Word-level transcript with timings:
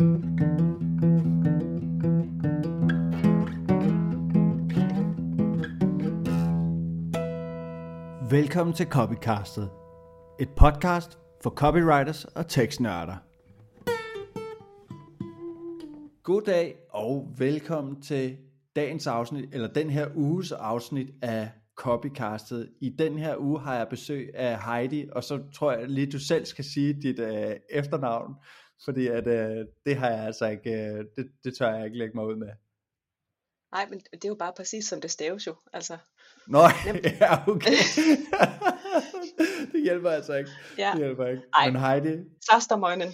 Velkommen 0.00 0.16
til 8.76 8.86
Copycastet, 8.86 9.70
et 10.40 10.48
podcast 10.56 11.18
for 11.42 11.50
copywriters 11.50 12.24
og 12.24 12.48
tekstnørder. 12.48 13.16
God 16.22 16.42
dag 16.42 16.76
og 16.90 17.34
velkommen 17.38 18.02
til 18.02 18.36
dagens 18.76 19.06
afsnit, 19.06 19.54
eller 19.54 19.68
den 19.68 19.90
her 19.90 20.06
uges 20.14 20.52
afsnit 20.52 21.10
af 21.22 21.50
Copycastet. 21.76 22.70
I 22.80 22.88
den 22.98 23.18
her 23.18 23.36
uge 23.36 23.60
har 23.60 23.74
jeg 23.74 23.88
besøg 23.90 24.30
af 24.34 24.58
Heidi, 24.64 25.08
og 25.12 25.24
så 25.24 25.42
tror 25.54 25.72
jeg 25.72 25.88
lige, 25.88 26.12
du 26.12 26.18
selv 26.18 26.44
skal 26.44 26.64
sige 26.64 26.92
dit 27.02 27.18
øh, 27.18 27.56
efternavn, 27.70 28.34
fordi 28.84 29.06
at, 29.06 29.26
uh, 29.26 29.66
det 29.86 29.96
har 29.96 30.10
jeg 30.10 30.24
altså 30.24 30.46
ikke, 30.46 30.70
uh, 30.70 31.04
det, 31.16 31.32
det 31.44 31.56
tør 31.56 31.74
jeg 31.74 31.84
ikke 31.84 31.98
lægge 31.98 32.14
mig 32.14 32.26
ud 32.26 32.36
med. 32.36 32.48
Nej, 33.72 33.86
men 33.90 34.00
det 34.12 34.24
er 34.24 34.28
jo 34.28 34.34
bare 34.34 34.52
præcis 34.56 34.84
som 34.86 35.00
det 35.00 35.10
staves 35.10 35.46
jo, 35.46 35.54
altså. 35.72 35.98
Nå, 36.46 36.58
ja, 37.20 37.48
okay. 37.48 37.70
det 39.72 39.82
hjælper 39.82 40.10
altså 40.10 40.34
ikke. 40.34 40.50
Ja. 40.78 40.90
Det 40.92 40.98
hjælper 40.98 41.26
ikke. 41.26 41.42
Ej. 41.54 41.70
Men 41.70 41.80
Heidi. 41.80 42.24
Sastermøgnen. 42.50 43.12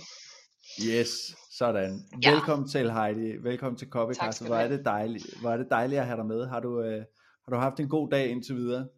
Yes, 0.88 1.08
sådan. 1.50 2.00
Ja. 2.22 2.30
Velkommen 2.30 2.68
til 2.68 2.92
Heidi. 2.92 3.36
Velkommen 3.36 3.78
til 3.78 3.88
Copycast. 3.88 4.46
Hvor 4.46 4.56
er 4.56 4.68
det 4.68 4.84
dejligt. 4.84 5.40
Hvor 5.40 5.50
er 5.50 5.56
det 5.56 5.66
dejligt 5.70 6.00
at 6.00 6.06
have 6.06 6.16
dig 6.16 6.26
med. 6.26 6.46
Har 6.46 6.60
du, 6.60 6.82
øh, 6.82 7.04
har 7.44 7.50
du 7.52 7.56
haft 7.56 7.80
en 7.80 7.88
god 7.88 8.10
dag 8.10 8.28
indtil 8.28 8.56
videre? 8.56 8.88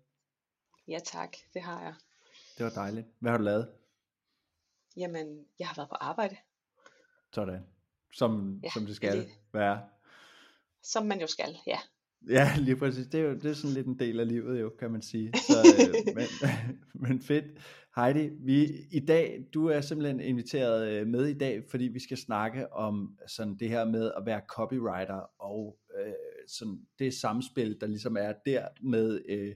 Ja 0.89 0.99
tak, 1.05 1.37
det 1.55 1.63
har 1.63 1.83
jeg. 1.83 1.95
Det 2.59 2.65
var 2.65 2.71
dejligt. 2.71 3.07
Hvad 3.21 3.31
har 3.31 3.39
du 3.39 3.45
lavet? 3.45 3.69
Jamen, 4.97 5.45
jeg 5.59 5.69
har 5.69 5.75
været 5.77 5.89
på 5.89 5.95
arbejde. 6.01 6.37
Sådan. 7.33 7.61
Som, 8.13 8.61
ja, 8.65 8.71
som 8.71 8.87
det 8.87 8.97
skal 8.97 9.17
det, 9.17 9.29
være. 9.53 9.83
Som 10.83 11.07
man 11.07 11.21
jo 11.21 11.27
skal, 11.27 11.57
ja. 11.67 11.79
Ja, 12.29 12.53
lige 12.59 12.77
præcis. 12.77 13.07
Det 13.07 13.21
er 13.21 13.25
jo 13.25 13.35
det 13.35 13.45
er 13.45 13.55
sådan 13.55 13.75
lidt 13.75 13.87
en 13.87 13.99
del 13.99 14.21
af 14.21 14.29
livet 14.29 14.61
jo, 14.61 14.73
kan 14.79 14.91
man 14.91 15.03
sige. 15.03 15.33
Så, 15.33 15.59
øh, 15.79 16.15
men, 16.17 16.27
men 17.09 17.21
fedt. 17.21 17.45
Heidi, 17.97 18.31
vi, 18.41 18.69
i 18.91 19.01
dag, 19.01 19.45
du 19.55 19.67
er 19.67 19.81
simpelthen 19.81 20.21
inviteret 20.21 20.89
øh, 20.89 21.07
med 21.07 21.27
i 21.27 21.39
dag, 21.39 21.65
fordi 21.71 21.85
vi 21.85 21.99
skal 22.01 22.17
snakke 22.17 22.73
om 22.73 23.19
sådan 23.27 23.57
det 23.57 23.69
her 23.69 23.85
med 23.85 24.13
at 24.17 24.27
være 24.27 24.41
copywriter 24.49 25.43
og 25.43 25.79
øh, 25.99 26.13
sådan 26.49 26.81
det 26.99 27.15
samspil, 27.15 27.81
der 27.81 27.87
ligesom 27.87 28.17
er 28.17 28.33
der 28.47 28.69
med, 28.83 29.21
øh, 29.29 29.55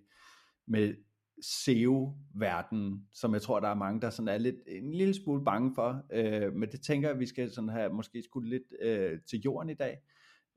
med 0.66 0.94
SEO-verden, 1.42 3.06
som 3.12 3.34
jeg 3.34 3.42
tror, 3.42 3.60
der 3.60 3.68
er 3.68 3.74
mange, 3.74 4.00
der 4.00 4.10
sådan 4.10 4.28
er 4.28 4.38
lidt, 4.38 4.56
en 4.66 4.94
lille 4.94 5.14
smule 5.14 5.44
bange 5.44 5.74
for. 5.74 6.02
Øh, 6.12 6.52
men 6.52 6.72
det 6.72 6.82
tænker 6.82 7.08
jeg, 7.08 7.18
vi 7.18 7.26
skal 7.26 7.52
sådan 7.52 7.68
have 7.68 7.92
måske 7.92 8.22
skulle 8.22 8.50
lidt 8.50 8.80
øh, 8.80 9.20
til 9.30 9.40
jorden 9.40 9.70
i 9.70 9.74
dag. 9.74 9.98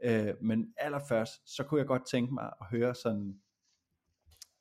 Øh, 0.04 0.34
men 0.42 0.74
allerførst, 0.78 1.56
så 1.56 1.64
kunne 1.64 1.80
jeg 1.80 1.88
godt 1.88 2.08
tænke 2.08 2.34
mig 2.34 2.52
at 2.62 2.68
høre 2.72 2.96
sådan, 2.96 3.42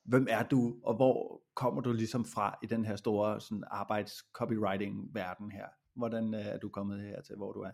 hvem 0.05 0.27
er 0.31 0.42
du, 0.42 0.77
og 0.83 0.97
hvor 0.97 1.42
kommer 1.55 1.81
du 1.81 1.92
ligesom 1.92 2.25
fra 2.25 2.59
i 2.62 2.66
den 2.66 2.84
her 2.84 2.97
store 2.97 3.41
sådan 3.41 3.64
arbejds 3.66 4.12
copywriting 4.33 5.14
verden 5.14 5.50
her? 5.50 5.66
Hvordan 5.94 6.34
øh, 6.34 6.47
er 6.47 6.59
du 6.59 6.69
kommet 6.69 7.00
her 7.00 7.22
til, 7.22 7.36
hvor 7.36 7.53
du 7.53 7.61
er? 7.61 7.70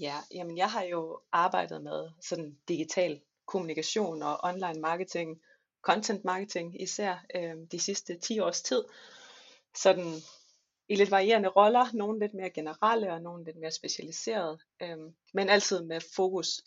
Ja, 0.00 0.14
jamen 0.34 0.56
jeg 0.56 0.70
har 0.70 0.82
jo 0.82 1.20
arbejdet 1.32 1.82
med 1.82 2.08
sådan 2.20 2.56
digital 2.68 3.20
kommunikation 3.46 4.22
og 4.22 4.44
online 4.44 4.80
marketing, 4.80 5.40
content 5.82 6.24
marketing 6.24 6.82
især 6.82 7.24
øh, 7.34 7.56
de 7.72 7.80
sidste 7.80 8.18
10 8.18 8.38
års 8.38 8.62
tid. 8.62 8.84
Sådan 9.76 10.14
i 10.88 10.96
lidt 10.96 11.10
varierende 11.10 11.48
roller, 11.48 11.86
nogle 11.92 12.18
lidt 12.18 12.34
mere 12.34 12.50
generelle 12.50 13.12
og 13.12 13.22
nogle 13.22 13.44
lidt 13.44 13.56
mere 13.56 13.70
specialiserede, 13.70 14.58
øh, 14.82 14.98
men 15.34 15.48
altid 15.48 15.82
med 15.82 16.00
fokus 16.16 16.62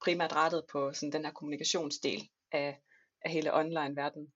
primært 0.00 0.32
rettet 0.32 0.64
på 0.72 0.92
sådan 0.92 1.12
den 1.12 1.24
her 1.24 1.32
kommunikationsdel 1.32 2.28
af, 2.52 2.80
af 3.24 3.30
hele 3.30 3.54
online-verdenen. 3.54 4.32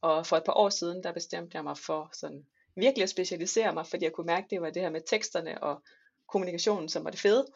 Og 0.00 0.26
for 0.26 0.36
et 0.36 0.44
par 0.44 0.56
år 0.56 0.68
siden, 0.68 1.02
der 1.02 1.12
bestemte 1.12 1.56
jeg 1.56 1.64
mig 1.64 1.78
for 1.78 2.10
sådan 2.12 2.46
virkelig 2.76 3.02
at 3.02 3.08
specialisere 3.08 3.74
mig, 3.74 3.86
fordi 3.86 4.04
jeg 4.04 4.12
kunne 4.12 4.26
mærke, 4.26 4.44
at 4.44 4.50
det 4.50 4.60
var 4.60 4.70
det 4.70 4.82
her 4.82 4.90
med 4.90 5.00
teksterne 5.06 5.62
og 5.62 5.82
kommunikationen, 6.28 6.88
som 6.88 7.04
var 7.04 7.10
det 7.10 7.20
fede. 7.20 7.46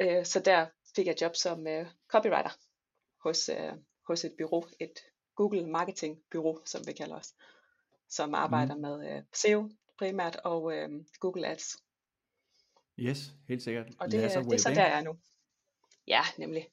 Øh, 0.00 0.24
så 0.24 0.40
der 0.40 0.66
fik 0.96 1.06
jeg 1.06 1.20
job 1.20 1.36
som 1.36 1.66
øh, 1.66 1.86
copywriter 2.08 2.56
hos, 3.22 3.48
øh, 3.48 3.72
hos 4.10 4.24
et 4.24 4.32
bureau, 4.38 4.64
et 4.80 5.00
Google 5.34 5.66
Marketing 5.66 6.18
Bureau, 6.30 6.58
som 6.64 6.86
vi 6.86 6.92
kalder 6.92 7.16
os, 7.16 7.34
som 8.08 8.34
arbejder 8.34 8.74
mm. 8.74 8.80
med 8.80 9.16
øh, 9.16 9.22
SEO, 9.32 9.70
primært, 9.98 10.36
og 10.36 10.72
øh, 10.76 10.88
Google 11.20 11.46
Ads. 11.46 11.76
Yes, 12.98 13.34
helt 13.48 13.62
sikkert. 13.62 13.86
Og 13.98 14.06
det, 14.06 14.12
det 14.12 14.24
er 14.24 14.58
så 14.58 14.70
der, 14.74 14.86
jeg 14.86 14.98
er 14.98 15.02
nu. 15.02 15.16
Ja, 16.06 16.20
nemlig. 16.38 16.68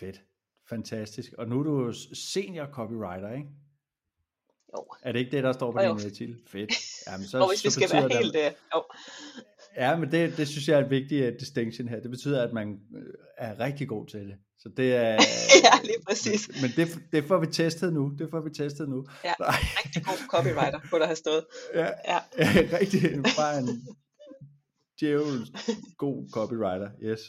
Fedt. 0.00 0.22
Fantastisk. 0.68 1.32
Og 1.32 1.48
nu 1.48 1.58
er 1.58 1.62
du 1.62 1.92
senior 2.12 2.66
copywriter, 2.66 3.32
ikke? 3.32 3.48
Jo. 4.76 4.86
Er 5.02 5.12
det 5.12 5.18
ikke 5.18 5.30
det, 5.30 5.44
der 5.44 5.52
står 5.52 5.72
på 5.72 5.78
din 5.78 6.14
titel? 6.14 6.42
Fedt. 6.46 6.70
Jamen, 7.06 7.26
så, 7.26 7.38
og 7.42 7.48
hvis 7.48 7.60
så 7.60 7.66
vi 7.66 7.70
skal 7.70 7.88
være 7.92 8.18
helt... 8.22 8.34
Det, 8.34 8.46
øh, 8.46 8.52
jo. 8.74 8.84
Ja, 9.76 9.96
men 9.96 10.12
det, 10.12 10.36
det 10.36 10.48
synes 10.48 10.68
jeg 10.68 10.80
er 10.80 10.84
et 10.84 10.90
vigtigt 10.90 11.32
uh, 11.32 11.40
distinction 11.40 11.88
her. 11.88 12.00
Det 12.00 12.10
betyder, 12.10 12.42
at 12.42 12.52
man 12.52 12.80
øh, 12.96 13.14
er 13.36 13.60
rigtig 13.60 13.88
god 13.88 14.06
til 14.06 14.20
det. 14.20 14.38
Så 14.58 14.68
det 14.76 14.94
er... 14.94 15.12
ja, 15.66 15.74
lige 15.84 16.02
præcis. 16.08 16.62
Men 16.62 16.70
det, 16.76 16.98
det 17.12 17.24
får 17.24 17.38
vi 17.38 17.46
testet 17.46 17.92
nu. 17.92 18.12
Det 18.18 18.30
får 18.30 18.40
vi 18.40 18.50
testet 18.50 18.88
nu. 18.88 19.06
Ja, 19.24 19.32
Nej. 19.40 19.48
rigtig 19.84 20.04
god 20.04 20.18
copywriter, 20.28 20.80
kunne 20.90 21.00
der 21.00 21.06
have 21.06 21.16
stået. 21.16 21.44
Ja, 21.74 21.84
ja. 21.84 22.18
ja 22.38 22.78
rigtig. 22.80 23.22
Bare 23.36 23.58
en 23.58 23.68
djævel 25.00 25.56
god 25.96 26.28
copywriter, 26.32 26.90
yes. 27.02 27.20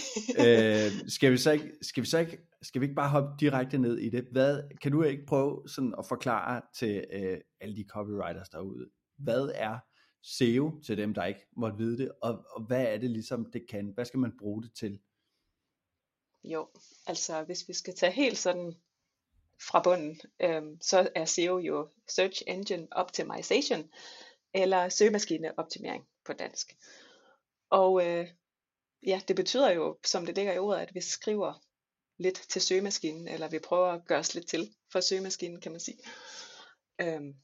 øh, 0.42 1.08
skal, 1.08 1.32
vi 1.32 1.36
så 1.36 1.50
ikke, 1.50 1.72
skal, 1.82 2.02
vi 2.02 2.08
så 2.08 2.18
ikke, 2.18 2.38
skal 2.62 2.80
vi 2.80 2.84
ikke 2.84 2.94
bare 2.94 3.08
hoppe 3.08 3.30
direkte 3.40 3.78
ned 3.78 3.98
i 3.98 4.10
det? 4.10 4.24
Hvad, 4.32 4.62
kan 4.82 4.92
du 4.92 5.02
ikke 5.02 5.26
prøve 5.26 5.62
sådan 5.68 5.94
at 5.98 6.06
forklare 6.06 6.62
til 6.78 7.04
øh, 7.12 7.38
alle 7.60 7.76
de 7.76 7.84
copywriters 7.90 8.48
derude, 8.48 8.88
hvad 9.18 9.50
er 9.54 9.78
SEO 10.22 10.80
til 10.86 10.96
dem, 10.96 11.14
der 11.14 11.24
ikke 11.24 11.46
måtte 11.56 11.78
vide 11.78 11.98
det, 11.98 12.10
og, 12.22 12.44
og 12.56 12.62
hvad 12.66 12.86
er 12.86 12.98
det 12.98 13.10
ligesom, 13.10 13.46
det 13.52 13.62
kan? 13.70 13.90
Hvad 13.94 14.04
skal 14.04 14.20
man 14.20 14.32
bruge 14.38 14.62
det 14.62 14.70
til? 14.78 14.98
Jo, 16.44 16.68
altså 17.06 17.42
hvis 17.42 17.68
vi 17.68 17.72
skal 17.72 17.94
tage 17.94 18.12
helt 18.12 18.38
sådan 18.38 18.74
fra 19.60 19.82
bunden, 19.82 20.20
øhm, 20.40 20.80
så 20.80 21.10
er 21.14 21.24
SEO 21.24 21.58
jo 21.58 21.88
Search 22.08 22.42
Engine 22.46 22.88
Optimization, 22.90 23.90
eller 24.54 24.88
søgemaskineoptimering 24.88 26.08
på 26.24 26.32
dansk. 26.32 26.76
Og 27.70 28.06
øh, 28.06 28.28
ja, 29.06 29.20
det 29.28 29.36
betyder 29.36 29.70
jo, 29.70 29.98
som 30.04 30.26
det 30.26 30.34
ligger 30.34 30.52
i 30.52 30.58
ordet, 30.58 30.80
at 30.80 30.94
vi 30.94 31.00
skriver 31.00 31.64
lidt 32.18 32.36
til 32.48 32.62
søgemaskinen, 32.62 33.28
eller 33.28 33.48
vi 33.48 33.58
prøver 33.58 33.88
at 33.88 34.04
gøre 34.04 34.18
os 34.18 34.34
lidt 34.34 34.48
til 34.48 34.74
for 34.92 35.00
søgemaskinen, 35.00 35.60
kan 35.60 35.72
man 35.72 35.80
sige. 35.80 35.98
Øhm, 37.00 37.34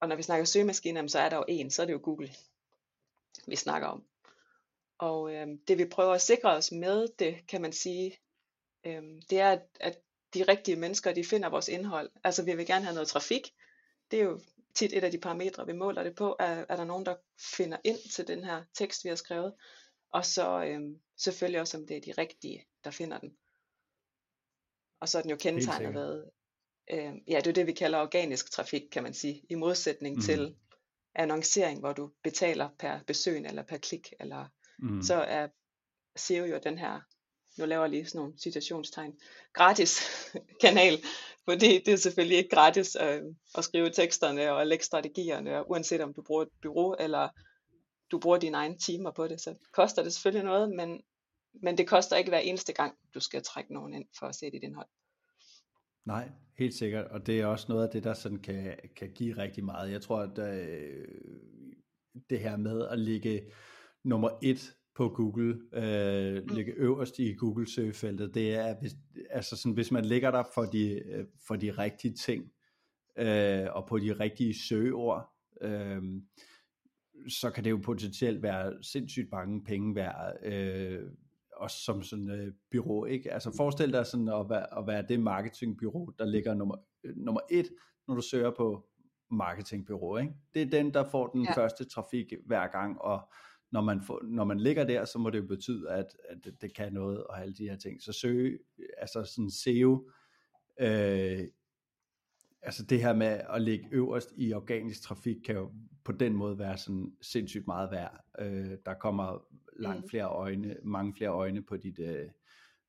og 0.00 0.08
når 0.08 0.16
vi 0.16 0.22
snakker 0.22 0.44
søgemaskiner, 0.44 1.06
så 1.06 1.18
er 1.18 1.28
der 1.28 1.36
jo 1.36 1.44
en, 1.48 1.70
så 1.70 1.82
er 1.82 1.86
det 1.86 1.92
jo 1.92 2.00
Google, 2.02 2.34
vi 3.46 3.56
snakker 3.56 3.88
om. 3.88 4.04
Og 4.98 5.34
øhm, 5.34 5.58
det 5.68 5.78
vi 5.78 5.84
prøver 5.84 6.14
at 6.14 6.22
sikre 6.22 6.50
os 6.50 6.72
med 6.72 7.08
det, 7.18 7.46
kan 7.48 7.62
man 7.62 7.72
sige, 7.72 8.18
øhm, 8.84 9.22
det 9.30 9.40
er, 9.40 9.52
at, 9.52 9.62
at 9.80 9.98
de 10.34 10.42
rigtige 10.42 10.76
mennesker, 10.76 11.12
de 11.12 11.24
finder 11.24 11.48
vores 11.48 11.68
indhold. 11.68 12.10
Altså 12.24 12.44
vi 12.44 12.54
vil 12.54 12.66
gerne 12.66 12.84
have 12.84 12.94
noget 12.94 13.08
trafik. 13.08 13.54
Det 14.10 14.20
er 14.20 14.24
jo 14.24 14.40
tit 14.74 14.92
et 14.96 15.04
af 15.04 15.10
de 15.10 15.18
parametre, 15.18 15.66
vi 15.66 15.72
måler 15.72 16.02
det 16.02 16.14
på. 16.14 16.36
Er, 16.38 16.64
er 16.68 16.76
der 16.76 16.84
nogen, 16.84 17.06
der 17.06 17.14
finder 17.56 17.76
ind 17.84 18.10
til 18.10 18.28
den 18.28 18.44
her 18.44 18.62
tekst, 18.74 19.04
vi 19.04 19.08
har 19.08 19.16
skrevet? 19.16 19.54
Og 20.12 20.24
så 20.24 20.64
øhm, 20.64 21.00
selvfølgelig 21.16 21.60
også, 21.60 21.78
om 21.78 21.86
det 21.86 21.96
er 21.96 22.00
de 22.00 22.12
rigtige, 22.12 22.66
der 22.84 22.90
finder 22.90 23.18
den. 23.18 23.36
Og 25.00 25.08
så 25.08 25.18
er 25.18 25.22
den 25.22 25.30
jo 25.30 25.36
kendetegnet 25.36 25.94
ved, 25.94 26.24
øh, 26.90 27.14
ja, 27.28 27.36
det 27.36 27.46
er 27.46 27.52
det, 27.52 27.66
vi 27.66 27.72
kalder 27.72 27.98
organisk 27.98 28.50
trafik, 28.50 28.82
kan 28.92 29.02
man 29.02 29.14
sige, 29.14 29.42
i 29.50 29.54
modsætning 29.54 30.16
mm. 30.16 30.22
til 30.22 30.56
annoncering, 31.14 31.80
hvor 31.80 31.92
du 31.92 32.10
betaler 32.22 32.68
per 32.78 33.00
besøg 33.06 33.36
eller 33.36 33.62
per 33.62 33.78
klik, 33.78 34.12
eller 34.20 34.46
mm. 34.78 35.02
så 35.02 35.14
er 35.14 35.48
SEO 36.16 36.44
jo 36.44 36.60
den 36.64 36.78
her 36.78 37.00
nu 37.60 37.66
laver 37.66 37.82
jeg 37.82 37.90
lige 37.90 38.06
sådan 38.06 38.18
nogle 38.18 38.38
citationstegn, 38.38 39.12
gratis 39.52 40.00
kanal, 40.62 40.98
fordi 41.44 41.78
det 41.78 41.88
er 41.88 41.96
selvfølgelig 41.96 42.38
ikke 42.38 42.50
gratis 42.50 42.96
øh, 43.00 43.22
at 43.58 43.64
skrive 43.64 43.90
teksterne 43.90 44.52
og 44.52 44.66
lægge 44.66 44.84
strategierne, 44.84 45.70
uanset 45.70 46.00
om 46.00 46.14
du 46.14 46.22
bruger 46.22 46.42
et 46.42 46.48
bureau 46.62 46.94
eller 47.00 47.28
du 48.10 48.18
bruger 48.18 48.38
dine 48.38 48.56
egne 48.56 48.78
timer 48.78 49.10
på 49.10 49.28
det, 49.28 49.40
så 49.40 49.54
koster 49.72 50.02
det 50.02 50.12
selvfølgelig 50.12 50.44
noget, 50.44 50.70
men, 50.70 51.02
men 51.62 51.78
det 51.78 51.88
koster 51.88 52.16
ikke 52.16 52.30
hver 52.30 52.38
eneste 52.38 52.72
gang, 52.72 52.94
du 53.14 53.20
skal 53.20 53.42
trække 53.42 53.74
nogen 53.74 53.94
ind 53.94 54.04
for 54.18 54.26
at 54.26 54.34
se 54.34 54.50
dit 54.50 54.62
indhold. 54.62 54.88
Nej, 56.04 56.30
helt 56.58 56.74
sikkert, 56.74 57.06
og 57.06 57.26
det 57.26 57.40
er 57.40 57.46
også 57.46 57.66
noget 57.68 57.84
af 57.84 57.90
det, 57.90 58.04
der 58.04 58.14
sådan 58.14 58.38
kan, 58.38 58.76
kan 58.96 59.12
give 59.14 59.36
rigtig 59.36 59.64
meget. 59.64 59.92
Jeg 59.92 60.02
tror, 60.02 60.18
at 60.18 60.38
øh, 60.38 61.08
det 62.30 62.40
her 62.40 62.56
med 62.56 62.88
at 62.88 62.98
ligge 62.98 63.52
nummer 64.04 64.30
et 64.42 64.76
på 64.94 65.08
Google, 65.08 65.60
øh, 65.72 66.42
mm. 66.42 66.54
ligge 66.54 66.72
øverst 66.72 67.18
i 67.18 67.34
Google 67.34 67.70
søgefeltet, 67.70 68.34
det 68.34 68.54
er, 68.54 68.74
hvis, 68.80 68.92
altså 69.30 69.56
sådan, 69.56 69.72
hvis 69.72 69.90
man 69.90 70.04
ligger 70.04 70.30
der 70.30 70.42
for 70.54 70.62
de, 70.62 70.90
øh, 70.90 71.24
for 71.46 71.56
de 71.56 71.70
rigtige 71.70 72.14
ting, 72.14 72.52
øh, 73.18 73.66
og 73.70 73.86
på 73.86 73.98
de 73.98 74.12
rigtige 74.12 74.54
søgeord, 74.54 75.32
øh, 75.60 76.02
så 77.28 77.50
kan 77.50 77.64
det 77.64 77.70
jo 77.70 77.80
potentielt 77.84 78.42
være 78.42 78.82
sindssygt 78.82 79.32
mange 79.32 79.64
penge 79.64 79.94
værd, 79.94 80.36
øh, 80.44 81.10
også 81.56 81.84
som 81.84 82.02
sådan 82.02 82.30
øh, 82.30 82.52
bureau, 82.70 83.04
ikke? 83.04 83.32
Altså 83.32 83.56
forestil 83.56 83.92
dig 83.92 84.06
sådan 84.06 84.28
at 84.28 84.46
være, 84.50 84.78
at 84.78 84.86
være 84.86 85.04
det 85.08 85.20
marketingbyrå, 85.20 86.12
der 86.18 86.24
ligger 86.24 86.54
nummer, 86.54 86.76
øh, 87.04 87.16
nummer 87.16 87.40
et, 87.50 87.68
når 88.08 88.14
du 88.14 88.22
søger 88.22 88.50
på 88.50 88.86
marketingbyrå, 89.30 90.16
ikke? 90.16 90.32
Det 90.54 90.62
er 90.62 90.66
den, 90.66 90.94
der 90.94 91.04
får 91.10 91.26
den 91.26 91.44
ja. 91.44 91.56
første 91.56 91.84
trafik 91.84 92.32
hver 92.46 92.66
gang, 92.66 93.00
og 93.00 93.32
når 93.72 93.80
man, 93.80 94.02
får, 94.02 94.20
når 94.24 94.44
man 94.44 94.60
ligger 94.60 94.84
der, 94.84 95.04
så 95.04 95.18
må 95.18 95.30
det 95.30 95.38
jo 95.38 95.46
betyde, 95.46 95.90
at, 95.90 96.06
at 96.28 96.60
det 96.60 96.74
kan 96.74 96.92
noget 96.92 97.24
og 97.24 97.40
alle 97.40 97.54
de 97.54 97.68
her 97.68 97.76
ting. 97.76 98.02
Så 98.02 98.12
søge, 98.12 98.58
altså 98.98 99.24
sådan 99.24 99.50
SEO, 99.50 100.10
øh, 100.80 101.40
altså 102.62 102.84
det 102.84 103.02
her 103.02 103.12
med 103.12 103.40
at 103.50 103.62
ligge 103.62 103.88
øverst 103.92 104.32
i 104.36 104.52
organisk 104.52 105.02
trafik, 105.02 105.36
kan 105.44 105.54
jo 105.54 105.72
på 106.04 106.12
den 106.12 106.34
måde 106.34 106.58
være 106.58 106.78
sådan 106.78 107.12
sindssygt 107.22 107.66
meget 107.66 107.90
værd. 107.90 108.24
Øh, 108.38 108.76
der 108.86 108.94
kommer 108.94 109.46
langt 109.78 110.04
mm. 110.04 110.08
flere 110.08 110.28
øjne, 110.28 110.76
mange 110.84 111.14
flere 111.14 111.30
øjne 111.30 111.62
på 111.62 111.76
dit, 111.76 111.98
øh, 111.98 112.28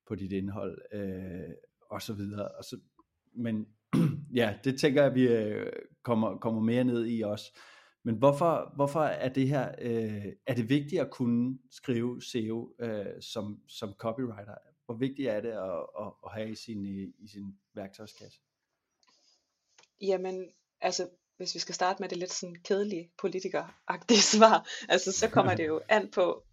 på 0.08 0.16
dit 0.16 0.32
indhold, 0.32 0.82
øh, 0.94 1.54
og 1.90 2.02
så 2.02 2.14
videre. 2.14 2.48
Og 2.48 2.64
så, 2.64 2.80
men 3.34 3.68
ja, 4.42 4.56
det 4.64 4.80
tænker 4.80 5.04
jeg, 5.04 5.16
vi 5.16 5.28
øh, 5.28 5.72
kommer, 6.04 6.38
kommer 6.38 6.62
mere 6.62 6.84
ned 6.84 7.08
i 7.08 7.22
også. 7.22 7.60
Men 8.04 8.16
hvorfor, 8.16 8.72
hvorfor 8.76 9.02
er 9.02 9.30
det 9.30 9.48
her, 9.48 9.76
øh, 9.82 10.26
er 10.48 10.54
det 10.54 10.70
vigtigt 10.70 11.02
at 11.02 11.12
kunne 11.12 11.60
skrive 11.72 12.22
SEO 12.22 12.74
øh, 12.80 13.22
som, 13.22 13.62
som 13.68 13.94
copywriter? 13.94 14.56
Hvor 14.86 14.96
vigtigt 14.96 15.30
er 15.30 15.42
det 15.42 15.52
at, 15.52 16.06
at, 16.06 16.14
at 16.26 16.32
have 16.32 16.50
i 16.50 16.56
sin, 16.56 16.86
i, 16.86 17.14
i 17.20 17.28
sin 17.28 17.58
værktøjskasse? 17.74 18.40
Jamen, 20.02 20.50
altså, 20.82 21.10
hvis 21.38 21.56
vi 21.56 21.60
skal 21.60 21.76
starte 21.76 22.02
med 22.02 22.10
det 22.10 22.18
lidt 22.18 22.32
sådan 22.32 22.56
kedelige 22.64 23.12
politikeragtige 23.18 24.22
svar, 24.38 24.68
altså 24.90 25.12
så 25.12 25.30
kommer 25.30 25.56
det 25.56 25.68
jo 25.68 25.82
an 25.90 26.12
på, 26.12 26.44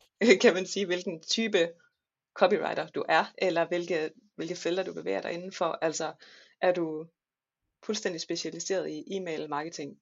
kan 0.41 0.55
man 0.55 0.67
sige, 0.67 0.87
hvilken 0.87 1.23
type 1.23 1.69
copywriter 2.35 2.87
du 2.87 3.05
er, 3.09 3.25
eller 3.39 3.69
hvilke, 3.69 4.11
hvilke 4.37 4.55
felter 4.55 4.83
du 4.83 4.95
bevæger 4.95 5.21
dig 5.21 5.33
indenfor. 5.33 5.79
Altså, 5.83 6.13
er 6.61 6.73
du 6.73 7.07
fuldstændig 7.83 8.21
specialiseret 8.21 8.91
i 8.91 9.05
e-mail 9.11 9.49
marketing, 9.49 9.99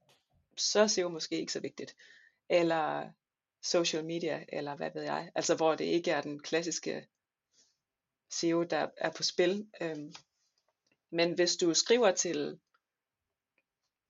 så 0.56 0.80
er 0.80 0.86
SEO 0.86 1.08
måske 1.08 1.40
ikke 1.40 1.52
så 1.52 1.60
vigtigt. 1.60 1.96
Eller 2.48 3.10
social 3.62 4.04
media, 4.04 4.44
eller 4.48 4.76
hvad 4.76 4.90
ved 4.94 5.02
jeg. 5.02 5.30
Altså 5.34 5.54
hvor 5.54 5.74
det 5.74 5.84
ikke 5.84 6.10
er 6.10 6.20
den 6.20 6.42
klassiske 6.42 7.08
SEO, 8.30 8.62
der 8.62 8.88
er 8.96 9.10
på 9.10 9.22
spil. 9.22 9.66
Øhm, 9.80 10.14
men 11.10 11.34
hvis 11.34 11.56
du 11.56 11.74
skriver 11.74 12.12
til, 12.12 12.58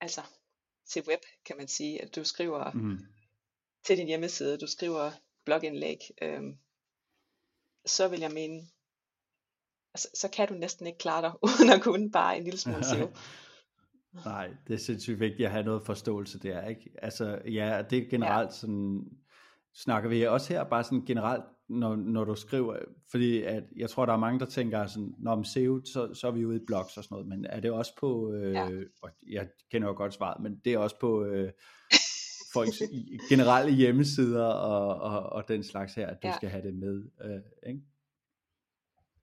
altså 0.00 0.22
til 0.87 1.04
web, 1.08 1.20
kan 1.44 1.56
man 1.56 1.69
sige, 1.69 2.02
at 2.02 2.16
du 2.16 2.25
skriver 2.25 2.70
mm. 2.72 2.99
til 3.87 3.96
din 3.96 4.06
hjemmeside, 4.06 4.58
du 4.58 4.66
skriver 4.66 5.12
blogindlæg, 5.44 5.99
øhm, 6.22 6.58
så 7.87 8.08
vil 8.08 8.20
jeg 8.20 8.32
mene, 8.32 8.69
altså, 9.94 10.08
så 10.14 10.28
kan 10.28 10.49
du 10.49 10.54
næsten 10.54 10.87
ikke 10.87 10.99
klare 10.99 11.22
dig, 11.22 11.32
uden 11.49 11.70
at 11.70 11.82
kunne 11.82 12.10
bare 12.10 12.37
en 12.37 12.44
lille 12.44 12.58
smule 12.58 12.84
SEO. 12.84 13.10
Nej, 14.24 14.50
det 14.68 14.74
er 14.74 14.78
sindssygt 14.78 15.20
vigtigt 15.20 15.46
at 15.46 15.52
have 15.52 15.64
noget 15.64 15.82
forståelse 15.86 16.38
der, 16.38 16.66
ikke? 16.66 16.90
Altså, 17.02 17.38
ja, 17.44 17.82
det 17.90 17.98
er 17.98 18.10
generelt 18.10 18.48
ja. 18.48 18.54
sådan, 18.54 19.04
snakker 19.74 20.08
vi 20.08 20.22
også 20.22 20.52
her 20.52 20.64
bare 20.64 20.84
sådan 20.84 21.04
generelt, 21.06 21.44
når, 21.68 21.96
når 21.96 22.24
du 22.24 22.34
skriver, 22.34 22.76
fordi 23.10 23.42
at 23.42 23.64
jeg 23.76 23.90
tror, 23.90 24.06
der 24.06 24.12
er 24.12 24.16
mange, 24.16 24.40
der 24.40 24.46
tænker 24.46 24.86
sådan, 24.86 25.14
når 25.18 25.34
man 25.34 25.44
SEO, 25.44 25.80
så, 25.84 26.14
så 26.14 26.26
er 26.26 26.30
vi 26.30 26.44
ude 26.44 26.56
i 26.56 26.64
blogs 26.66 26.96
og 26.96 27.04
sådan 27.04 27.14
noget, 27.14 27.28
men 27.28 27.46
er 27.48 27.60
det 27.60 27.70
også 27.70 27.92
på, 28.00 28.32
øh, 28.32 28.52
ja. 28.52 28.68
og 29.02 29.10
jeg 29.28 29.48
kender 29.70 29.88
jo 29.88 29.94
godt 29.94 30.14
svaret, 30.14 30.42
men 30.42 30.60
det 30.64 30.74
er 30.74 30.78
også 30.78 30.98
på 31.00 31.24
øh, 31.24 31.52
folks 32.52 32.82
generelle 33.30 33.72
hjemmesider 33.72 34.44
og, 34.44 35.00
og, 35.00 35.32
og 35.32 35.48
den 35.48 35.62
slags 35.62 35.94
her, 35.94 36.06
at 36.06 36.22
du 36.22 36.28
ja. 36.28 36.36
skal 36.36 36.48
have 36.48 36.62
det 36.62 36.74
med, 36.74 37.04
øh, 37.24 37.70
ikke? 37.70 37.80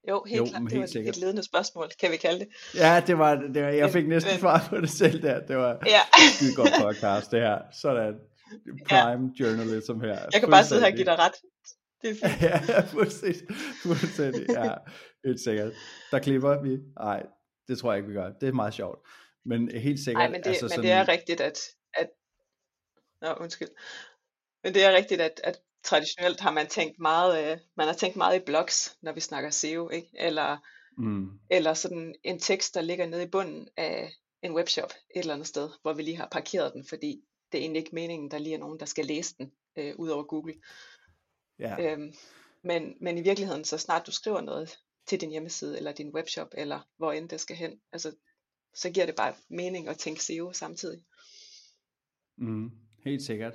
Jo, 0.10 0.24
helt 0.28 0.40
jo, 0.40 0.46
klart. 0.46 0.72
Det 0.72 0.80
var 0.80 0.86
sikkert. 0.86 1.16
et 1.16 1.22
ledende 1.22 1.44
spørgsmål, 1.44 1.90
kan 2.00 2.12
vi 2.12 2.18
kalde 2.18 2.40
det. 2.40 2.48
Ja, 2.76 3.04
det 3.08 3.18
var, 3.18 3.36
det 3.36 3.64
var 3.64 3.70
jeg 3.70 3.92
fik 3.92 4.08
næsten 4.08 4.34
men, 4.34 4.40
svar 4.40 4.68
på 4.70 4.82
det 4.82 4.90
selv 4.90 5.22
der. 5.22 5.40
Det 5.40 5.58
var 5.58 5.80
ja. 5.86 6.02
et 6.50 6.56
godt 6.56 6.74
podcast, 6.82 7.32
det 7.32 7.40
her. 7.40 7.60
Sådan 7.72 8.14
prime 8.88 9.32
ja. 9.40 9.46
journalism 9.46 10.00
her. 10.00 10.20
Jeg 10.34 10.40
kan 10.40 10.50
bare 10.50 10.66
sidde 10.66 10.82
her 10.82 10.92
og 10.92 10.94
give 10.94 11.06
dig 11.06 11.20
ret. 11.20 11.34
Det 12.02 12.10
er 12.10 12.30
fint. 12.30 12.42
ja, 12.70 12.82
fuldstændig. 12.82 13.56
fuldstændig. 13.84 14.46
Ja, 14.50 14.74
helt 15.26 15.40
sikkert. 15.40 15.74
Der 16.12 16.20
klipper 16.20 16.62
vi. 16.62 16.78
Nej, 17.00 17.24
det 17.68 17.78
tror 17.78 17.92
jeg 17.92 17.98
ikke, 17.98 18.08
vi 18.08 18.14
gør. 18.14 18.30
Det 18.42 18.50
er 18.50 18.54
meget 18.54 18.74
sjovt. 18.74 19.00
Men 19.46 19.72
helt 19.72 20.00
sikkert. 20.00 20.22
Nej, 20.22 20.32
men, 20.32 20.42
det, 20.44 20.48
altså, 20.48 20.66
men 20.66 20.70
sådan... 20.70 20.84
det 20.84 20.92
er 20.92 21.08
rigtigt, 21.08 21.42
at, 21.42 21.60
at... 21.94 22.10
Nå, 23.22 23.34
undskyld. 23.40 23.70
Men 24.64 24.74
det 24.74 24.86
er 24.86 24.96
rigtigt, 24.96 25.22
at, 25.22 25.42
at 25.44 25.60
traditionelt 25.84 26.40
har 26.40 26.52
man 26.52 26.68
tænkt 26.68 27.00
meget, 27.00 27.52
øh, 27.52 27.58
man 27.78 27.88
har 27.88 27.94
tænkt 27.94 28.16
meget 28.16 28.42
i 28.42 28.46
blogs, 28.46 28.98
når 29.02 29.12
vi 29.12 29.20
snakker 29.20 29.50
SEO, 29.50 29.90
ikke? 29.90 30.10
Eller, 30.14 30.58
mm. 30.98 31.40
eller 31.50 31.74
sådan 31.74 32.16
en 32.24 32.40
tekst, 32.40 32.76
der 32.76 32.82
ligger 32.82 33.06
nede 33.06 33.24
i 33.24 33.30
bunden 33.30 33.70
af 33.78 34.14
en 34.42 34.54
webshop 34.54 34.94
et 35.16 35.20
eller 35.20 35.34
andet 35.34 35.48
sted, 35.48 35.70
hvor 35.82 35.94
vi 35.94 36.02
lige 36.02 36.18
har 36.18 36.28
parkeret 36.32 36.74
den, 36.74 36.86
fordi 36.86 37.24
det 37.52 37.58
er 37.58 37.62
egentlig 37.62 37.80
ikke 37.80 37.96
meningen, 37.96 38.32
der 38.32 38.38
lige 38.38 38.56
er 38.56 38.60
nogen, 38.60 38.80
der 38.80 38.86
skal 38.86 39.06
læse 39.06 39.36
den 39.38 39.52
øh, 39.76 39.96
ud 39.96 40.10
over 40.10 40.24
Google. 40.24 40.54
Ja. 41.60 41.92
Øhm, 41.92 42.14
men, 42.64 42.98
men 43.02 43.18
i 43.18 43.22
virkeligheden, 43.22 43.66
så 43.66 43.78
snart 43.78 44.08
du 44.08 44.12
skriver 44.12 44.42
noget 44.42 44.80
til 45.08 45.22
din 45.22 45.30
hjemmeside, 45.30 45.78
eller 45.78 45.92
din 45.92 46.14
webshop, 46.16 46.48
eller 46.58 46.80
hvor 46.98 47.12
end 47.12 47.30
det 47.30 47.40
skal 47.40 47.56
hen, 47.56 47.80
altså, 47.92 48.16
så 48.74 48.90
giver 48.90 49.06
det 49.06 49.16
bare 49.16 49.34
mening 49.50 49.88
at 49.88 49.98
tænke 49.98 50.24
SEO 50.24 50.52
samtidig. 50.54 51.04
Mm, 52.38 52.72
helt 53.04 53.24
sikkert. 53.24 53.54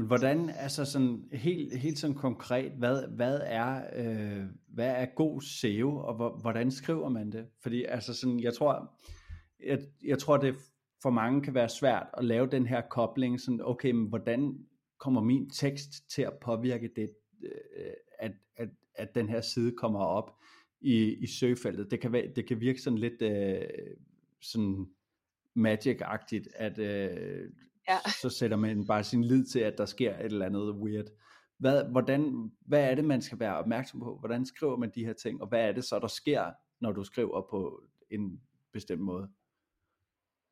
Men 0.00 0.06
hvordan, 0.06 0.50
altså 0.50 0.84
sådan 0.84 1.28
helt, 1.32 1.78
helt 1.78 1.98
sådan 1.98 2.16
konkret, 2.16 2.72
hvad, 2.72 3.08
hvad, 3.08 3.40
er, 3.44 3.82
øh, 3.96 4.46
hvad 4.68 4.88
er 4.88 5.06
god 5.16 5.40
SEO, 5.40 5.96
og 5.96 6.40
hvordan 6.40 6.70
skriver 6.70 7.08
man 7.08 7.32
det? 7.32 7.46
Fordi 7.62 7.84
altså 7.84 8.14
sådan, 8.14 8.40
jeg 8.40 8.54
tror, 8.54 8.96
jeg, 9.66 9.80
jeg 10.04 10.18
tror 10.18 10.36
det 10.36 10.54
for 11.02 11.10
mange 11.10 11.42
kan 11.42 11.54
være 11.54 11.68
svært 11.68 12.06
at 12.14 12.24
lave 12.24 12.46
den 12.46 12.66
her 12.66 12.80
kobling, 12.90 13.40
sådan 13.40 13.60
okay, 13.64 13.90
men 13.90 14.08
hvordan 14.08 14.58
kommer 14.98 15.20
min 15.20 15.50
tekst 15.50 16.10
til 16.10 16.22
at 16.22 16.32
påvirke 16.40 16.90
det, 16.96 17.10
øh, 17.42 17.92
at, 18.18 18.32
at, 18.56 18.68
at 18.94 19.14
den 19.14 19.28
her 19.28 19.40
side 19.40 19.72
kommer 19.76 20.00
op 20.00 20.36
i, 20.80 21.14
i 21.14 21.26
søgefeltet? 21.26 21.90
Det 21.90 22.00
kan, 22.00 22.12
være, 22.12 22.32
det 22.36 22.48
kan 22.48 22.60
virke 22.60 22.80
sådan 22.80 22.98
lidt 22.98 23.22
øh, 23.22 23.62
sådan 24.40 24.86
magic-agtigt, 25.54 26.46
at 26.54 26.78
øh, 26.78 27.50
ja. 27.90 28.10
så 28.22 28.30
sætter 28.30 28.56
man 28.56 28.86
bare 28.86 29.04
sin 29.04 29.24
lid 29.24 29.44
til, 29.44 29.58
at 29.58 29.78
der 29.78 29.86
sker 29.86 30.18
et 30.18 30.24
eller 30.24 30.46
andet 30.46 30.70
weird. 30.70 31.06
Hvad, 31.58 31.84
hvordan, 31.84 32.50
hvad 32.66 32.80
er 32.90 32.94
det, 32.94 33.04
man 33.04 33.22
skal 33.22 33.40
være 33.40 33.56
opmærksom 33.56 34.00
på? 34.00 34.16
Hvordan 34.18 34.46
skriver 34.46 34.76
man 34.76 34.92
de 34.94 35.04
her 35.04 35.12
ting? 35.12 35.42
Og 35.42 35.48
hvad 35.48 35.60
er 35.60 35.72
det 35.72 35.84
så, 35.84 35.98
der 35.98 36.08
sker, 36.08 36.50
når 36.80 36.92
du 36.92 37.04
skriver 37.04 37.46
på 37.50 37.82
en 38.10 38.40
bestemt 38.72 39.00
måde? 39.00 39.28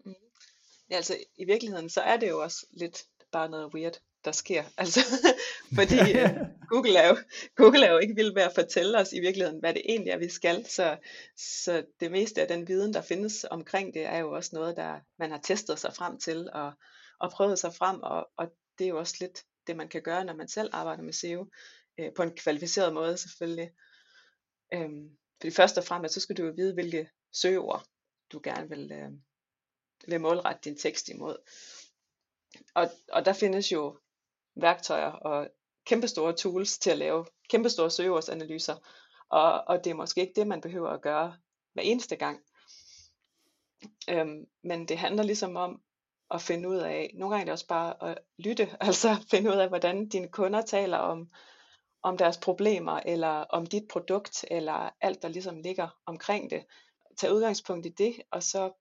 Mm. 0.04 0.14
Ja, 0.90 0.96
altså 0.96 1.16
i 1.36 1.44
virkeligheden, 1.44 1.88
så 1.88 2.00
er 2.00 2.16
det 2.16 2.28
jo 2.28 2.42
også 2.42 2.66
lidt 2.72 3.04
bare 3.32 3.48
noget 3.48 3.74
weird, 3.74 4.00
der 4.24 4.32
sker. 4.32 4.64
Altså, 4.78 5.00
fordi 5.74 5.94
uh, 5.94 6.30
Google, 6.68 6.98
er 6.98 7.08
jo, 7.08 7.16
Google 7.56 7.86
er 7.86 7.92
jo 7.92 7.98
ikke 7.98 8.14
vild 8.14 8.34
med 8.34 8.42
at 8.42 8.54
fortælle 8.54 8.98
os 8.98 9.12
i 9.12 9.20
virkeligheden, 9.20 9.60
hvad 9.60 9.74
det 9.74 9.82
egentlig 9.88 10.10
er, 10.10 10.18
vi 10.18 10.28
skal. 10.28 10.66
Så, 10.66 10.96
så 11.36 11.84
det 12.00 12.10
meste 12.10 12.40
af 12.42 12.48
den 12.48 12.68
viden, 12.68 12.94
der 12.94 13.02
findes 13.02 13.46
omkring 13.50 13.94
det, 13.94 14.02
er 14.06 14.18
jo 14.18 14.32
også 14.32 14.50
noget, 14.52 14.76
der 14.76 15.00
man 15.18 15.30
har 15.30 15.38
testet 15.38 15.78
sig 15.78 15.94
frem 15.94 16.18
til, 16.18 16.48
og, 16.52 16.72
og 17.18 17.30
prøvet 17.30 17.58
sig 17.58 17.74
frem, 17.74 18.02
og, 18.02 18.30
og 18.36 18.52
det 18.78 18.84
er 18.84 18.88
jo 18.88 18.98
også 18.98 19.16
lidt 19.20 19.44
det, 19.66 19.76
man 19.76 19.88
kan 19.88 20.02
gøre, 20.02 20.24
når 20.24 20.34
man 20.34 20.48
selv 20.48 20.70
arbejder 20.72 21.02
med 21.02 21.12
SEO, 21.12 21.46
øh, 21.98 22.12
på 22.16 22.22
en 22.22 22.36
kvalificeret 22.36 22.94
måde 22.94 23.18
selvfølgelig. 23.18 23.70
Øhm, 24.74 25.18
fordi 25.40 25.50
først 25.50 25.78
og 25.78 25.84
fremmest, 25.84 26.14
så 26.14 26.20
skal 26.20 26.36
du 26.36 26.44
jo 26.44 26.52
vide, 26.56 26.74
hvilke 26.74 27.10
søgeord 27.32 27.84
du 28.32 28.40
gerne 28.44 28.68
vil, 28.68 28.92
øh, 28.92 29.10
vil 30.06 30.20
målrette 30.20 30.70
din 30.70 30.78
tekst 30.78 31.08
imod. 31.08 31.36
Og, 32.74 32.90
og 33.12 33.24
der 33.24 33.32
findes 33.32 33.72
jo 33.72 33.98
værktøjer 34.56 35.10
og 35.10 35.48
kæmpestore 35.86 36.36
tools 36.36 36.78
til 36.78 36.90
at 36.90 36.98
lave 36.98 37.26
kæmpestore 37.50 37.90
søgeordsanalyser, 37.90 38.76
og, 39.28 39.64
og 39.66 39.84
det 39.84 39.90
er 39.90 39.94
måske 39.94 40.20
ikke 40.20 40.32
det, 40.36 40.46
man 40.46 40.60
behøver 40.60 40.90
at 40.90 41.02
gøre 41.02 41.36
hver 41.72 41.82
eneste 41.82 42.16
gang. 42.16 42.40
Øhm, 44.10 44.46
men 44.62 44.88
det 44.88 44.98
handler 44.98 45.22
ligesom 45.22 45.56
om 45.56 45.82
at 46.30 46.42
finde 46.42 46.68
ud 46.68 46.76
af, 46.76 47.10
nogle 47.14 47.34
gange 47.34 47.40
er 47.40 47.44
det 47.44 47.52
også 47.52 47.66
bare 47.66 48.10
at 48.10 48.18
lytte, 48.38 48.76
altså 48.80 49.16
finde 49.30 49.50
ud 49.50 49.56
af, 49.56 49.68
hvordan 49.68 50.08
dine 50.08 50.28
kunder 50.28 50.62
taler 50.62 50.98
om, 50.98 51.30
om 52.02 52.18
deres 52.18 52.38
problemer, 52.38 53.00
eller 53.06 53.28
om 53.28 53.66
dit 53.66 53.88
produkt, 53.88 54.44
eller 54.50 54.90
alt, 55.00 55.22
der 55.22 55.28
ligesom 55.28 55.60
ligger 55.60 55.88
omkring 56.06 56.50
det. 56.50 56.64
Tag 57.16 57.32
udgangspunkt 57.32 57.86
i 57.86 57.88
det, 57.88 58.16
og 58.30 58.42
så, 58.42 58.72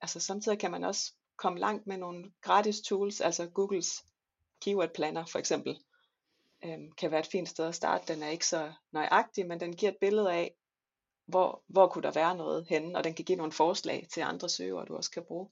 altså 0.00 0.20
samtidig 0.20 0.58
kan 0.58 0.70
man 0.70 0.84
også 0.84 1.12
komme 1.36 1.58
langt 1.58 1.86
med 1.86 1.96
nogle 1.96 2.32
gratis 2.40 2.80
tools, 2.80 3.20
altså 3.20 3.46
Googles 3.46 4.04
Keyword 4.60 4.92
Planner 4.94 5.24
for 5.24 5.38
eksempel, 5.38 5.78
øhm, 6.64 6.92
kan 6.92 7.10
være 7.10 7.20
et 7.20 7.26
fint 7.26 7.48
sted 7.48 7.66
at 7.66 7.74
starte. 7.74 8.14
Den 8.14 8.22
er 8.22 8.28
ikke 8.28 8.46
så 8.46 8.72
nøjagtig, 8.92 9.46
men 9.46 9.60
den 9.60 9.76
giver 9.76 9.92
et 9.92 9.98
billede 10.00 10.32
af, 10.32 10.54
hvor, 11.26 11.62
hvor 11.66 11.88
kunne 11.88 12.02
der 12.02 12.10
være 12.10 12.36
noget 12.36 12.66
henne, 12.68 12.98
og 12.98 13.04
den 13.04 13.14
kan 13.14 13.24
give 13.24 13.36
nogle 13.36 13.52
forslag 13.52 14.06
til 14.12 14.20
andre 14.20 14.48
søger, 14.48 14.84
du 14.84 14.96
også 14.96 15.10
kan 15.10 15.24
bruge. 15.24 15.48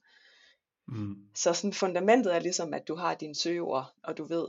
Mm. 0.91 1.15
Så 1.35 1.53
sådan 1.53 1.73
fundamentet 1.73 2.35
er 2.35 2.39
ligesom, 2.39 2.73
at 2.73 2.87
du 2.87 2.95
har 2.95 3.15
dine 3.15 3.35
søgeord, 3.35 3.93
og 4.03 4.17
du 4.17 4.23
ved, 4.23 4.47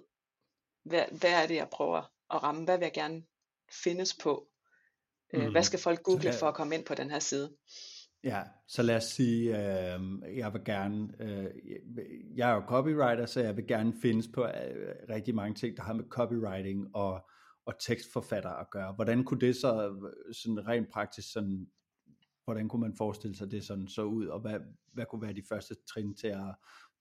hvad, 0.84 1.04
hvad 1.20 1.30
er 1.42 1.46
det, 1.46 1.54
jeg 1.54 1.68
prøver 1.72 1.98
at 2.30 2.42
ramme? 2.42 2.64
Hvad 2.64 2.78
vil 2.78 2.84
jeg 2.84 2.92
gerne 2.94 3.22
findes 3.84 4.14
på? 4.22 4.48
Øh, 5.34 5.40
Hvad 5.50 5.60
Mm. 5.60 5.64
skal 5.64 5.78
folk 5.78 6.02
google 6.02 6.24
lad, 6.24 6.38
for 6.38 6.46
at 6.48 6.54
komme 6.54 6.74
ind 6.74 6.84
på 6.84 6.94
den 6.94 7.10
her 7.10 7.18
side? 7.18 7.56
ja, 8.24 8.42
så 8.68 8.82
lad 8.82 8.96
os 8.96 9.04
sige, 9.04 9.48
øh, 9.58 10.00
jeg 10.36 10.52
vil 10.52 10.64
gerne, 10.64 11.08
øh, 11.20 11.46
jeg 12.36 12.50
er 12.50 12.54
jo 12.54 12.60
copywriter, 12.68 13.26
så 13.26 13.40
jeg 13.40 13.56
vil 13.56 13.66
gerne 13.66 13.94
findes 14.02 14.28
på 14.34 14.44
øh, 14.44 14.94
rigtig 15.08 15.34
mange 15.34 15.54
ting, 15.54 15.76
der 15.76 15.82
har 15.82 15.92
med 15.92 16.04
copywriting 16.08 16.96
og, 16.96 17.20
og 17.66 17.74
tekstforfatter 17.80 18.50
at 18.50 18.70
gøre. 18.70 18.92
Hvordan 18.92 19.24
kunne 19.24 19.40
det 19.40 19.56
så 19.56 19.88
øh, 19.88 20.34
sådan 20.34 20.68
rent 20.68 20.88
praktisk 20.92 21.32
sådan, 21.32 21.66
hvordan 22.44 22.68
kunne 22.68 22.80
man 22.80 22.96
forestille 22.96 23.36
sig 23.36 23.50
det 23.50 23.64
sådan 23.64 23.88
så 23.88 24.02
ud, 24.02 24.26
og 24.26 24.40
hvad, 24.40 24.60
hvad 24.92 25.06
kunne 25.06 25.22
være 25.22 25.34
de 25.34 25.42
første 25.48 25.74
trin 25.74 26.14
til 26.14 26.26
at 26.26 26.54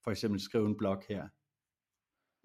for 0.04 0.10
eksempel 0.10 0.40
skrive 0.40 0.66
en 0.66 0.76
blog 0.76 1.02
her? 1.08 1.28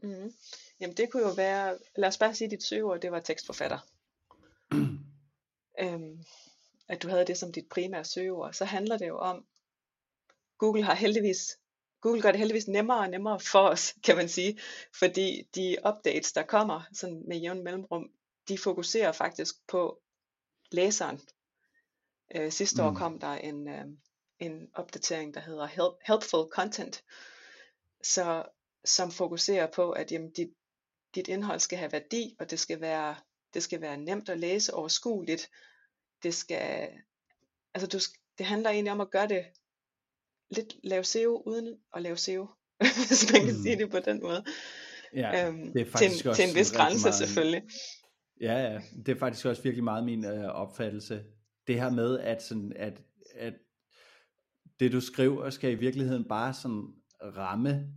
Mm. 0.04 0.32
Jamen 0.80 0.98
det 0.98 1.12
kunne 1.12 1.24
jo 1.24 1.34
være, 1.34 1.78
lad 1.98 2.08
os 2.08 2.18
bare 2.18 2.36
sige, 2.36 2.46
at 2.46 2.52
dit 2.52 2.64
søgeord, 2.64 3.02
det 3.02 3.12
var 3.12 3.20
tekstforfatter. 3.20 3.80
Øhm, 5.80 6.24
at 6.88 7.04
du 7.04 7.08
havde 7.10 7.26
det 7.26 7.38
som 7.38 7.52
dit 7.52 7.70
primære 7.70 8.06
søgeord. 8.06 8.54
Så 8.54 8.66
handler 8.66 8.98
det 8.98 9.08
jo 9.08 9.18
om, 9.18 9.46
Google 10.58 10.84
har 10.84 10.94
heldigvis, 10.94 11.60
Google 12.02 12.22
gør 12.22 12.32
det 12.32 12.40
heldigvis 12.40 12.68
nemmere 12.68 13.00
og 13.00 13.10
nemmere 13.10 13.40
for 13.40 13.60
os, 13.60 13.94
kan 14.06 14.16
man 14.16 14.30
sige, 14.30 14.60
fordi 15.00 15.50
de 15.56 15.78
updates, 15.88 16.34
der 16.34 16.44
kommer 16.44 16.82
sådan 16.94 17.24
med 17.28 17.38
jævn 17.38 17.64
mellemrum, 17.64 18.12
de 18.48 18.58
fokuserer 18.58 19.12
faktisk 19.12 19.56
på 19.68 20.02
læseren. 20.72 21.22
Øh, 22.36 22.52
sidste 22.52 22.84
år 22.84 22.90
Mm. 22.90 22.96
kom 22.96 23.20
der 23.20 23.28
en, 23.34 23.68
øh, 23.70 23.86
en 24.40 24.68
opdatering, 24.74 25.34
der 25.34 25.40
hedder 25.40 25.66
Help, 25.66 25.94
Helpful 26.08 26.50
Content, 26.52 27.04
så, 28.04 28.44
som 28.86 29.12
fokuserer 29.12 29.68
på, 29.76 29.92
at 29.92 30.12
jamen, 30.12 30.32
dit, 30.32 30.50
dit 31.16 31.28
indhold 31.28 31.60
skal 31.60 31.78
have 31.80 31.92
værdi, 31.92 32.36
og 32.40 32.52
det 32.52 32.60
skal 32.60 32.82
være, 32.82 33.16
det 33.54 33.64
skal 33.64 33.82
være 33.82 33.98
nemt 33.98 34.30
at 34.30 34.40
læse, 34.40 34.74
overskueligt. 34.74 35.50
Det 36.24 36.34
skal, 36.34 36.90
altså 37.74 37.88
du, 37.88 38.00
det 38.38 38.46
handler 38.46 38.70
egentlig 38.70 38.92
om 38.92 39.02
at 39.02 39.12
gøre 39.12 39.28
det 39.28 39.46
lidt 40.50 40.76
lave 40.84 41.04
SEO 41.04 41.42
uden 41.46 41.78
at 41.96 42.02
lave 42.02 42.18
SEO, 42.18 42.48
hvis 43.08 43.32
man 43.34 43.46
kan 43.46 43.56
sige 43.64 43.76
Mm. 43.76 43.80
det 43.82 43.92
på 43.92 44.00
den 44.00 44.22
måde. 44.22 44.46
Ja, 45.14 45.48
Øhm, 45.48 45.74
det 45.74 45.82
er 45.82 45.84
til, 45.84 45.92
faktisk 45.92 46.26
en, 46.26 46.30
også 46.30 46.42
til 46.42 46.50
en 46.50 46.56
vis 46.56 46.72
grænse 46.72 47.06
meget, 47.06 47.16
selvfølgelig. 47.16 47.64
Ja, 48.42 48.54
ja, 48.54 48.82
det 49.06 49.16
er 49.16 49.20
faktisk 49.20 49.46
også 49.46 49.62
virkelig 49.62 49.84
meget 49.84 50.04
min 50.06 50.26
øh, 50.26 50.46
opfattelse. 50.46 51.24
Det 51.68 51.76
her 51.82 51.90
med, 51.90 52.20
at, 52.20 52.44
sådan, 52.44 52.74
at, 52.76 53.02
at 53.36 53.54
det 54.80 54.92
du 54.92 55.02
skriver, 55.02 55.50
skal 55.50 55.72
i 55.72 55.76
virkeligheden 55.76 56.24
bare 56.28 56.54
sådan 56.54 56.94
ramme 57.22 57.88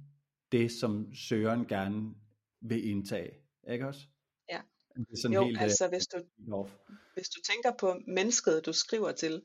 det, 0.52 0.72
som 0.72 1.14
søgeren 1.14 1.66
gerne 1.66 2.14
vil 2.60 2.88
indtage. 2.88 3.30
Ikke 3.70 3.86
også? 3.86 4.00
Ja. 4.50 4.60
Det 4.96 5.06
er 5.12 5.16
sådan 5.22 5.34
Jo, 5.34 5.44
helt 5.44 5.60
altså 5.60 5.88
hvis 5.88 6.06
du, 6.06 6.16
øh, 6.18 6.54
off. 6.54 6.70
hvis 7.14 7.28
du 7.28 7.40
tænker 7.52 7.72
på 7.78 7.96
mennesket, 8.06 8.66
du 8.66 8.72
skriver 8.72 9.12
til, 9.12 9.42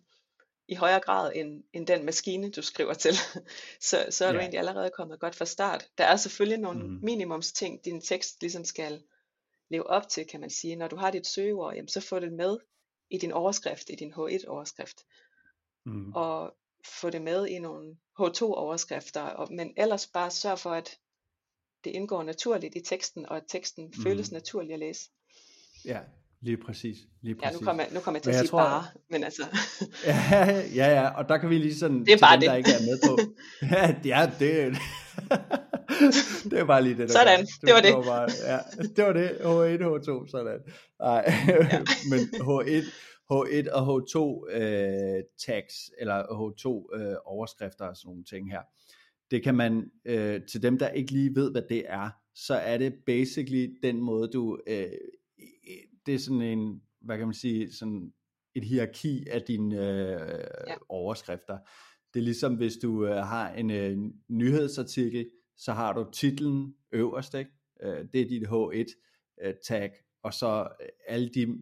i 0.67 0.75
højere 0.75 0.99
grad 0.99 1.31
end, 1.35 1.63
end 1.73 1.87
den 1.87 2.05
maskine, 2.05 2.51
du 2.51 2.61
skriver 2.61 2.93
til, 2.93 3.11
så, 3.89 4.05
så 4.09 4.25
er 4.25 4.31
du 4.31 4.35
Ja. 4.37 4.41
egentlig 4.41 4.59
allerede 4.59 4.91
kommet 4.97 5.19
godt 5.19 5.35
fra 5.35 5.45
start. 5.45 5.87
Der 5.97 6.03
er 6.03 6.15
selvfølgelig 6.15 6.59
nogle 6.59 6.83
Mhm. 6.87 6.99
minimumsting, 7.03 7.85
din 7.85 8.01
tekst 8.01 8.41
ligesom 8.41 8.65
skal 8.65 9.03
leve 9.69 9.87
op 9.87 10.09
til, 10.09 10.27
kan 10.27 10.39
man 10.39 10.49
sige. 10.49 10.75
Når 10.75 10.87
du 10.87 10.95
har 10.95 11.11
dit 11.11 11.27
søgeord, 11.27 11.73
jamen, 11.75 11.87
så 11.87 12.01
få 12.01 12.19
det 12.19 12.33
med 12.33 12.57
i 13.09 13.17
din 13.17 13.31
overskrift, 13.31 13.89
i 13.89 13.95
din 13.95 14.13
H1-overskrift, 14.13 15.05
Mm. 15.87 16.13
og 16.13 16.53
få 16.85 17.09
det 17.09 17.21
med 17.21 17.47
i 17.47 17.59
nogle 17.59 17.95
H2-overskrifter, 18.19 19.21
og, 19.21 19.53
men 19.53 19.73
ellers 19.77 20.07
bare 20.07 20.31
sørg 20.31 20.59
for, 20.59 20.69
at 20.71 20.97
det 21.83 21.89
indgår 21.91 22.23
naturligt 22.23 22.75
i 22.75 22.81
teksten, 22.81 23.25
og 23.29 23.37
at 23.37 23.43
teksten 23.47 23.83
Mhm. 23.85 24.03
føles 24.03 24.31
naturlig 24.31 24.73
at 24.73 24.79
læse. 24.79 25.09
Ja, 25.85 25.99
lige 26.41 26.57
præcis. 26.57 26.97
Lige 27.21 27.35
Ja, 27.41 27.47
præcis. 27.47 27.61
nu 27.61 27.65
kommer 27.65 27.83
jeg, 27.83 27.93
nu 27.93 27.99
kommer 27.99 28.17
jeg 28.17 28.23
til 28.23 28.29
at 28.29 28.35
jeg 28.35 28.41
sige 28.41 28.49
tror- 28.49 28.59
bare, 28.59 28.85
men 29.09 29.23
altså, 29.23 29.43
Ja, 30.05 30.45
ja, 30.75 31.01
ja, 31.01 31.09
og 31.09 31.29
der 31.29 31.37
kan 31.37 31.49
vi 31.49 31.57
lige 31.57 31.75
sådan, 31.75 32.05
Det 32.05 32.13
er 32.13 32.17
bare 32.19 32.33
dem, 32.35 32.39
det. 32.41 32.49
der 32.49 32.55
ikke 32.55 32.69
er 32.71 32.81
med 32.81 32.99
på. 33.07 33.19
Ja, 33.75 33.95
ja 34.17 34.31
det, 34.39 34.77
det 36.49 36.59
er 36.59 36.65
bare 36.65 36.83
lige 36.83 36.97
det, 36.97 37.07
der 37.09 37.13
Sådan, 37.13 37.45
det 37.61 37.73
var 37.73 37.81
det. 37.81 37.93
Bare, 38.05 38.29
ja, 38.51 38.59
det 38.95 39.03
var 39.05 39.13
det. 39.13 39.29
H1, 39.29 39.81
H2, 39.81 40.27
sådan. 40.31 40.59
Nej, 40.99 41.23
Ja. 41.47 41.79
men 42.11 42.19
H1, 42.19 42.85
H1 43.31 43.71
og 43.73 43.83
H2 44.01 44.17
øh, 44.57 45.23
tags, 45.45 45.75
eller 45.99 46.23
H2 46.23 46.97
øh, 46.99 47.15
overskrifter 47.25 47.85
og 47.85 47.97
sådan 47.97 48.09
nogle 48.09 48.23
ting 48.23 48.51
her. 48.51 48.61
Det 49.31 49.43
kan 49.43 49.55
man, 49.55 49.91
øh, 50.05 50.41
til 50.51 50.61
dem 50.63 50.77
der 50.77 50.89
ikke 50.89 51.11
lige 51.11 51.35
ved, 51.35 51.51
hvad 51.51 51.61
det 51.69 51.83
er, 51.87 52.09
så 52.35 52.53
er 52.55 52.77
det 52.77 52.93
basically 53.05 53.67
den 53.83 54.01
måde, 54.01 54.27
du, 54.33 54.59
øh, 54.67 54.85
det 56.05 56.15
er 56.15 56.19
sådan 56.19 56.41
en, 56.41 56.81
hvad 57.01 57.17
kan 57.17 57.27
man 57.27 57.33
sige, 57.33 57.73
sådan 57.73 58.11
et 58.55 58.63
hierarki 58.65 59.25
af 59.31 59.41
dine 59.41 59.75
øh, 59.75 60.19
Ja. 60.67 60.73
overskrifter. 60.89 61.57
Det 62.13 62.19
er 62.19 62.23
ligesom 62.23 62.55
hvis 62.55 62.73
du 62.81 63.05
øh, 63.05 63.15
har 63.15 63.49
en 63.53 63.71
øh, 63.71 63.97
nyhedsartikel, 64.29 65.25
så 65.57 65.73
har 65.73 65.93
du 65.93 66.05
titlen 66.11 66.75
øverst, 66.91 67.33
ikke? 67.33 67.51
Øh, 67.81 68.05
det 68.13 68.21
er 68.21 68.27
dit 68.27 68.47
H1 68.47 68.95
øh, 69.41 69.53
tag, 69.67 69.91
og 70.23 70.33
så 70.33 70.67
øh, 70.81 70.87
alle 71.07 71.29
de 71.29 71.61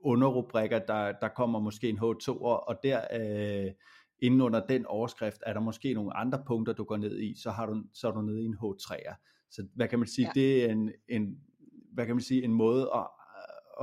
underrubrikker, 0.00 0.78
der, 0.78 1.12
der 1.12 1.28
kommer 1.28 1.58
måske 1.58 1.88
en 1.88 1.98
H2'er, 1.98 2.68
og 2.68 2.78
der 2.82 3.00
øh, 3.12 3.72
inden 4.18 4.40
under 4.40 4.66
den 4.66 4.86
overskrift 4.86 5.42
er 5.46 5.52
der 5.52 5.60
måske 5.60 5.94
nogle 5.94 6.16
andre 6.16 6.42
punkter, 6.46 6.72
du 6.72 6.84
går 6.84 6.96
ned 6.96 7.20
i, 7.20 7.34
så, 7.42 7.50
har 7.50 7.66
du, 7.66 7.82
så 7.94 8.08
er 8.08 8.12
du 8.12 8.22
nede 8.22 8.42
i 8.42 8.46
en 8.46 8.56
H3'er. 8.62 9.14
Så 9.50 9.66
hvad 9.74 9.88
kan 9.88 9.98
man 9.98 10.08
sige, 10.08 10.26
ja. 10.26 10.40
det 10.40 10.64
er 10.64 10.72
en, 10.72 10.92
en, 11.08 11.38
hvad 11.92 12.06
kan 12.06 12.14
man 12.14 12.22
sige, 12.22 12.44
en 12.44 12.52
måde 12.52 12.90
at, 12.94 13.06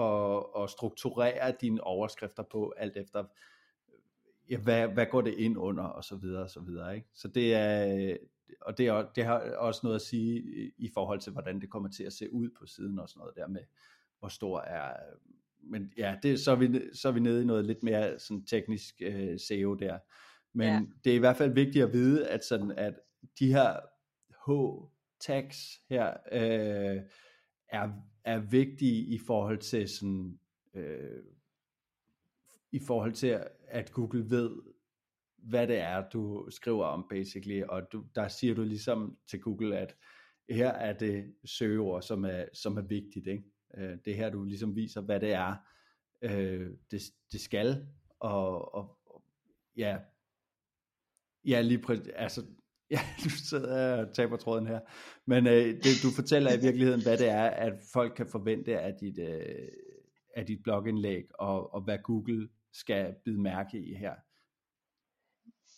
at, 0.04 0.64
at 0.64 0.70
strukturere 0.70 1.54
dine 1.62 1.84
overskrifter 1.84 2.44
på, 2.52 2.74
alt 2.78 2.98
efter, 2.98 3.24
ja, 4.50 4.58
hvad, 4.58 4.88
hvad 4.88 5.06
går 5.06 5.22
det 5.22 5.34
ind 5.34 5.58
under, 5.58 5.84
og 5.84 6.04
så 6.04 6.16
videre, 6.16 6.44
og 6.44 6.50
så 6.50 6.60
videre, 6.60 6.96
ikke? 6.96 7.08
Så 7.14 7.28
det 7.28 7.54
er, 7.54 8.18
og 8.62 8.78
det, 8.78 8.88
er, 8.88 9.08
det 9.16 9.26
har 9.26 9.40
også 9.40 9.80
noget 9.84 9.96
at 9.96 10.02
sige 10.02 10.44
i, 10.78 10.90
forhold 10.94 11.20
til, 11.20 11.32
hvordan 11.32 11.62
det 11.62 11.70
kommer 11.70 11.90
til 11.90 12.04
at 12.04 12.14
se 12.14 12.34
ud 12.34 12.50
på 12.60 12.66
siden, 12.66 13.00
og 13.00 13.10
sådan 13.10 13.20
noget 13.20 13.36
der 13.36 13.48
med, 13.48 13.62
hvor 14.20 14.28
stor 14.28 14.62
er, 14.62 14.94
men 15.64 15.94
ja, 15.98 16.16
det, 16.24 16.40
så, 16.40 16.52
er 16.52 16.56
vi, 16.56 16.82
så 16.94 17.08
er 17.08 17.12
vi 17.12 17.20
nede 17.20 17.42
i 17.42 17.46
noget 17.46 17.66
lidt 17.66 17.84
mere 17.84 18.20
sådan 18.20 18.46
teknisk 18.46 19.02
øh, 19.02 19.40
SEO 19.40 19.74
der. 19.74 20.00
Men 20.54 20.68
ja. 20.68 20.82
det 21.04 21.12
er 21.12 21.16
i 21.16 21.20
hvert 21.20 21.38
fald 21.38 21.54
vigtigt 21.54 21.86
at 21.86 21.94
vide, 21.94 22.28
at, 22.28 22.46
sådan, 22.46 22.72
at 22.72 22.94
de 23.40 23.54
her 23.54 23.80
H-tags 24.48 25.82
her 25.90 26.14
øh, 26.32 27.02
er, 27.70 27.90
er 28.24 28.40
vigtige 28.40 29.02
i 29.06 29.18
forhold 29.18 29.58
til 29.58 29.90
sådan, 29.90 30.40
øh, 30.74 31.24
i 32.72 32.80
forhold 32.80 33.14
til, 33.14 33.40
at 33.68 33.92
Google 33.92 34.30
ved, 34.30 34.52
hvad 35.44 35.68
det 35.68 35.78
er, 35.78 36.10
du 36.10 36.48
skriver 36.50 36.86
om, 36.86 37.06
basically, 37.10 37.64
og 37.64 37.92
du, 37.92 38.04
der 38.16 38.28
siger 38.28 38.56
du 38.56 38.64
ligesom 38.64 39.18
til 39.28 39.42
Google, 39.42 39.78
at 39.78 39.96
her 40.50 40.70
er 40.70 40.94
det 40.94 41.36
søgeord, 41.46 42.02
som 42.02 42.26
er, 42.26 42.46
som 42.54 42.78
er 42.78 42.82
vigtigt, 42.82 43.28
ikke? 43.28 43.44
Øh, 43.78 43.98
det 44.06 44.12
er 44.14 44.16
her, 44.16 44.30
du 44.30 44.44
ligesom 44.44 44.76
viser, 44.76 45.02
hvad 45.02 45.20
det 45.20 45.34
er, 45.34 45.56
øh, 46.22 46.70
det, 46.92 47.02
det 47.32 47.42
skal, 47.42 47.88
og, 48.20 48.76
og, 48.76 48.98
og 49.06 49.24
ja, 49.78 49.98
ja, 51.46 51.62
lige 51.62 51.82
præcis, 51.82 52.08
altså, 52.08 52.46
ja, 52.92 53.00
du 53.24 53.30
sidder 53.30 53.78
jeg 53.78 54.08
og 54.08 54.14
taber 54.14 54.38
tråden 54.38 54.68
her, 54.68 54.80
men 55.26 55.48
øh, 55.48 55.66
det, 55.66 56.04
du 56.04 56.10
fortæller 56.16 56.54
i 56.54 56.62
virkeligheden, 56.62 57.02
hvad 57.02 57.18
det 57.18 57.30
er, 57.30 57.50
at 57.50 57.74
folk 57.94 58.14
kan 58.16 58.28
forvente 58.28 58.80
af 58.80 58.94
dit, 59.02 59.20
øh, 59.20 59.68
af 60.36 60.46
dit 60.46 60.64
blogindlæg, 60.64 61.24
og, 61.34 61.74
og 61.74 61.82
hvad 61.82 61.98
Google 62.04 62.50
skal 62.74 63.16
bide 63.26 63.42
mærke 63.42 63.80
i 63.80 63.94
her 63.94 64.16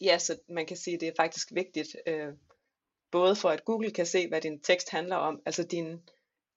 ja, 0.04 0.18
så 0.18 0.38
man 0.50 0.66
kan 0.66 0.78
sige, 0.78 0.94
at 0.94 1.02
det 1.02 1.08
er 1.08 1.14
faktisk 1.18 1.50
vigtigt, 1.54 1.96
øh, 2.08 2.34
både 3.12 3.36
for 3.36 3.50
at 3.50 3.66
Google 3.66 3.92
kan 3.92 4.06
se, 4.06 4.28
hvad 4.28 4.42
din 4.42 4.60
tekst 4.62 4.90
handler 4.90 5.16
om, 5.16 5.42
altså 5.46 5.64
din, 5.64 6.00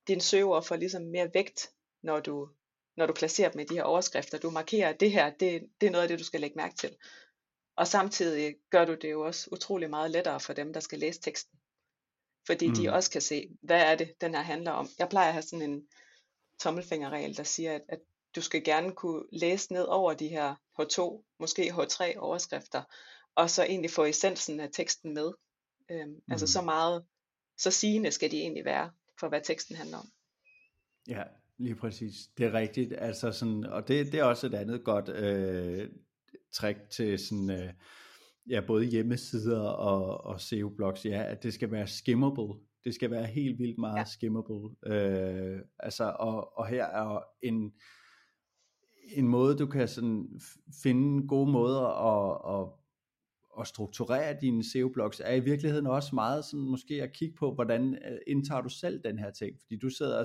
din 0.09 0.21
søgeord 0.21 0.65
får 0.65 0.77
ligesom 0.77 1.03
mere 1.03 1.31
vægt, 1.35 1.71
når 2.03 2.21
du, 2.21 2.49
når 2.97 3.07
du 3.07 3.13
placerer 3.13 3.51
dem 3.51 3.61
i 3.61 3.65
de 3.65 3.75
her 3.75 3.83
overskrifter. 3.83 4.39
Du 4.39 4.51
markerer, 4.51 4.89
at 4.89 5.01
det 5.01 5.13
her, 5.13 5.31
det, 5.31 5.63
det 5.81 5.87
er 5.87 5.91
noget 5.91 6.03
af 6.03 6.09
det, 6.09 6.19
du 6.19 6.25
skal 6.25 6.41
lægge 6.41 6.57
mærke 6.57 6.77
til. 6.77 6.97
Og 7.77 7.87
samtidig 7.87 8.57
gør 8.71 8.85
du 8.85 8.95
det 8.95 9.11
jo 9.11 9.27
også 9.27 9.49
utrolig 9.53 9.91
meget 9.91 10.11
lettere 10.11 10.41
for 10.41 10.53
dem, 10.53 10.73
der 10.73 10.81
skal 10.81 10.99
læse 10.99 11.21
teksten. 11.21 11.59
Fordi 12.47 12.69
mm. 12.69 12.75
de 12.75 12.93
også 12.93 13.11
kan 13.11 13.21
se, 13.21 13.49
hvad 13.63 13.81
er 13.81 13.95
det, 13.95 14.13
den 14.21 14.35
her 14.35 14.43
handler 14.43 14.71
om. 14.71 14.89
Jeg 14.99 15.09
plejer 15.09 15.27
at 15.27 15.33
have 15.33 15.43
sådan 15.43 15.71
en 15.71 15.89
tommelfingerregel, 16.61 17.37
der 17.37 17.43
siger, 17.43 17.75
at, 17.75 17.83
at 17.89 17.99
du 18.37 18.41
skal 18.41 18.65
gerne 18.65 18.93
kunne 18.93 19.25
læse 19.33 19.73
ned 19.73 19.85
over 19.85 20.15
de 20.15 20.29
her 20.29 20.55
H2, 20.81 21.25
måske 21.41 21.63
H3 21.63 22.19
overskrifter, 22.19 22.83
og 23.37 23.51
så 23.51 23.65
egentlig 23.65 23.91
få 23.91 24.05
essensen 24.05 24.61
af 24.61 24.69
teksten 24.73 25.15
med. 25.15 25.33
Øhm, 25.91 26.09
mm. 26.09 26.21
Altså 26.31 26.45
Mm. 26.45 26.49
så 26.49 26.63
meget, 26.63 27.05
så 27.59 27.71
sigende 27.71 28.11
skal 28.11 28.31
de 28.31 28.37
egentlig 28.37 28.65
være, 28.65 28.91
for 29.21 29.29
hvad 29.29 29.41
teksten 29.45 29.77
handler 29.77 29.99
om. 29.99 30.07
Ja, 31.09 31.23
lige 31.59 31.75
præcis. 31.75 32.15
Det 32.39 32.47
er 32.47 32.53
rigtigt. 32.53 32.95
Altså 32.99 33.33
sådan, 33.33 33.65
og 33.65 33.89
det, 33.89 34.13
det 34.13 34.21
er 34.21 34.25
også 34.25 34.47
et 34.47 34.55
andet 34.55 34.85
godt 34.85 35.09
øh, 35.09 35.89
trick 36.53 36.79
til 36.91 37.19
sådan, 37.19 37.51
øh, 37.51 37.73
ja, 38.51 38.61
både 38.67 38.85
hjemmesider 38.85 39.61
og, 39.61 40.25
og 40.25 40.41
SEO-blogs, 40.41 41.05
ja, 41.05 41.23
at 41.23 41.43
det 41.43 41.55
skal 41.55 41.71
være 41.71 41.87
skimmable. 41.87 42.55
Det 42.85 42.95
skal 42.95 43.11
være 43.11 43.27
helt 43.27 43.59
vildt 43.59 43.79
meget 43.79 43.99
ja. 43.99 44.05
skimmable. 44.05 44.77
Øh, 44.87 45.61
altså, 45.79 46.17
og, 46.19 46.59
og 46.59 46.67
her 46.67 46.85
er 46.85 47.23
en, 47.43 47.73
en 49.13 49.29
måde, 49.29 49.57
du 49.57 49.67
kan 49.67 49.89
sådan 49.89 50.41
finde 50.83 51.29
gode 51.29 51.51
måder 51.51 51.87
at, 51.87 52.61
at, 52.61 52.69
at 53.61 53.67
strukturere 53.67 54.37
dine 54.41 54.65
SEO-blogs, 54.65 55.21
er 55.25 55.35
i 55.35 55.41
virkeligheden 55.41 55.87
også 55.87 56.15
meget 56.15 56.45
sådan 56.45 56.67
måske 56.67 57.03
at 57.03 57.13
kigge 57.13 57.37
på, 57.37 57.55
hvordan 57.55 57.95
øh, 57.95 58.19
indtager 58.27 58.61
du 58.61 58.69
selv 58.69 59.01
den 59.05 59.19
her 59.19 59.31
ting, 59.31 59.57
fordi 59.61 59.77
du 59.77 59.91
sidder 59.91 60.25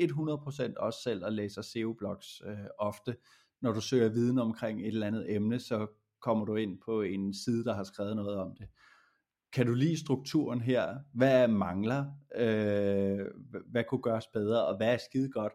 100% 0.00 0.72
også 0.76 1.02
selv 1.02 1.24
og 1.24 1.32
læser 1.32 1.62
SEO-blogs 1.62 2.42
øh, 2.46 2.66
ofte, 2.78 3.16
når 3.60 3.72
du 3.72 3.80
søger 3.80 4.08
viden 4.08 4.38
omkring 4.38 4.80
et 4.80 4.86
eller 4.86 5.06
andet 5.06 5.34
emne, 5.34 5.58
så 5.58 5.86
kommer 6.22 6.44
du 6.44 6.56
ind 6.56 6.78
på 6.84 7.02
en 7.02 7.34
side, 7.34 7.64
der 7.64 7.74
har 7.74 7.84
skrevet 7.84 8.16
noget 8.16 8.36
om 8.36 8.56
det. 8.56 8.68
Kan 9.52 9.66
du 9.66 9.74
lide 9.74 10.00
strukturen 10.00 10.60
her? 10.60 10.98
Hvad 11.14 11.48
mangler? 11.48 12.06
Øh, 12.36 13.26
hvad 13.66 13.84
kunne 13.84 14.02
gøres 14.02 14.26
bedre? 14.26 14.66
Og 14.66 14.76
hvad 14.76 14.92
er 14.92 14.98
skide 15.10 15.30
godt? 15.30 15.52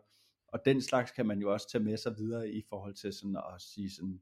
Og 0.48 0.60
den 0.66 0.82
slags 0.82 1.12
kan 1.12 1.26
man 1.26 1.40
jo 1.40 1.54
også 1.54 1.72
tage 1.72 1.84
med 1.84 1.98
sig 1.98 2.18
videre 2.18 2.50
i 2.50 2.64
forhold 2.70 2.94
til 2.94 3.14
sådan 3.14 3.36
at 3.36 3.62
sige 3.62 3.92
sådan, 3.92 4.22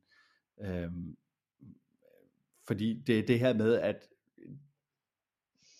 øh, 0.61 0.91
fordi 2.67 3.03
det 3.07 3.19
er 3.19 3.23
det 3.23 3.39
her 3.39 3.53
med, 3.53 3.73
at 3.73 4.07
øh, 4.37 4.55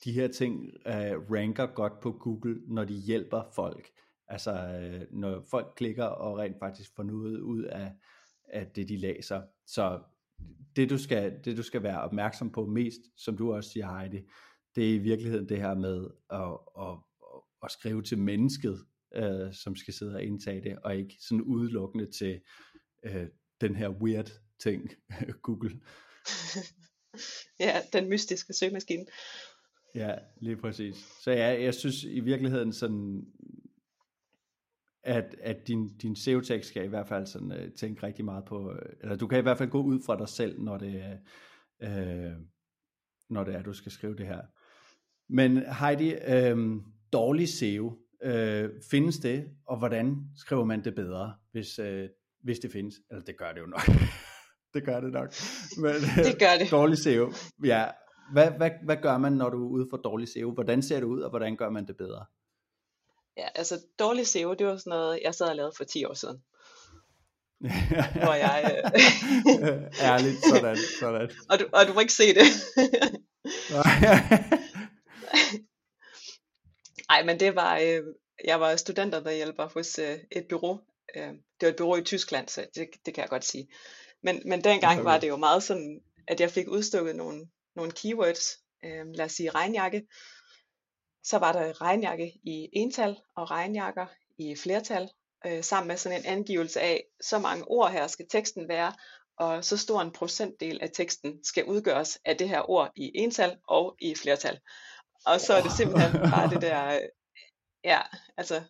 de 0.05 0.11
her 0.11 0.27
ting 0.27 0.65
øh, 0.87 1.31
ranker 1.31 1.65
godt 1.65 1.99
på 1.99 2.11
Google, 2.11 2.61
når 2.67 2.83
de 2.83 2.93
hjælper 2.93 3.43
folk. 3.55 3.89
Altså 4.27 4.51
øh, 4.51 5.01
når 5.11 5.45
folk 5.51 5.73
klikker 5.75 6.05
og 6.05 6.37
rent 6.37 6.59
faktisk 6.59 6.95
får 6.95 7.03
noget 7.03 7.39
ud 7.39 7.63
af, 7.63 7.91
af 8.43 8.67
det, 8.67 8.89
de 8.89 8.97
læser. 8.97 9.41
Så 9.67 10.01
det 10.75 10.89
du, 10.89 10.97
skal, 10.97 11.39
det 11.45 11.57
du 11.57 11.63
skal 11.63 11.83
være 11.83 12.01
opmærksom 12.01 12.51
på 12.51 12.65
mest, 12.65 13.01
som 13.17 13.37
du 13.37 13.53
også 13.53 13.69
siger 13.69 13.97
Heidi, 13.97 14.21
det 14.75 14.89
er 14.89 14.93
i 14.93 14.97
virkeligheden 14.97 15.49
det 15.49 15.57
her 15.57 15.73
med 15.73 16.07
at, 16.29 16.57
at, 16.85 16.97
at 17.63 17.71
skrive 17.71 18.01
til 18.01 18.17
mennesket, 18.17 18.85
øh, 19.15 19.53
som 19.53 19.75
skal 19.75 19.93
sidde 19.93 20.15
og 20.15 20.23
indtage 20.23 20.61
det, 20.61 20.79
og 20.83 20.95
ikke 20.95 21.15
sådan 21.19 21.41
udelukkende 21.41 22.11
til 22.11 22.41
øh, 23.03 23.27
den 23.61 23.75
her 23.75 23.89
weird 23.89 24.31
ting, 24.59 24.91
Google. 25.43 25.79
ja, 27.59 27.81
den 27.93 28.09
mystiske 28.09 28.53
søgemaskine. 28.53 29.05
Ja, 29.95 30.15
lige 30.41 30.57
præcis. 30.57 30.95
Så 31.23 31.31
ja, 31.31 31.63
jeg 31.63 31.73
synes 31.73 32.03
i 32.03 32.19
virkeligheden 32.19 32.73
sådan, 32.73 33.25
at, 35.03 35.35
at 35.41 35.67
din, 35.67 35.97
din 35.97 36.15
SEO-tekst 36.15 36.69
skal 36.69 36.83
i 36.83 36.87
hvert 36.87 37.07
fald 37.07 37.25
sådan, 37.25 37.51
uh, 37.51 37.73
tænke 37.79 38.03
rigtig 38.03 38.25
meget 38.25 38.45
på, 38.45 38.71
øh, 38.71 38.79
eller 39.01 39.15
du 39.15 39.27
kan 39.27 39.39
i 39.39 39.41
hvert 39.41 39.57
fald 39.57 39.69
gå 39.69 39.81
ud 39.81 39.99
fra 40.05 40.17
dig 40.17 40.29
selv, 40.29 40.61
når 40.61 40.77
det, 40.77 41.19
uh, 41.83 42.41
når 43.29 43.43
det 43.43 43.55
er, 43.55 43.61
du 43.63 43.73
skal 43.73 43.91
skrive 43.91 44.15
det 44.15 44.27
her. 44.27 44.41
Men 45.29 45.57
Heidi, 45.57 46.13
uh, 46.13 46.81
dårlig 47.13 47.49
SEO, 47.49 47.85
uh, 48.25 48.69
findes 48.91 49.17
det, 49.17 49.49
og 49.67 49.77
hvordan 49.77 50.15
skriver 50.35 50.65
man 50.65 50.83
det 50.83 50.95
bedre, 50.95 51.35
hvis, 51.51 51.79
uh, 51.79 52.03
hvis 52.43 52.59
det 52.59 52.71
findes? 52.71 52.95
Eller 53.11 53.23
det 53.23 53.37
gør 53.37 53.53
det 53.53 53.61
jo 53.61 53.65
nok. 53.65 53.81
det 54.75 54.85
gør 54.85 54.99
det 54.99 55.11
nok. 55.11 55.33
Men, 55.83 55.93
det 56.25 56.39
gør 56.39 56.57
det. 56.59 56.71
Dårlig 56.71 56.97
SEO, 56.97 57.33
ja. 57.63 57.85
Hvad, 58.31 58.51
hvad, 58.51 58.71
hvad 58.83 58.97
gør 59.01 59.17
man, 59.17 59.33
når 59.33 59.49
du 59.49 59.65
er 59.65 59.69
ude 59.69 59.87
for 59.89 59.97
dårlig 59.97 60.27
SEO? 60.27 60.51
Hvordan 60.51 60.81
ser 60.81 60.99
det 60.99 61.03
ud, 61.03 61.21
og 61.21 61.29
hvordan 61.29 61.55
gør 61.55 61.69
man 61.69 61.87
det 61.87 61.97
bedre? 61.97 62.25
Ja, 63.37 63.47
altså 63.55 63.81
dårlig 63.99 64.27
SEO, 64.27 64.53
det 64.53 64.67
var 64.67 64.77
sådan 64.77 64.89
noget, 64.89 65.19
jeg 65.23 65.35
sad 65.35 65.49
og 65.49 65.55
lavede 65.55 65.73
for 65.77 65.83
10 65.83 66.05
år 66.05 66.13
siden. 66.13 66.43
hvor 68.25 68.33
jeg... 68.33 68.83
Øh... 68.85 68.91
Ærligt, 70.09 70.37
sådan, 70.49 70.77
sådan. 70.99 71.31
og, 71.49 71.59
du, 71.59 71.65
og 71.73 71.87
du 71.87 71.93
må 71.93 71.99
ikke 71.99 72.13
se 72.13 72.33
det. 72.33 72.45
Nej, 77.09 77.23
men 77.25 77.39
det 77.39 77.55
var, 77.55 77.77
øh, 77.77 78.03
jeg 78.45 78.59
var 78.59 78.75
studentermedhjælper 78.75 79.69
hos 79.73 79.99
øh, 79.99 80.17
et 80.31 80.45
bureau. 80.49 80.79
Øh, 81.15 81.27
det 81.27 81.61
var 81.61 81.67
et 81.67 81.75
bureau 81.75 81.95
i 81.95 82.03
Tyskland, 82.03 82.47
så 82.47 82.65
det, 82.75 82.87
det 83.05 83.13
kan 83.13 83.21
jeg 83.21 83.29
godt 83.29 83.45
sige. 83.45 83.67
Men, 84.25 84.41
men 84.45 84.63
dengang 84.63 85.05
var 85.05 85.17
det 85.17 85.27
jo 85.27 85.35
meget 85.35 85.63
sådan, 85.63 86.01
at 86.27 86.39
jeg 86.39 86.51
fik 86.51 86.67
udstukket 86.67 87.15
nogle, 87.15 87.47
nogle 87.75 87.91
keywords, 87.91 88.59
øh, 88.85 89.05
lad 89.13 89.25
os 89.25 89.31
sige 89.31 89.49
regnjakke, 89.49 90.07
så 91.23 91.37
var 91.37 91.51
der 91.51 91.81
regnjakke 91.81 92.33
i 92.43 92.69
ental 92.73 93.17
og 93.35 93.51
regnjakker 93.51 94.05
i 94.37 94.55
flertal, 94.55 95.09
øh, 95.45 95.63
sammen 95.63 95.87
med 95.87 95.97
sådan 95.97 96.19
en 96.19 96.25
angivelse 96.25 96.81
af, 96.81 97.03
så 97.21 97.39
mange 97.39 97.67
ord 97.67 97.91
her 97.91 98.07
skal 98.07 98.25
teksten 98.29 98.67
være, 98.67 98.93
og 99.37 99.65
så 99.65 99.77
stor 99.77 100.01
en 100.01 100.11
procentdel 100.11 100.81
af 100.81 100.89
teksten 100.93 101.43
skal 101.43 101.65
udgøres 101.65 102.19
af 102.25 102.37
det 102.37 102.49
her 102.49 102.69
ord 102.69 102.91
i 102.95 103.11
ental 103.15 103.57
og 103.67 103.95
i 104.01 104.15
flertal. 104.15 104.59
Og 105.25 105.41
så 105.41 105.53
er 105.53 105.61
det 105.61 105.71
simpelthen 105.71 106.11
bare 106.31 106.49
det 106.49 106.61
der, 106.61 106.99
ja, 107.83 108.01
altså, 108.37 108.63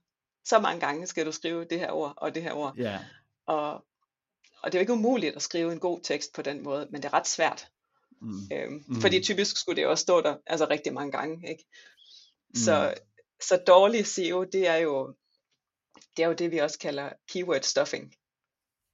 så 0.45 0.59
mange 0.59 0.79
gange 0.79 1.07
skal 1.07 1.25
du 1.25 1.31
skrive 1.31 1.65
det 1.65 1.79
her 1.79 1.91
ord 1.91 2.13
og 2.17 2.35
det 2.35 2.43
her 2.43 2.53
ord. 2.53 2.75
Yeah. 2.79 2.99
Og, 3.47 3.85
og 4.65 4.71
det 4.71 4.77
er 4.77 4.79
jo 4.79 4.83
ikke 4.83 4.93
umuligt 4.93 5.35
at 5.35 5.41
skrive 5.41 5.71
en 5.71 5.79
god 5.79 5.99
tekst 6.03 6.33
på 6.33 6.41
den 6.41 6.63
måde, 6.63 6.87
men 6.91 7.01
det 7.01 7.07
er 7.07 7.13
ret 7.13 7.27
svært. 7.27 7.67
Mm. 8.21 8.39
Øhm, 8.53 8.83
mm. 8.87 9.01
Fordi 9.01 9.21
typisk 9.21 9.57
skulle 9.57 9.81
det 9.81 9.87
også 9.87 10.01
stå 10.01 10.21
der 10.21 10.37
altså 10.47 10.67
rigtig 10.69 10.93
mange 10.93 11.11
gange. 11.11 11.49
Ikke? 11.49 11.65
Så, 12.55 12.93
mm. 12.95 13.01
så 13.41 13.63
dårlig 13.67 14.07
SEO, 14.07 14.43
det 14.43 14.67
er 14.67 14.75
jo 14.75 15.15
det 16.17 16.23
er 16.23 16.27
jo 16.27 16.33
det, 16.33 16.51
vi 16.51 16.57
også 16.57 16.79
kalder 16.79 17.09
keyword 17.29 17.61
stuffing. 17.61 18.13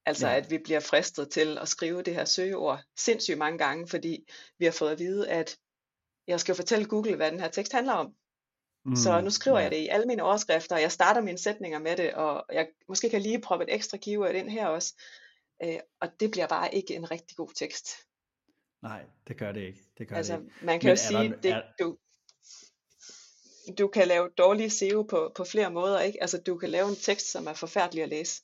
Altså 0.05 0.27
ja. 0.27 0.35
at 0.35 0.51
vi 0.51 0.57
bliver 0.57 0.79
fristet 0.79 1.31
til 1.31 1.57
at 1.57 1.67
skrive 1.67 2.01
det 2.01 2.15
her 2.15 2.25
søgeord 2.25 2.83
sindssygt 2.97 3.37
mange 3.37 3.57
gange, 3.57 3.87
fordi 3.87 4.29
vi 4.59 4.65
har 4.65 4.71
fået 4.71 4.91
at 4.91 4.99
vide, 4.99 5.29
at 5.29 5.57
jeg 6.27 6.39
skal 6.39 6.55
fortælle 6.55 6.85
Google, 6.85 7.15
hvad 7.15 7.31
den 7.31 7.39
her 7.39 7.49
tekst 7.49 7.73
handler 7.73 7.93
om. 7.93 8.13
Mm, 8.85 8.95
så 8.95 9.21
nu 9.21 9.29
skriver 9.29 9.57
ja. 9.57 9.63
jeg 9.63 9.71
det 9.71 9.77
i 9.77 9.87
alle 9.87 10.05
mine 10.05 10.23
overskrifter, 10.23 10.75
og 10.75 10.81
jeg 10.81 10.91
starter 10.91 11.21
mine 11.21 11.37
sætninger 11.37 11.79
med 11.79 11.97
det, 11.97 12.13
og 12.13 12.45
jeg 12.51 12.67
måske 12.87 13.09
kan 13.09 13.21
lige 13.21 13.41
proppe 13.41 13.65
et 13.65 13.73
ekstra 13.73 13.97
keyword 13.97 14.35
ind 14.35 14.49
her 14.49 14.67
også. 14.67 14.93
Øh, 15.63 15.79
og 16.01 16.09
det 16.19 16.31
bliver 16.31 16.47
bare 16.47 16.75
ikke 16.75 16.95
en 16.95 17.11
rigtig 17.11 17.37
god 17.37 17.49
tekst. 17.55 17.87
Nej, 18.81 19.05
det 19.27 19.37
gør 19.37 19.51
det 19.51 19.61
ikke. 19.61 19.79
Det 19.97 20.07
gør 20.07 20.15
altså, 20.15 20.33
det 20.33 20.43
ikke. 20.43 20.65
Man 20.65 20.79
kan 20.79 20.87
Men 20.87 20.97
jo 20.97 21.01
sige, 21.01 21.29
der, 21.29 21.41
det, 21.41 21.51
er... 21.51 21.61
du, 21.79 21.97
du 23.77 23.87
kan 23.87 24.07
lave 24.07 24.29
dårlig 24.37 24.71
SEO 24.71 25.03
på, 25.03 25.31
på 25.35 25.43
flere 25.43 25.71
måder, 25.71 25.99
ikke? 25.99 26.21
Altså 26.21 26.41
du 26.41 26.57
kan 26.57 26.69
lave 26.69 26.89
en 26.89 26.95
tekst, 26.95 27.31
som 27.31 27.47
er 27.47 27.53
forfærdelig 27.53 28.03
at 28.03 28.09
læse. 28.09 28.41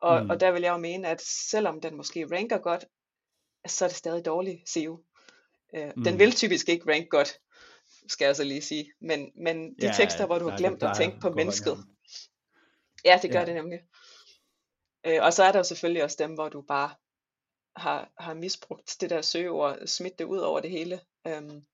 Og, 0.00 0.24
mm. 0.24 0.30
og 0.30 0.40
der 0.40 0.50
vil 0.50 0.62
jeg 0.62 0.72
jo 0.72 0.76
mene, 0.76 1.08
at 1.08 1.22
selvom 1.50 1.80
den 1.80 1.96
måske 1.96 2.26
ranker 2.32 2.58
godt, 2.58 2.84
så 3.66 3.84
er 3.84 3.88
det 3.88 3.96
stadig 3.96 4.24
dårlig 4.24 4.62
SEO. 4.66 5.04
Uh, 5.78 5.90
mm. 5.96 6.04
Den 6.04 6.18
vil 6.18 6.32
typisk 6.32 6.68
ikke 6.68 6.92
rank 6.92 7.08
godt, 7.08 7.38
skal 8.08 8.24
jeg 8.24 8.36
så 8.36 8.44
lige 8.44 8.62
sige. 8.62 8.92
Men, 9.00 9.32
men 9.36 9.74
de 9.74 9.86
ja, 9.86 9.92
tekster, 9.92 10.26
hvor 10.26 10.38
du 10.38 10.48
har 10.48 10.56
glemt 10.56 10.82
at 10.82 10.96
tænke 10.96 11.20
på 11.20 11.30
mennesket. 11.30 11.78
Ja, 13.04 13.18
det 13.22 13.32
gør 13.32 13.40
ja. 13.40 13.46
det 13.46 13.54
nemlig. 13.54 13.78
Uh, 15.08 15.24
og 15.24 15.32
så 15.32 15.42
er 15.44 15.52
der 15.52 15.58
jo 15.58 15.64
selvfølgelig 15.64 16.04
også 16.04 16.16
dem, 16.18 16.34
hvor 16.34 16.48
du 16.48 16.62
bare 16.62 16.94
har, 17.76 18.12
har 18.18 18.34
misbrugt 18.34 18.96
det 19.00 19.10
der 19.10 19.22
søgeord, 19.22 19.86
smidt 19.86 20.18
det 20.18 20.24
ud 20.24 20.38
over 20.38 20.60
det 20.60 20.70
hele. 20.70 21.00
Um, 21.24 21.66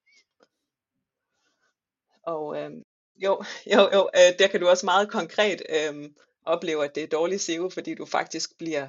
og 2.23 2.57
øh, 2.57 2.71
jo, 3.17 3.45
jo, 3.75 3.81
jo 3.93 4.11
øh, 4.15 4.39
der 4.39 4.49
kan 4.49 4.61
du 4.61 4.69
også 4.69 4.87
meget 4.87 5.11
konkret 5.11 5.63
øh, 5.69 6.11
opleve, 6.43 6.85
at 6.85 6.95
det 6.95 7.03
er 7.03 7.07
dårlig 7.07 7.41
SEO, 7.41 7.71
fordi 7.71 7.95
du 7.95 8.07
faktisk 8.07 8.59
bliver 8.59 8.89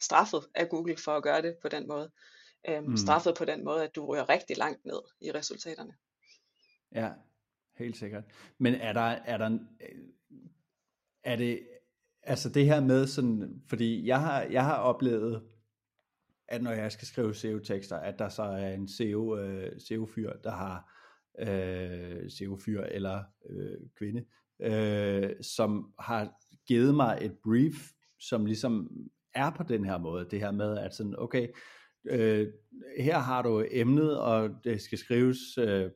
straffet 0.00 0.46
af 0.54 0.68
Google 0.68 0.96
for 0.96 1.16
at 1.16 1.22
gøre 1.22 1.42
det 1.42 1.56
på 1.62 1.68
den 1.68 1.88
måde. 1.88 2.10
Øh, 2.68 2.82
mm. 2.82 2.96
Straffet 2.96 3.34
på 3.36 3.44
den 3.44 3.64
måde, 3.64 3.84
at 3.84 3.94
du 3.94 4.06
ryger 4.06 4.28
rigtig 4.28 4.56
langt 4.56 4.84
ned 4.84 5.00
i 5.20 5.32
resultaterne. 5.32 5.94
Ja, 6.94 7.10
helt 7.76 7.96
sikkert. 7.96 8.24
Men 8.58 8.74
er 8.74 8.92
der, 8.92 9.00
er 9.00 9.38
der, 9.38 9.58
er 11.24 11.36
det, 11.36 11.68
altså 12.22 12.48
det 12.48 12.64
her 12.64 12.80
med 12.80 13.06
sådan, 13.06 13.62
fordi 13.68 14.06
jeg 14.06 14.20
har, 14.20 14.42
jeg 14.42 14.64
har 14.64 14.76
oplevet, 14.76 15.42
at 16.48 16.62
når 16.62 16.70
jeg 16.70 16.92
skal 16.92 17.06
skrive 17.06 17.34
SEO-tekster, 17.34 17.96
at 17.96 18.18
der 18.18 18.28
så 18.28 18.42
er 18.42 18.74
en 18.74 18.88
SEO, 18.88 19.38
øh, 19.38 19.80
SEO-fyr, 19.80 20.32
der 20.44 20.50
har 20.50 20.92
øh, 21.38 22.30
SEO-fyr 22.30 22.82
eller 22.82 23.22
øh, 23.50 23.78
kvinde, 23.98 24.24
øh, 24.62 25.30
som 25.42 25.92
har 25.98 26.32
givet 26.66 26.94
mig 26.94 27.18
et 27.20 27.36
brief, 27.44 27.90
som 28.20 28.46
ligesom 28.46 28.90
er 29.34 29.50
på 29.50 29.62
den 29.62 29.84
her 29.84 29.98
måde, 29.98 30.28
det 30.30 30.40
her 30.40 30.50
med, 30.50 30.78
at 30.78 30.94
sådan, 30.94 31.14
okay, 31.18 31.48
øh, 32.04 32.48
her 32.98 33.18
har 33.18 33.42
du 33.42 33.66
emnet, 33.70 34.18
og 34.18 34.50
det 34.64 34.80
skal 34.80 34.98
skrives 34.98 35.38
øh, 35.58 35.90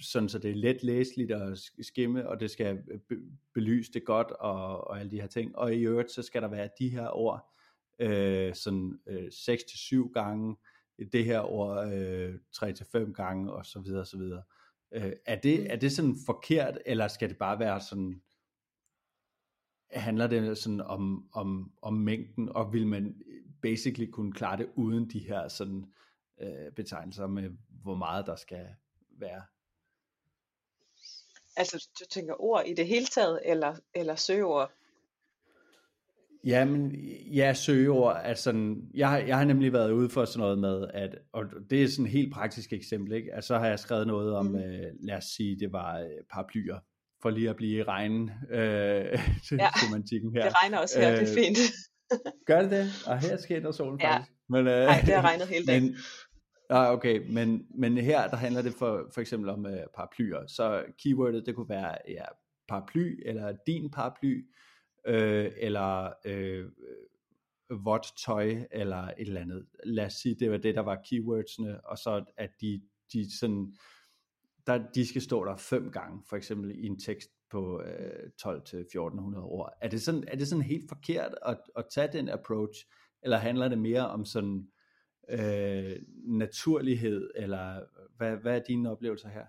sådan, 0.00 0.28
så 0.28 0.38
det 0.38 0.50
er 0.50 0.54
let 0.54 0.82
læseligt 0.82 1.32
og 1.32 1.56
skimme, 1.82 2.28
og 2.28 2.40
det 2.40 2.50
skal 2.50 2.82
belyse 3.54 3.92
det 3.92 4.04
godt, 4.04 4.30
og, 4.30 4.88
og 4.88 5.00
alle 5.00 5.10
de 5.10 5.20
her 5.20 5.26
ting, 5.26 5.56
og 5.56 5.74
i 5.74 5.82
øvrigt, 5.82 6.10
så 6.10 6.22
skal 6.22 6.42
der 6.42 6.48
være 6.48 6.68
de 6.78 6.88
her 6.88 7.16
ord, 7.16 7.54
øh, 7.98 8.54
sådan 8.54 8.98
øh, 9.06 9.26
6-7 9.26 10.12
gange, 10.12 10.56
det 11.12 11.24
her 11.24 11.40
ord 11.40 11.92
øh, 11.92 12.34
3-5 12.56 13.12
gange, 13.12 13.52
og 13.52 13.66
så 13.66 13.80
videre, 13.80 14.00
og 14.00 14.06
så 14.06 14.18
videre. 14.18 14.42
Øh, 14.92 15.12
er, 15.26 15.36
det, 15.36 15.60
mm. 15.60 15.66
er 15.70 15.76
det 15.76 15.92
sådan 15.92 16.16
forkert, 16.26 16.78
eller 16.86 17.08
skal 17.08 17.28
det 17.28 17.38
bare 17.38 17.58
være 17.58 17.80
sådan, 17.80 18.22
handler 19.90 20.26
det 20.26 20.58
sådan 20.58 20.80
om, 20.80 21.28
om, 21.32 21.72
om 21.82 21.94
mængden, 21.94 22.48
og 22.48 22.72
vil 22.72 22.86
man 22.86 23.22
basically 23.62 24.10
kunne 24.10 24.32
klare 24.32 24.56
det 24.56 24.70
uden 24.74 25.10
de 25.10 25.18
her 25.18 25.48
sådan 25.48 25.92
øh, 26.40 26.72
betegnelser 26.76 27.26
med, 27.26 27.50
hvor 27.82 27.94
meget 27.94 28.26
der 28.26 28.36
skal 28.36 28.66
være. 29.10 29.42
Altså, 31.60 31.88
du 32.00 32.04
tænker 32.10 32.34
ord 32.38 32.64
i 32.66 32.74
det 32.74 32.86
hele 32.86 33.06
taget, 33.06 33.40
eller, 33.44 33.74
eller 33.94 34.14
søgeord? 34.14 34.72
Ja, 36.44 36.64
men 36.64 36.94
ja, 37.34 37.54
søgeord, 37.54 38.20
altså, 38.24 38.76
jeg, 38.94 39.08
har, 39.08 39.18
jeg 39.18 39.38
har 39.38 39.44
nemlig 39.44 39.72
været 39.72 39.92
ude 39.92 40.10
for 40.10 40.24
sådan 40.24 40.40
noget 40.40 40.58
med, 40.58 40.86
at, 40.94 41.18
og 41.32 41.44
det 41.70 41.82
er 41.82 41.88
sådan 41.88 42.04
et 42.04 42.10
helt 42.10 42.32
praktisk 42.32 42.72
eksempel, 42.72 43.12
ikke? 43.12 43.34
Altså, 43.34 43.48
så 43.48 43.58
har 43.58 43.66
jeg 43.66 43.78
skrevet 43.78 44.06
noget 44.06 44.34
om, 44.34 44.46
mm. 44.46 44.56
øh, 44.56 44.92
lad 45.00 45.16
os 45.16 45.24
sige, 45.24 45.58
det 45.60 45.72
var 45.72 45.98
øh, 45.98 46.06
paraplyer, 46.32 46.78
for 47.22 47.30
lige 47.30 47.50
at 47.50 47.56
blive 47.56 47.78
i 47.78 47.82
regnen 47.82 48.30
øh, 48.50 48.58
ja, 49.58 49.68
semantikken 49.84 50.32
her. 50.32 50.42
det 50.44 50.54
regner 50.62 50.78
også 50.78 51.00
her, 51.00 51.12
øh, 51.12 51.20
det 51.20 51.22
er 51.22 51.38
øh, 51.38 51.44
fint. 51.44 51.58
gør 52.46 52.62
det 52.62 52.70
det? 52.70 52.86
Og 53.06 53.18
her 53.18 53.36
skinner 53.36 53.72
solen 53.72 54.00
ja. 54.00 54.16
faktisk. 54.16 54.32
Men, 54.48 54.66
øh, 54.66 54.84
Nej, 54.84 55.00
det 55.06 55.14
har 55.14 55.22
regnet 55.22 55.48
hele 55.48 55.66
dagen. 55.72 55.82
Men, 55.82 55.96
Ah, 56.72 56.92
okay, 56.92 57.26
men, 57.32 57.66
men 57.74 57.98
her 57.98 58.28
der 58.28 58.36
handler 58.36 58.62
det 58.62 58.74
for, 58.74 59.10
for 59.14 59.20
eksempel 59.20 59.50
om 59.50 59.64
uh, 59.66 59.72
paraplyer. 59.94 60.46
Så 60.46 60.84
keywordet 61.02 61.46
det 61.46 61.54
kunne 61.54 61.68
være 61.68 61.96
ja, 62.08 62.24
paraply, 62.68 63.22
eller 63.26 63.56
din 63.66 63.90
paraply, 63.90 64.46
øh, 65.06 65.52
eller 65.56 66.12
øh, 66.24 66.66
vådt 67.84 68.06
tøj, 68.26 68.56
eller 68.70 68.96
et 68.96 69.14
eller 69.18 69.40
andet. 69.40 69.66
Lad 69.84 70.06
os 70.06 70.12
sige, 70.12 70.34
det 70.34 70.50
var 70.50 70.56
det, 70.56 70.74
der 70.74 70.80
var 70.80 71.02
keywordsene, 71.10 71.86
og 71.86 71.98
så 71.98 72.24
at 72.36 72.50
de, 72.60 72.82
de 73.12 73.38
sådan, 73.38 73.74
der, 74.66 74.84
de 74.94 75.06
skal 75.06 75.22
stå 75.22 75.44
der 75.44 75.56
fem 75.56 75.90
gange, 75.90 76.22
for 76.28 76.36
eksempel 76.36 76.70
i 76.70 76.86
en 76.86 76.98
tekst 76.98 77.30
på 77.50 77.82
øh, 77.82 78.30
12-1400 78.42 79.38
ord. 79.38 79.72
Er 79.80 79.88
det, 79.88 80.02
sådan, 80.02 80.24
er 80.28 80.36
det 80.36 80.48
sådan 80.48 80.64
helt 80.64 80.88
forkert 80.88 81.34
at, 81.46 81.58
at 81.76 81.84
tage 81.94 82.12
den 82.12 82.28
approach, 82.28 82.86
eller 83.22 83.36
handler 83.36 83.68
det 83.68 83.78
mere 83.78 84.08
om 84.08 84.24
sådan 84.24 84.68
øh, 85.30 85.96
naturlighed, 86.24 87.30
eller 87.34 87.80
hvad, 88.16 88.36
hvad 88.36 88.54
er 88.56 88.62
dine 88.62 88.90
oplevelser 88.90 89.28
her? 89.28 89.44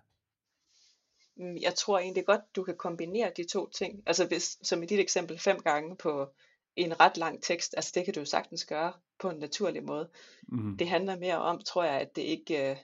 Mm, 1.35 1.57
jeg 1.61 1.75
tror 1.75 1.99
egentlig 1.99 2.25
godt, 2.25 2.41
du 2.55 2.63
kan 2.63 2.75
kombinere 2.77 3.31
de 3.37 3.47
to 3.47 3.69
ting. 3.69 4.03
Altså 4.05 4.25
hvis, 4.25 4.57
som 4.63 4.83
i 4.83 4.85
dit 4.85 4.99
eksempel, 4.99 5.39
fem 5.39 5.59
gange 5.59 5.95
på 5.95 6.29
en 6.75 6.99
ret 6.99 7.17
lang 7.17 7.43
tekst, 7.43 7.73
altså 7.77 7.91
det 7.95 8.05
kan 8.05 8.13
du 8.13 8.25
sagtens 8.25 8.65
gøre 8.65 8.93
på 9.19 9.29
en 9.29 9.37
naturlig 9.39 9.83
måde. 9.83 10.09
Mm. 10.47 10.77
Det 10.77 10.87
handler 10.87 11.17
mere 11.17 11.37
om, 11.37 11.61
tror 11.61 11.83
jeg, 11.83 12.01
at 12.01 12.15
det 12.15 12.21
ikke, 12.21 12.69
øh, 12.69 12.77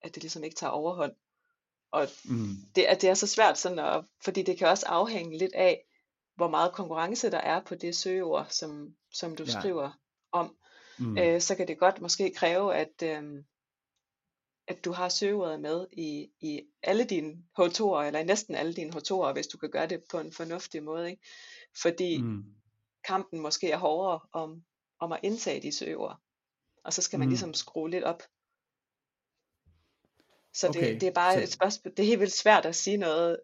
at 0.00 0.14
det 0.14 0.22
ligesom 0.22 0.44
ikke 0.44 0.56
tager 0.56 0.70
overhånd. 0.70 1.12
Og 1.90 2.08
mm. 2.24 2.56
det, 2.74 2.82
at 2.82 3.02
det 3.02 3.10
er 3.10 3.14
så 3.14 3.26
svært 3.26 3.58
sådan 3.58 3.78
at, 3.78 4.04
fordi 4.24 4.42
det 4.42 4.58
kan 4.58 4.68
også 4.68 4.86
afhænge 4.86 5.38
lidt 5.38 5.54
af, 5.54 5.84
hvor 6.36 6.48
meget 6.48 6.72
konkurrence 6.72 7.30
der 7.30 7.38
er 7.38 7.60
på 7.60 7.74
det 7.74 7.96
søgeord, 7.96 8.46
som, 8.50 8.94
som 9.12 9.36
du 9.36 9.44
ja. 9.44 9.60
skriver 9.60 9.90
om 10.32 10.56
mm. 10.98 11.18
øh, 11.18 11.40
så 11.40 11.54
kan 11.54 11.68
det 11.68 11.78
godt 11.78 12.00
måske 12.00 12.32
kræve, 12.36 12.74
at, 12.74 13.02
øh, 13.02 13.44
at 14.68 14.84
du 14.84 14.92
har 14.92 15.08
søgeordet 15.08 15.60
med 15.60 15.86
i, 15.92 16.30
i 16.40 16.60
alle 16.82 17.04
dine 17.04 17.32
H2'er, 17.60 18.02
eller 18.02 18.18
i 18.18 18.24
næsten 18.24 18.54
alle 18.54 18.74
dine 18.74 18.92
H2'er, 18.96 19.32
hvis 19.32 19.46
du 19.46 19.58
kan 19.58 19.70
gøre 19.70 19.86
det 19.86 20.02
på 20.10 20.18
en 20.18 20.32
fornuftig 20.32 20.82
måde. 20.82 21.10
Ikke? 21.10 21.22
Fordi 21.82 22.22
mm. 22.22 22.44
kampen 23.04 23.40
måske 23.40 23.70
er 23.70 23.76
hårdere 23.76 24.20
om, 24.32 24.62
om 25.00 25.12
at 25.12 25.20
indtage 25.22 25.62
de 25.62 25.72
søgeord. 25.72 26.20
Og 26.84 26.92
så 26.92 27.02
skal 27.02 27.18
man 27.18 27.28
mm. 27.28 27.30
ligesom 27.30 27.54
skrue 27.54 27.90
lidt 27.90 28.04
op. 28.04 28.22
Så 30.54 30.68
okay. 30.68 30.92
det, 30.92 31.00
det 31.00 31.06
er 31.06 31.12
bare 31.12 31.34
så... 31.34 31.40
et 31.40 31.52
spørgsmål. 31.52 31.92
Det 31.96 32.02
er 32.02 32.06
helt 32.06 32.20
vildt 32.20 32.32
svært 32.32 32.66
at 32.66 32.76
sige 32.76 32.96
noget. 32.96 33.36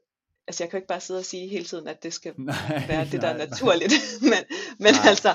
Altså 0.46 0.64
jeg 0.64 0.70
kan 0.70 0.76
jo 0.76 0.80
ikke 0.80 0.88
bare 0.88 1.00
sidde 1.00 1.18
og 1.18 1.24
sige 1.24 1.48
hele 1.48 1.64
tiden, 1.64 1.88
at 1.88 2.02
det 2.02 2.12
skal 2.12 2.34
nej, 2.38 2.86
være 2.88 3.04
det, 3.04 3.12
der 3.12 3.34
nej, 3.34 3.44
er 3.44 3.48
naturligt. 3.48 3.92
men 4.32 4.58
men 4.78 4.94
altså, 5.04 5.34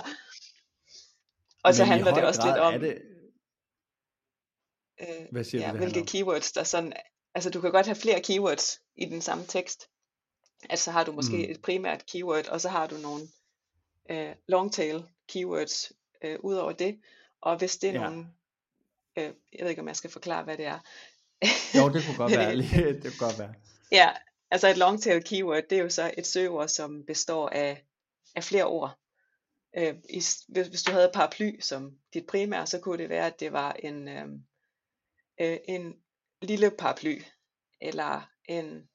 og 1.64 1.74
så 1.74 1.84
handler 1.84 2.14
det 2.14 2.24
også 2.24 2.42
lidt 2.46 2.58
om, 2.58 2.80
det... 2.80 3.02
øh, 5.02 5.26
Hvad 5.32 5.44
siger 5.44 5.66
ja, 5.66 5.72
du, 5.72 5.78
hvilke 5.78 6.06
keywords 6.06 6.52
der 6.52 6.64
sådan, 6.64 6.94
altså 7.36 7.50
du 7.50 7.62
kan 7.62 7.72
godt 7.72 7.86
have 7.86 7.96
flere 7.96 8.22
keywords 8.22 8.80
i 8.96 9.06
den 9.06 9.22
samme 9.22 9.46
tekst. 9.48 9.90
Altså 10.70 10.86
så 10.86 10.92
har 10.92 11.04
du 11.04 11.12
måske 11.12 11.38
mm. 11.38 11.52
et 11.52 11.62
primært 11.62 12.06
keyword, 12.06 12.48
og 12.48 12.62
så 12.62 12.70
har 12.70 12.88
du 12.88 12.96
nogle 12.96 13.28
øh, 14.10 14.36
long 14.48 14.74
tail 14.74 15.04
keywords 15.28 15.92
øh, 16.24 16.40
ud 16.40 16.56
over 16.56 16.72
det. 16.72 17.00
Og 17.42 17.58
hvis 17.58 17.78
det 17.78 17.90
er 17.90 17.94
ja. 17.94 18.10
nogle, 18.10 18.28
øh, 19.18 19.24
jeg 19.24 19.62
ved 19.62 19.70
ikke 19.70 19.82
om 19.82 19.88
jeg 19.88 19.96
skal 19.96 20.10
forklare, 20.10 20.44
hvad 20.44 20.58
det 20.58 20.66
er. 20.66 20.80
jo, 21.78 21.94
det 21.94 22.06
kunne 22.06 22.18
godt 22.18 22.32
være. 22.38 22.56
det 22.92 23.04
kunne 23.04 23.28
godt 23.28 23.40
være. 23.40 23.54
Ja, 23.92 24.10
altså 24.52 24.68
et 24.68 24.78
long 24.78 25.02
tail 25.02 25.24
keyword, 25.24 25.64
det 25.70 25.78
er 25.78 25.82
jo 25.82 25.90
så 25.90 26.14
et 26.18 26.28
søgeord, 26.28 26.68
som 26.68 27.06
består 27.06 27.50
af, 27.50 27.86
af 28.36 28.44
flere 28.44 28.66
ord. 28.66 29.00
Øh, 29.78 29.96
i, 30.10 30.22
hvis, 30.48 30.68
hvis 30.70 30.84
du 30.84 30.92
havde 30.92 31.12
paraply 31.14 31.60
som 31.60 31.98
dit 32.14 32.26
primære, 32.26 32.68
så 32.68 32.80
kunne 32.80 32.98
det 32.98 33.10
være, 33.10 33.26
at 33.26 33.40
det 33.40 33.54
var 33.54 33.74
en, 33.74 34.08
øh, 34.08 34.28
øh, 35.42 35.58
en 35.68 35.96
lille 36.42 36.72
paraply, 36.72 37.22
eller 37.82 38.30
en, 38.46 38.90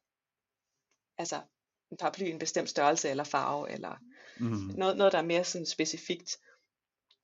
altså 1.18 1.40
en 1.90 1.96
paraply 1.96 2.22
i 2.22 2.30
en 2.30 2.38
bestemt 2.38 2.68
størrelse 2.68 3.10
eller 3.10 3.24
farve, 3.24 3.70
eller 3.70 3.96
mm. 4.40 4.78
noget, 4.78 4.96
noget, 4.96 5.12
der 5.12 5.18
er 5.18 5.22
mere 5.22 5.44
sådan 5.44 5.66
specifikt. 5.66 6.38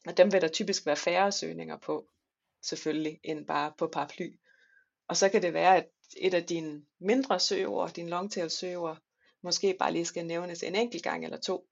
Og 0.06 0.16
dem 0.16 0.32
vil 0.32 0.40
der 0.40 0.48
typisk 0.48 0.86
være 0.86 0.96
færre 0.96 1.32
søgninger 1.32 1.76
på, 1.76 2.10
selvfølgelig, 2.62 3.20
end 3.24 3.46
bare 3.46 3.72
på 3.78 3.86
paraply. 3.86 4.36
Og 5.08 5.16
så 5.16 5.28
kan 5.28 5.42
det 5.42 5.52
være, 5.52 5.76
at 5.76 5.88
et 6.16 6.34
af 6.34 6.46
dine 6.46 6.82
mindre 7.00 7.40
søgeord, 7.40 7.92
dine 7.92 8.10
longtail 8.10 8.50
søgeord, 8.50 8.98
måske 9.42 9.76
bare 9.78 9.92
lige 9.92 10.04
skal 10.04 10.26
nævnes 10.26 10.62
en 10.62 10.74
enkelt 10.74 11.02
gang 11.02 11.24
eller 11.24 11.40
to, 11.40 11.68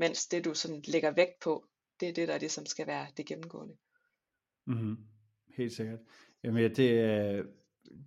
mens 0.00 0.26
det 0.26 0.44
du 0.44 0.54
sådan 0.54 0.82
lægger 0.88 1.10
vægt 1.10 1.40
på, 1.44 1.64
det 2.00 2.08
er 2.08 2.12
det, 2.12 2.28
der 2.28 2.38
det, 2.38 2.50
som 2.50 2.66
skal 2.66 2.86
være 2.86 3.06
det 3.16 3.26
gennemgående. 3.26 3.74
Mm-hmm. 4.66 4.96
Helt 5.56 5.72
sikkert. 5.72 5.98
Jamen, 6.44 6.74
det, 6.76 6.90
øh, 6.90 7.44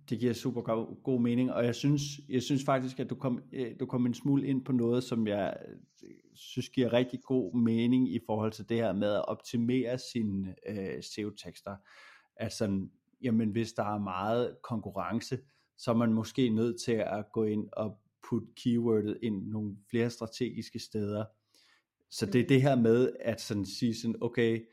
det 0.08 0.18
giver 0.18 0.32
super 0.32 0.62
god, 0.62 1.02
god 1.02 1.20
mening, 1.20 1.52
og 1.52 1.64
jeg 1.64 1.74
synes, 1.74 2.02
jeg 2.28 2.42
synes 2.42 2.64
faktisk, 2.64 3.00
at 3.00 3.10
du 3.10 3.14
kom, 3.14 3.42
øh, 3.52 3.74
du 3.80 3.86
kom 3.86 4.06
en 4.06 4.14
smule 4.14 4.46
ind 4.46 4.64
på 4.64 4.72
noget, 4.72 5.04
som 5.04 5.26
jeg 5.26 5.56
øh, 6.02 6.10
synes 6.34 6.68
giver 6.68 6.92
rigtig 6.92 7.20
god 7.22 7.54
mening 7.54 8.14
i 8.14 8.20
forhold 8.26 8.52
til 8.52 8.68
det 8.68 8.76
her 8.76 8.92
med 8.92 9.12
at 9.12 9.28
optimere 9.28 9.98
sine 9.98 10.54
øh, 10.68 11.02
SEO-tekster. 11.02 11.76
Altså, 12.36 12.88
jamen, 13.22 13.50
hvis 13.50 13.72
der 13.72 13.94
er 13.94 13.98
meget 13.98 14.56
konkurrence, 14.62 15.38
så 15.78 15.90
er 15.90 15.96
man 15.96 16.12
måske 16.12 16.48
nødt 16.48 16.80
til 16.84 16.92
at 16.92 17.24
gå 17.32 17.44
ind 17.44 17.68
og 17.72 17.98
putte 18.28 18.48
keywordet 18.56 19.18
ind 19.22 19.46
nogle 19.46 19.76
flere 19.90 20.10
strategiske 20.10 20.78
steder, 20.78 21.24
så 22.14 22.26
det 22.26 22.40
er 22.40 22.46
det 22.46 22.62
her 22.62 22.76
med 22.76 23.12
at 23.20 23.40
sådan 23.40 23.66
sige 23.66 23.94
sådan, 23.94 24.16
okay, 24.20 24.66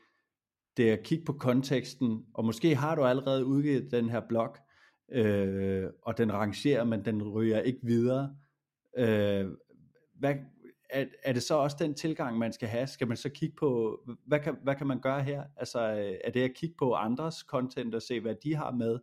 det 0.76 0.88
er 0.88 0.92
at 0.92 1.02
kigge 1.02 1.24
på 1.24 1.32
konteksten, 1.32 2.26
og 2.34 2.44
måske 2.44 2.74
har 2.74 2.94
du 2.94 3.04
allerede 3.04 3.44
udgivet 3.44 3.90
den 3.90 4.10
her 4.10 4.20
blog, 4.28 4.56
øh, 5.12 5.90
og 6.02 6.18
den 6.18 6.32
rangerer, 6.32 6.84
men 6.84 7.04
den 7.04 7.22
ryger 7.22 7.60
ikke 7.60 7.78
videre. 7.82 8.36
Øh, 8.98 9.46
hvad, 10.18 10.34
er, 10.90 11.04
er 11.22 11.32
det 11.32 11.42
så 11.42 11.54
også 11.54 11.76
den 11.80 11.94
tilgang, 11.94 12.38
man 12.38 12.52
skal 12.52 12.68
have? 12.68 12.86
Skal 12.86 13.08
man 13.08 13.16
så 13.16 13.28
kigge 13.28 13.56
på, 13.56 14.00
hvad 14.26 14.40
kan, 14.40 14.56
hvad 14.62 14.74
kan 14.74 14.86
man 14.86 15.00
gøre 15.00 15.22
her? 15.22 15.44
Altså, 15.56 15.78
er 16.24 16.30
det 16.30 16.42
at 16.42 16.54
kigge 16.54 16.74
på 16.78 16.94
andres 16.94 17.34
content 17.34 17.94
og 17.94 18.02
se, 18.02 18.20
hvad 18.20 18.34
de 18.44 18.54
har 18.54 18.70
med? 18.70 18.98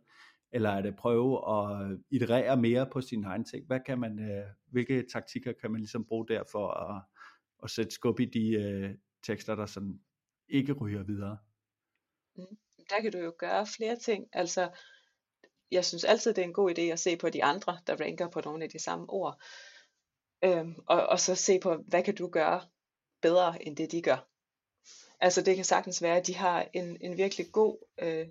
Eller 0.52 0.70
er 0.70 0.82
det 0.82 0.88
at 0.88 0.96
prøve 0.96 1.50
at 1.50 1.98
iterere 2.10 2.56
mere 2.56 2.86
på 2.92 3.00
sin 3.00 3.24
egen 3.24 3.44
ting? 3.44 3.66
Hvad 3.66 3.80
kan 3.86 3.98
man, 3.98 4.18
øh, 4.18 4.44
hvilke 4.70 5.04
taktikker 5.12 5.52
kan 5.60 5.70
man 5.70 5.80
ligesom 5.80 6.04
bruge 6.04 6.26
der 6.28 6.42
for 6.52 6.68
at, 6.68 7.02
at 7.62 7.70
sætte 7.70 7.90
skub 7.90 8.20
i 8.20 8.24
de 8.24 8.50
øh, 8.50 8.94
tekster, 9.22 9.54
der 9.54 9.66
sådan 9.66 10.00
ikke 10.48 10.72
ryger 10.72 11.02
videre? 11.02 11.38
Mm, 12.36 12.58
der 12.90 13.00
kan 13.02 13.12
du 13.12 13.18
jo 13.18 13.34
gøre 13.38 13.66
flere 13.66 13.96
ting. 13.96 14.28
Altså, 14.32 14.70
jeg 15.70 15.84
synes 15.84 16.04
altid, 16.04 16.34
det 16.34 16.42
er 16.42 16.46
en 16.46 16.52
god 16.52 16.78
idé 16.78 16.82
at 16.82 17.00
se 17.00 17.16
på 17.16 17.30
de 17.30 17.44
andre, 17.44 17.78
der 17.86 18.00
ranker 18.00 18.28
på 18.28 18.40
nogle 18.40 18.64
af 18.64 18.70
de 18.70 18.78
samme 18.78 19.10
ord. 19.10 19.42
Øhm, 20.44 20.74
og, 20.86 21.06
og 21.06 21.20
så 21.20 21.34
se 21.34 21.60
på, 21.60 21.76
hvad 21.76 22.02
kan 22.02 22.14
du 22.14 22.28
gøre 22.28 22.62
bedre, 23.20 23.66
end 23.66 23.76
det 23.76 23.92
de 23.92 24.02
gør. 24.02 24.28
Altså 25.20 25.42
det 25.42 25.56
kan 25.56 25.64
sagtens 25.64 26.02
være, 26.02 26.16
at 26.16 26.26
de 26.26 26.34
har 26.34 26.68
en, 26.72 26.96
en 27.00 27.16
virkelig 27.16 27.52
god, 27.52 27.78
øh, 27.98 28.28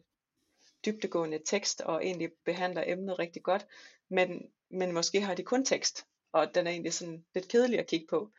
dybdegående 0.86 1.40
tekst, 1.46 1.82
og 1.82 2.06
egentlig 2.06 2.32
behandler 2.46 2.84
emnet 2.88 3.20
rigtig 3.20 3.44
godt, 3.44 3.68
men, 4.10 4.52
men 4.70 4.92
måske 4.92 5.22
har 5.22 5.36
de 5.36 5.44
kun 5.44 5.66
tekst, 5.66 6.06
og 6.32 6.56
den 6.56 6.68
er 6.68 6.72
egentlig 6.72 6.94
sådan 6.94 7.26
lidt 7.34 7.48
kedelig 7.48 7.80
at 7.80 7.88
kigge 7.88 8.08
på 8.10 8.32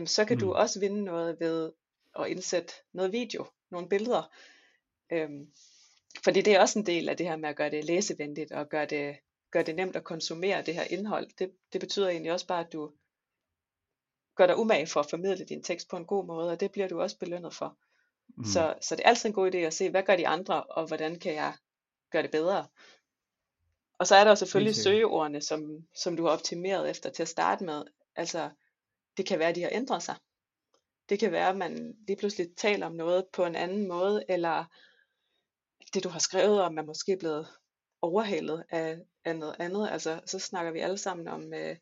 jamen 0.00 0.06
så 0.06 0.24
kan 0.24 0.34
mm. 0.36 0.40
du 0.40 0.52
også 0.52 0.80
vinde 0.80 1.04
noget 1.04 1.40
ved 1.40 1.72
at 2.18 2.28
indsætte 2.28 2.72
noget 2.92 3.12
video, 3.12 3.46
nogle 3.70 3.88
billeder. 3.88 4.32
Øhm, 5.12 5.52
fordi 6.24 6.40
det 6.40 6.54
er 6.54 6.60
også 6.60 6.78
en 6.78 6.86
del 6.86 7.08
af 7.08 7.16
det 7.16 7.26
her 7.26 7.36
med 7.36 7.48
at 7.48 7.56
gøre 7.56 7.70
det 7.70 7.84
læsevenligt 7.84 8.52
og 8.52 8.68
gøre 8.68 8.86
det, 8.86 9.16
gøre 9.50 9.62
det 9.62 9.76
nemt 9.76 9.96
at 9.96 10.04
konsumere 10.04 10.62
det 10.62 10.74
her 10.74 10.84
indhold. 10.84 11.30
Det, 11.38 11.52
det 11.72 11.80
betyder 11.80 12.08
egentlig 12.08 12.32
også 12.32 12.46
bare, 12.46 12.66
at 12.66 12.72
du 12.72 12.92
gør 14.36 14.46
dig 14.46 14.56
umage 14.56 14.86
for 14.86 15.00
at 15.00 15.10
formidle 15.10 15.44
din 15.44 15.62
tekst 15.62 15.88
på 15.88 15.96
en 15.96 16.06
god 16.06 16.26
måde, 16.26 16.50
og 16.50 16.60
det 16.60 16.72
bliver 16.72 16.88
du 16.88 17.00
også 17.00 17.18
belønnet 17.18 17.54
for. 17.54 17.76
Mm. 18.36 18.44
Så, 18.44 18.74
så 18.80 18.96
det 18.96 19.04
er 19.04 19.08
altid 19.08 19.28
en 19.28 19.34
god 19.34 19.54
idé 19.54 19.56
at 19.56 19.74
se, 19.74 19.90
hvad 19.90 20.02
gør 20.02 20.16
de 20.16 20.28
andre, 20.28 20.62
og 20.62 20.86
hvordan 20.86 21.18
kan 21.18 21.34
jeg 21.34 21.54
gøre 22.10 22.22
det 22.22 22.30
bedre. 22.30 22.66
Og 23.98 24.06
så 24.06 24.16
er 24.16 24.24
der 24.24 24.34
selvfølgelig 24.34 24.74
søgeordene, 24.74 25.40
som, 25.40 25.86
som 25.94 26.16
du 26.16 26.24
har 26.24 26.30
optimeret 26.30 26.90
efter 26.90 27.10
til 27.10 27.22
at 27.22 27.28
starte 27.28 27.64
med. 27.64 27.84
Altså, 28.16 28.50
det 29.16 29.26
kan 29.26 29.38
være, 29.38 29.48
at 29.48 29.56
de 29.56 29.62
har 29.62 29.70
ændret 29.72 30.02
sig. 30.02 30.14
Det 31.08 31.18
kan 31.18 31.32
være, 31.32 31.48
at 31.48 31.56
man 31.56 31.94
lige 32.06 32.16
pludselig 32.16 32.56
taler 32.56 32.86
om 32.86 32.92
noget 32.92 33.24
på 33.32 33.44
en 33.44 33.56
anden 33.56 33.88
måde, 33.88 34.24
eller 34.28 34.64
det 35.94 36.04
du 36.04 36.08
har 36.08 36.18
skrevet 36.18 36.62
om 36.62 36.78
er 36.78 36.82
måske 36.82 37.16
blevet 37.16 37.46
overhalet 38.02 38.64
af, 38.70 38.98
af 39.24 39.36
noget 39.36 39.56
andet. 39.58 39.88
Altså, 39.90 40.20
så 40.26 40.38
snakker 40.38 40.72
vi 40.72 40.78
alle 40.78 40.98
sammen 40.98 41.28
om 41.28 41.42
uh, 41.42 41.76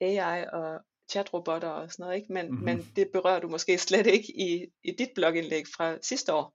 AI 0.00 0.44
og 0.52 0.80
chatrobotter 1.10 1.68
og 1.68 1.92
sådan 1.92 2.02
noget, 2.02 2.16
ikke? 2.16 2.32
Men, 2.32 2.46
mm-hmm. 2.46 2.64
men 2.64 2.78
det 2.96 3.08
berører 3.12 3.40
du 3.40 3.48
måske 3.48 3.78
slet 3.78 4.06
ikke 4.06 4.40
i, 4.40 4.66
i 4.84 4.90
dit 4.98 5.08
blogindlæg 5.14 5.64
fra 5.76 5.98
sidste 6.02 6.34
år. 6.34 6.54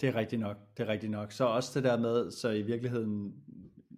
Det 0.00 0.08
er 0.08 0.14
rigtigt 0.14 0.40
nok, 0.40 0.56
det 0.76 0.82
er 0.82 0.88
rigtigt 0.88 1.12
nok. 1.12 1.32
Så 1.32 1.44
også 1.44 1.70
det 1.74 1.84
der 1.84 1.98
med, 1.98 2.30
så 2.30 2.48
i 2.50 2.62
virkeligheden, 2.62 3.34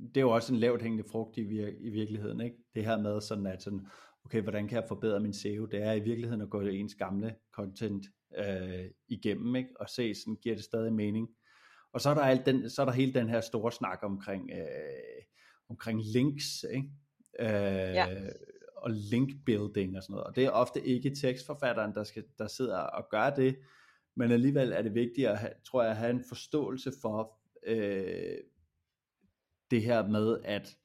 det 0.08 0.16
er 0.16 0.20
jo 0.20 0.30
også 0.30 0.52
en 0.52 0.60
lavt 0.60 0.82
hængende 0.82 1.04
frugt 1.12 1.36
i, 1.36 1.40
vir- 1.40 1.86
i 1.86 1.90
virkeligheden, 1.90 2.40
ikke? 2.40 2.56
Det 2.74 2.84
her 2.84 2.98
med 2.98 3.20
sådan, 3.20 3.46
at 3.46 3.62
sådan, 3.62 3.86
okay, 4.24 4.40
hvordan 4.40 4.68
kan 4.68 4.76
jeg 4.76 4.88
forbedre 4.88 5.20
min 5.20 5.32
SEO? 5.32 5.66
Det 5.66 5.82
er 5.82 5.92
i 5.92 6.00
virkeligheden 6.00 6.40
at 6.40 6.50
gå 6.50 6.60
ens 6.60 6.94
gamle 6.94 7.34
content 7.52 8.06
øh, 8.38 8.84
igennem, 9.08 9.56
ikke? 9.56 9.70
Og 9.80 9.88
se, 9.88 10.14
sådan, 10.14 10.36
giver 10.36 10.54
det 10.54 10.64
stadig 10.64 10.92
mening? 10.92 11.28
Og 11.92 12.00
så 12.00 12.10
er 12.10 12.14
der, 12.14 12.22
alt 12.22 12.46
den, 12.46 12.70
så 12.70 12.82
er 12.82 12.86
der 12.86 12.92
hele 12.92 13.14
den 13.14 13.28
her 13.28 13.40
store 13.40 13.72
snak 13.72 13.98
omkring, 14.02 14.50
øh, 14.50 15.22
omkring 15.68 16.02
links, 16.14 16.64
ikke? 16.72 16.88
Øh, 17.38 17.94
ja. 17.94 18.06
og 18.76 18.90
link 18.90 19.30
building 19.46 19.96
og 19.96 20.02
sådan 20.02 20.12
noget. 20.14 20.26
Og 20.26 20.36
det 20.36 20.44
er 20.44 20.50
ofte 20.50 20.86
ikke 20.86 21.14
tekstforfatteren, 21.14 21.94
der, 21.94 22.04
skal, 22.04 22.24
der 22.38 22.46
sidder 22.46 22.78
og 22.78 23.08
gør 23.10 23.30
det, 23.30 23.56
men 24.16 24.30
alligevel 24.30 24.72
er 24.72 24.82
det 24.82 24.94
vigtigt 24.94 25.28
at 25.28 25.38
have, 25.38 25.52
tror 25.64 25.82
jeg, 25.82 25.90
at 25.90 25.96
have 25.96 26.10
en 26.10 26.24
forståelse 26.28 26.92
for 27.02 27.38
øh, 27.66 28.38
det 29.70 29.82
her 29.82 30.08
med, 30.08 30.38
at 30.44 30.76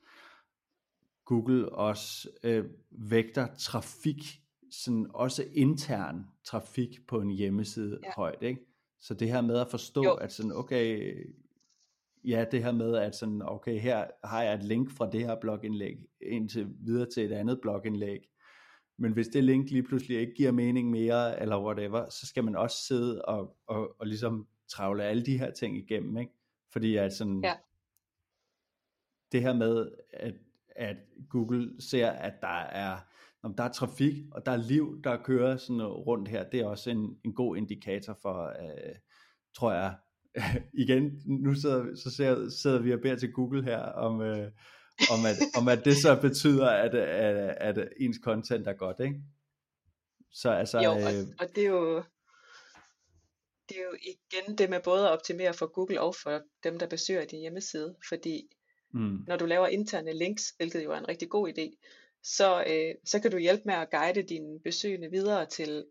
Google 1.28 1.70
også 1.70 2.30
øh, 2.44 2.66
vægter 2.92 3.48
trafik, 3.60 4.42
sådan 4.72 5.08
også 5.14 5.46
intern 5.54 6.26
trafik 6.44 7.08
på 7.08 7.22
en 7.22 7.32
hjemmeside 7.32 8.00
ja. 8.04 8.12
højt, 8.16 8.42
ikke? 8.42 8.62
Så 9.00 9.14
det 9.14 9.32
her 9.32 9.42
med 9.42 9.60
at 9.60 9.68
forstå, 9.68 10.04
jo. 10.04 10.14
at 10.14 10.32
sådan, 10.34 10.52
okay, 10.52 11.16
ja, 12.24 12.46
det 12.52 12.64
her 12.64 12.72
med, 12.72 12.96
at 12.96 13.16
sådan, 13.16 13.42
okay, 13.46 13.80
her 13.80 14.08
har 14.24 14.44
jeg 14.44 14.54
et 14.54 14.64
link 14.64 14.92
fra 14.92 15.10
det 15.12 15.26
her 15.26 15.36
blogindlæg 15.42 15.98
ind 16.22 16.50
til, 16.50 16.68
videre 16.80 17.10
til 17.10 17.26
et 17.26 17.32
andet 17.32 17.62
blogindlæg, 17.62 18.20
men 18.98 19.14
hvis 19.14 19.28
det 19.28 19.44
link 19.44 19.70
lige 19.70 19.84
pludselig 19.84 20.20
ikke 20.20 20.34
giver 20.34 20.52
mening 20.52 20.90
mere, 20.90 21.42
eller 21.42 21.64
whatever, 21.64 22.10
så 22.10 22.28
skal 22.28 22.44
man 22.44 22.56
også 22.56 22.78
sidde 22.88 23.22
og, 23.22 23.58
og, 23.68 24.00
og 24.00 24.08
ligesom 24.08 24.48
travle 24.68 25.04
alle 25.04 25.26
de 25.26 25.38
her 25.38 25.52
ting 25.52 25.78
igennem, 25.78 26.18
ikke? 26.18 26.32
Fordi 26.72 26.96
at 26.96 27.14
sådan, 27.14 27.42
ja. 27.44 27.56
det 29.32 29.42
her 29.42 29.54
med, 29.54 29.92
at, 30.14 30.34
at 30.78 30.98
Google 31.30 31.82
ser, 31.82 32.10
at 32.10 32.34
der 32.42 32.62
er, 32.62 32.98
om 33.44 33.56
der 33.56 33.64
er 33.64 33.72
trafik, 33.72 34.14
og 34.32 34.46
der 34.46 34.52
er 34.52 34.58
liv, 34.58 35.02
der 35.04 35.24
kører 35.24 35.58
sådan 35.58 35.84
rundt 35.84 36.28
her, 36.28 36.50
det 36.50 36.60
er 36.60 36.66
også 36.66 36.90
en, 36.90 37.18
en 37.26 37.34
god 37.34 37.58
indikator 37.58 38.18
for, 38.22 38.48
øh, 38.48 38.96
tror 39.56 39.72
jeg, 39.72 39.96
igen, 40.84 41.22
nu 41.26 41.54
sidder, 41.54 41.96
så 41.96 42.12
sidder, 42.16 42.50
sidder 42.50 42.80
vi 42.80 42.94
og 42.94 43.00
beder 43.00 43.16
til 43.16 43.32
Google 43.32 43.64
her, 43.64 43.80
om, 43.80 44.22
øh, 44.22 44.52
om, 45.12 45.26
at, 45.26 45.36
om 45.62 45.68
at 45.68 45.86
det 45.86 45.98
så 45.98 46.22
betyder, 46.22 46.70
at, 46.70 46.96
at, 46.96 47.78
at 47.78 47.90
ens 48.00 48.18
content 48.24 48.68
er 48.68 48.74
godt, 48.74 49.00
ikke? 49.00 49.22
Så 50.32 50.52
altså, 50.52 50.80
jo, 50.80 50.92
og, 50.92 51.00
øh, 51.00 51.28
og 51.40 51.48
det 51.56 51.64
er 51.64 51.70
jo 51.70 52.04
det 53.70 53.78
er 53.78 53.82
jo 53.82 53.98
igen 54.02 54.58
det 54.58 54.70
med 54.70 54.80
både 54.84 55.06
at 55.06 55.12
optimere 55.12 55.54
for 55.54 55.66
Google 55.66 56.02
og 56.02 56.16
for 56.24 56.42
dem, 56.64 56.80
der 56.80 56.88
besøger 56.88 57.26
din 57.26 57.40
hjemmeside, 57.40 57.96
fordi 58.10 58.50
mm. 58.94 59.24
når 59.28 59.38
du 59.38 59.46
laver 59.46 59.68
interne 59.68 60.14
links, 60.14 60.54
hvilket 60.58 60.84
jo 60.84 60.92
er 60.92 60.98
en 60.98 61.08
rigtig 61.08 61.30
god 61.30 61.50
idé, 61.50 61.78
så, 62.24 62.64
øh, 62.68 62.96
så 63.06 63.20
kan 63.20 63.32
du 63.32 63.38
hjælpe 63.38 63.64
med 63.66 63.74
at 63.74 63.90
guide 63.92 64.22
dine 64.22 64.60
besøgende 64.64 65.12
videre 65.12 65.46
til 65.46 65.86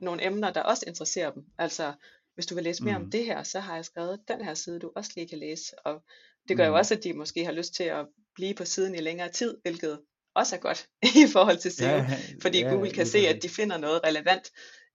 nogle 0.00 0.26
emner, 0.26 0.52
der 0.52 0.62
også 0.62 0.84
interesserer 0.86 1.30
dem. 1.30 1.44
Altså, 1.58 1.92
hvis 2.34 2.46
du 2.46 2.54
vil 2.54 2.64
læse 2.64 2.84
mere 2.84 2.98
mm. 2.98 3.04
om 3.04 3.10
det 3.10 3.24
her, 3.24 3.42
så 3.42 3.60
har 3.60 3.74
jeg 3.74 3.84
skrevet 3.84 4.20
den 4.28 4.44
her 4.44 4.54
side, 4.54 4.78
du 4.78 4.92
også 4.96 5.12
lige 5.16 5.28
kan 5.28 5.38
læse. 5.38 5.86
Og 5.86 6.02
det 6.48 6.56
gør 6.56 6.64
mm. 6.64 6.72
jo 6.72 6.78
også, 6.78 6.94
at 6.94 7.04
de 7.04 7.12
måske 7.12 7.44
har 7.44 7.52
lyst 7.52 7.74
til 7.74 7.84
at 7.84 8.06
blive 8.34 8.54
på 8.54 8.64
siden 8.64 8.94
i 8.94 8.98
længere 8.98 9.28
tid, 9.28 9.56
hvilket 9.62 10.00
også 10.34 10.56
er 10.56 10.60
godt 10.60 10.88
i 11.24 11.32
forhold 11.32 11.58
til 11.58 11.72
SEO, 11.72 11.86
ja, 11.86 12.18
fordi 12.42 12.60
ja, 12.60 12.70
Google 12.70 12.90
kan 12.90 13.06
se, 13.06 13.18
at 13.18 13.42
de 13.42 13.48
finder 13.48 13.76
noget 13.76 14.00
relevant 14.04 14.50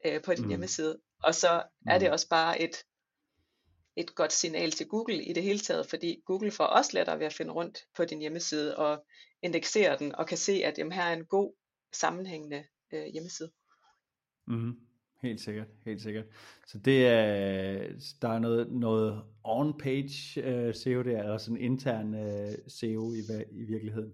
øh, 0.05 0.21
på 0.21 0.33
din 0.33 0.43
mm. 0.43 0.49
hjemmeside. 0.49 0.99
Og 1.23 1.35
så 1.35 1.63
er 1.87 1.99
det 1.99 2.07
mm. 2.07 2.13
også 2.13 2.29
bare 2.29 2.61
et, 2.61 2.83
et 3.95 4.15
godt 4.15 4.33
signal 4.33 4.71
til 4.71 4.87
Google 4.87 5.23
i 5.23 5.33
det 5.33 5.43
hele 5.43 5.59
taget, 5.59 5.87
fordi 5.87 6.21
Google 6.25 6.51
får 6.51 6.63
også 6.63 6.91
lettere 6.93 7.19
ved 7.19 7.25
at 7.25 7.33
finde 7.33 7.51
rundt 7.51 7.79
på 7.97 8.05
din 8.05 8.19
hjemmeside 8.19 8.77
og 8.77 9.05
indeksere 9.41 9.97
den, 9.99 10.15
og 10.15 10.27
kan 10.27 10.37
se, 10.37 10.51
at 10.51 10.77
jamen, 10.77 10.91
her 10.91 11.03
er 11.03 11.13
en 11.13 11.25
god 11.25 11.53
sammenhængende 11.93 12.63
øh, 12.93 13.05
hjemmeside. 13.05 13.51
Mm. 14.47 14.79
Helt 15.21 15.41
sikkert, 15.41 15.67
helt 15.85 16.01
sikkert. 16.01 16.25
Så 16.67 16.77
det 16.77 17.07
er, 17.07 17.83
der 18.21 18.29
er 18.29 18.39
noget, 18.39 18.71
noget 18.71 19.23
on-page 19.43 20.39
uh, 20.39 20.75
SEO, 20.75 21.03
det 21.03 21.15
er 21.15 21.31
også 21.31 21.51
en 21.51 21.57
intern 21.57 22.13
uh, 22.13 22.53
SEO 22.67 23.13
i, 23.13 23.19
i 23.51 23.63
virkeligheden. 23.63 24.13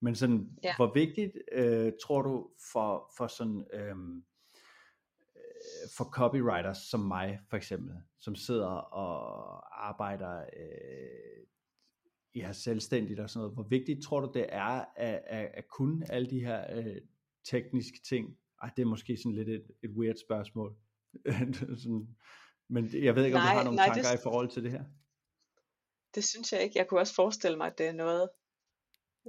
Men 0.00 0.14
sådan, 0.14 0.48
ja. 0.62 0.76
hvor 0.76 0.92
vigtigt 0.94 1.32
uh, 1.58 1.88
tror 2.06 2.22
du 2.22 2.50
for, 2.72 3.12
for 3.16 3.26
sådan, 3.26 3.64
um, 3.92 4.24
for 5.96 6.04
copywriters 6.04 6.78
som 6.78 7.00
mig 7.00 7.40
for 7.50 7.56
eksempel, 7.56 7.94
som 8.20 8.34
sidder 8.34 8.66
og 8.66 9.88
arbejder 9.88 10.40
uh, 10.42 11.46
ja, 12.34 12.52
selvstændigt 12.52 13.20
og 13.20 13.30
sådan 13.30 13.40
noget, 13.40 13.54
hvor 13.54 13.62
vigtigt 13.62 14.02
tror 14.02 14.20
du 14.20 14.30
det 14.34 14.46
er 14.48 14.84
at, 14.96 15.22
at, 15.26 15.50
at 15.54 15.68
kunne 15.68 16.12
alle 16.12 16.30
de 16.30 16.40
her 16.40 16.78
uh, 16.78 16.96
tekniske 17.44 17.98
ting 18.08 18.38
ej, 18.62 18.70
det 18.76 18.82
er 18.82 18.86
måske 18.86 19.16
sådan 19.16 19.32
lidt 19.32 19.48
et, 19.48 19.66
et 19.82 19.90
weird 19.90 20.16
spørgsmål. 20.16 20.76
sådan, 21.82 22.16
men 22.68 23.04
jeg 23.04 23.16
ved 23.16 23.24
ikke, 23.24 23.36
om 23.36 23.42
nej, 23.42 23.52
du 23.52 23.56
har 23.56 23.64
nogle 23.64 23.76
nej, 23.76 23.86
tanker 23.86 24.10
det, 24.10 24.18
i 24.18 24.22
forhold 24.22 24.48
til 24.48 24.64
det 24.64 24.70
her? 24.70 24.84
Det 26.14 26.24
synes 26.24 26.52
jeg 26.52 26.62
ikke. 26.62 26.78
Jeg 26.78 26.86
kunne 26.86 27.00
også 27.00 27.14
forestille 27.14 27.56
mig, 27.56 27.66
at 27.66 27.78
det 27.78 27.86
er 27.86 27.92
noget, 27.92 28.28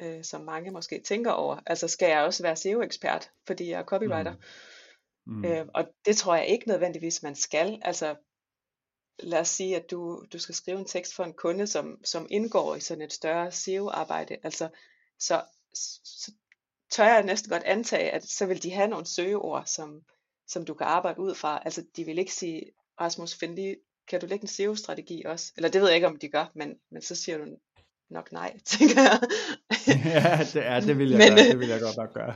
øh, 0.02 0.24
som 0.24 0.42
mange 0.42 0.72
måske 0.72 1.02
tænker 1.06 1.32
over. 1.32 1.60
Altså, 1.66 1.88
skal 1.88 2.10
jeg 2.10 2.24
også 2.24 2.44
være 2.44 2.56
SEO-ekspert, 2.56 3.32
fordi 3.48 3.70
jeg 3.70 3.80
er 3.80 3.84
copywriter? 3.84 4.34
Mm. 4.34 4.42
Mm. 5.28 5.46
Øh, 5.46 5.66
og 5.74 5.88
det 6.06 6.18
tror 6.18 6.36
jeg 6.36 6.48
ikke 6.48 6.68
nødvendigvis, 6.68 7.24
man 7.24 7.36
skal. 7.36 7.80
Altså, 7.82 8.16
lad 9.20 9.40
os 9.40 9.48
sige, 9.48 9.76
at 9.76 9.92
du, 9.92 10.26
du 10.34 10.40
skal 10.40 10.56
skrive 10.56 10.80
en 10.80 10.86
tekst 10.86 11.16
for 11.16 11.24
en 11.24 11.34
kunde, 11.34 11.68
som, 11.68 12.00
som 12.06 12.28
indgår 12.30 12.76
i 12.76 12.80
sådan 12.80 13.04
et 13.04 13.14
større 13.14 13.52
SEO-arbejde. 13.52 14.38
Altså, 14.44 14.70
så, 15.20 15.42
så 15.74 16.32
tør 16.92 17.06
jeg 17.06 17.24
næsten 17.24 17.52
godt 17.52 17.64
antage, 17.64 18.12
at 18.12 18.24
så 18.24 18.46
vil 18.46 18.64
de 18.64 18.72
have 18.72 18.88
nogle 18.88 19.06
søgeord, 19.06 19.66
som, 19.66 20.02
som 20.48 20.66
du 20.66 20.74
kan 20.74 20.88
arbejde 20.88 21.20
ud 21.20 21.36
fra. 21.36 21.62
Altså 21.66 21.84
de 21.96 22.04
vil 22.04 22.18
ikke 22.18 22.34
sige, 22.34 22.62
Rasmus, 23.02 23.36
find 23.36 23.56
lige, 23.56 23.76
kan 24.08 24.22
du 24.22 24.26
lægge 24.26 24.44
en 24.44 24.48
SEO-strategi 24.48 25.24
også? 25.26 25.54
Eller 25.58 25.70
det 25.70 25.82
ved 25.82 25.88
jeg 25.88 25.96
ikke, 25.96 26.08
om 26.08 26.20
de 26.20 26.30
gør, 26.30 26.52
men, 26.56 26.76
men 26.92 27.02
så 27.02 27.16
siger 27.16 27.38
du 27.38 27.46
nok 28.10 28.32
nej, 28.32 28.60
tænker 28.66 29.02
jeg. 29.02 29.20
ja, 30.06 30.40
det, 30.54 30.66
er, 30.66 30.80
det 30.80 30.98
vil 30.98 31.10
jeg, 31.10 31.18
men, 31.18 31.38
gøre, 31.38 31.48
det 31.50 31.60
vil 31.60 31.68
jeg 31.68 31.82
godt 31.82 31.98
nok 31.98 32.14
gøre. 32.14 32.36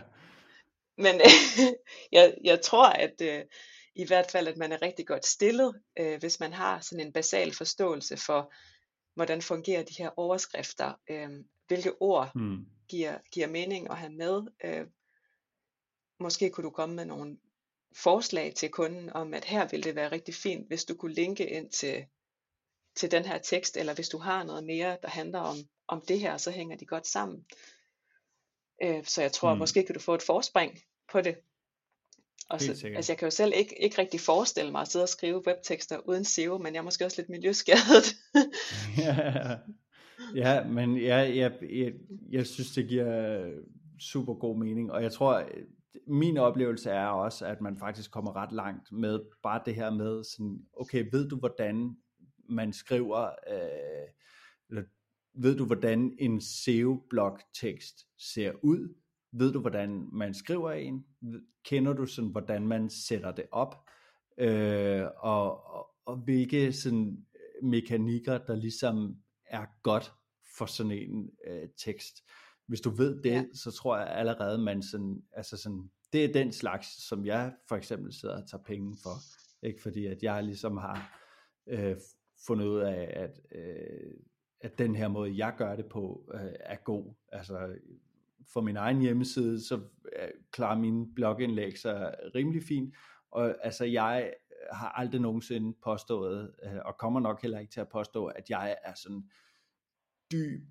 Men 0.97 1.21
jeg, 2.11 2.37
jeg 2.43 2.61
tror, 2.61 2.87
at 2.89 3.21
øh, 3.21 3.45
i 3.95 4.07
hvert 4.07 4.31
fald, 4.31 4.47
at 4.47 4.57
man 4.57 4.71
er 4.71 4.81
rigtig 4.81 5.07
godt 5.07 5.25
stillet, 5.25 5.81
øh, 5.99 6.19
hvis 6.19 6.39
man 6.39 6.53
har 6.53 6.79
sådan 6.79 7.05
en 7.05 7.13
basal 7.13 7.53
forståelse 7.53 8.17
for, 8.17 8.53
hvordan 9.15 9.41
fungerer 9.41 9.83
de 9.83 9.95
her 9.97 10.09
overskrifter, 10.17 10.93
øh, 11.09 11.29
hvilke 11.67 12.01
ord 12.01 12.31
hmm 12.35 12.65
giver, 12.91 13.17
giver 13.31 13.47
mening 13.47 13.89
at 13.89 13.97
have 13.97 14.13
med. 14.13 14.41
Øh, 14.63 14.87
måske 16.19 16.49
kunne 16.49 16.63
du 16.63 16.69
komme 16.69 16.95
med 16.95 17.05
nogle 17.05 17.37
forslag 17.95 18.53
til 18.55 18.69
kunden 18.69 19.09
om, 19.09 19.33
at 19.33 19.45
her 19.45 19.67
ville 19.67 19.83
det 19.83 19.95
være 19.95 20.11
rigtig 20.11 20.35
fint, 20.35 20.67
hvis 20.67 20.85
du 20.85 20.95
kunne 20.95 21.13
linke 21.13 21.49
ind 21.49 21.69
til, 21.69 22.05
til 22.95 23.11
den 23.11 23.25
her 23.25 23.37
tekst, 23.37 23.77
eller 23.77 23.93
hvis 23.93 24.09
du 24.09 24.17
har 24.17 24.43
noget 24.43 24.63
mere, 24.63 24.97
der 25.01 25.09
handler 25.09 25.39
om, 25.39 25.57
om 25.87 26.01
det 26.01 26.19
her, 26.19 26.37
så 26.37 26.51
hænger 26.51 26.77
de 26.77 26.85
godt 26.85 27.07
sammen. 27.07 27.45
Øh, 28.83 29.05
så 29.05 29.21
jeg 29.21 29.31
tror, 29.31 29.53
mm. 29.53 29.59
måske 29.59 29.83
kan 29.83 29.95
du 29.95 30.01
få 30.01 30.15
et 30.15 30.21
forspring 30.21 30.79
på 31.11 31.21
det. 31.21 31.35
Og 32.49 32.61
så, 32.61 32.87
altså 32.95 33.11
jeg 33.11 33.17
kan 33.17 33.25
jo 33.25 33.31
selv 33.31 33.53
ikke, 33.55 33.83
ikke 33.83 34.01
rigtig 34.01 34.19
forestille 34.19 34.71
mig 34.71 34.81
at 34.81 34.87
sidde 34.87 35.03
og 35.03 35.09
skrive 35.09 35.47
webtekster 35.47 35.97
uden 35.97 36.25
SEO, 36.25 36.57
men 36.57 36.73
jeg 36.73 36.79
er 36.79 36.83
måske 36.83 37.05
også 37.05 37.21
lidt 37.21 37.29
miljøskadet. 37.29 38.15
ja, 38.97 39.57
Ja, 40.35 40.67
men 40.67 41.01
jeg, 41.01 41.35
jeg, 41.35 41.51
jeg, 41.61 41.93
jeg 42.29 42.47
synes, 42.47 42.71
det 42.71 42.87
giver 42.87 43.51
super 43.99 44.33
god 44.33 44.57
mening, 44.57 44.91
og 44.91 45.03
jeg 45.03 45.11
tror, 45.11 45.49
min 46.07 46.37
oplevelse 46.37 46.89
er 46.89 47.07
også, 47.07 47.45
at 47.45 47.61
man 47.61 47.77
faktisk 47.77 48.11
kommer 48.11 48.35
ret 48.35 48.51
langt 48.51 48.91
med 48.91 49.19
bare 49.43 49.61
det 49.65 49.75
her 49.75 49.89
med, 49.89 50.23
sådan, 50.23 50.65
okay, 50.73 51.05
ved 51.11 51.29
du 51.29 51.35
hvordan 51.35 51.95
man 52.49 52.73
skriver, 52.73 53.27
øh, 53.27 54.07
eller 54.69 54.83
ved 55.33 55.57
du 55.57 55.65
hvordan 55.65 56.15
en 56.19 56.41
SEO-blog 56.41 57.39
tekst 57.53 58.07
ser 58.17 58.51
ud? 58.63 58.95
Ved 59.31 59.53
du 59.53 59.59
hvordan 59.59 60.09
man 60.11 60.33
skriver 60.33 60.71
en? 60.71 61.05
Kender 61.65 61.93
du 61.93 62.05
sådan, 62.05 62.29
hvordan 62.29 62.67
man 62.67 62.89
sætter 62.89 63.31
det 63.31 63.45
op? 63.51 63.75
Øh, 64.37 65.03
og, 65.17 65.65
og, 65.65 65.87
og 66.05 66.17
hvilke 66.17 66.73
sådan 66.73 67.25
mekanikker, 67.63 68.37
der 68.37 68.55
ligesom 68.55 69.15
er 69.45 69.65
godt 69.83 70.13
for 70.57 70.65
sådan 70.65 70.91
en 70.91 71.29
øh, 71.47 71.69
tekst. 71.77 72.23
Hvis 72.67 72.81
du 72.81 72.89
ved 72.89 73.21
det, 73.23 73.31
ja. 73.31 73.45
så 73.53 73.71
tror 73.71 73.97
jeg 73.97 74.07
allerede, 74.07 74.57
man 74.57 74.83
sådan, 74.83 75.23
altså 75.31 75.57
sådan, 75.57 75.91
det 76.13 76.25
er 76.25 76.33
den 76.33 76.51
slags, 76.51 77.07
som 77.07 77.25
jeg 77.25 77.53
for 77.67 77.75
eksempel 77.75 78.13
sidder 78.13 78.41
og 78.41 78.49
tager 78.49 78.63
penge 78.63 78.97
for. 79.03 79.15
Ikke 79.67 79.81
fordi 79.81 80.05
at 80.05 80.23
jeg 80.23 80.43
ligesom 80.43 80.77
har 80.77 81.21
øh, 81.67 81.97
fundet 82.47 82.65
ud 82.65 82.79
af, 82.79 83.13
at, 83.13 83.39
øh, 83.55 84.13
at 84.61 84.77
den 84.77 84.95
her 84.95 85.07
måde, 85.07 85.37
jeg 85.37 85.53
gør 85.57 85.75
det 85.75 85.85
på, 85.85 86.31
øh, 86.33 86.53
er 86.59 86.75
god. 86.75 87.13
Altså, 87.31 87.75
for 88.53 88.61
min 88.61 88.77
egen 88.77 89.01
hjemmeside, 89.01 89.65
så 89.67 89.75
øh, 89.75 90.29
klarer 90.51 90.79
mine 90.79 91.13
blogindlæg 91.15 91.77
sig 91.77 92.15
rimelig 92.35 92.63
fint, 92.63 92.95
og 93.31 93.55
altså, 93.65 93.85
jeg 93.85 94.33
har 94.71 94.89
aldrig 94.89 95.21
nogensinde 95.21 95.77
påstået, 95.83 96.55
øh, 96.63 96.79
og 96.85 96.97
kommer 96.97 97.19
nok 97.19 97.41
heller 97.41 97.59
ikke 97.59 97.71
til 97.71 97.81
at 97.81 97.89
påstå, 97.89 98.25
at 98.25 98.49
jeg 98.49 98.77
er 98.83 98.93
sådan 98.93 99.29
dyb, 100.31 100.61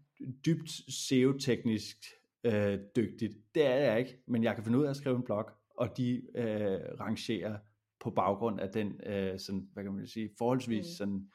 dybt 0.47 0.71
SEO-teknisk 0.89 1.97
øh, 2.45 2.79
dygtigt. 2.97 3.37
Det 3.55 3.67
er 3.67 3.75
jeg 3.75 3.99
ikke, 3.99 4.23
men 4.27 4.45
jeg 4.45 4.55
kan 4.55 4.65
finde 4.65 4.79
ud 4.79 4.85
af 4.85 4.91
at 4.91 4.97
skrive 4.97 5.17
en 5.17 5.25
blog, 5.25 5.51
og 5.77 5.97
de 5.97 6.23
øh, 6.35 7.01
rangerer 7.01 7.59
på 8.01 8.11
baggrund 8.11 8.61
af 8.61 8.69
den, 8.69 9.01
øh, 9.07 9.39
sådan, 9.39 9.69
hvad 9.73 9.85
kan 9.85 9.93
man 9.93 10.07
sige, 10.07 10.31
forholdsvis 10.39 10.85
mm. 10.85 10.97
sådan, 10.99 11.31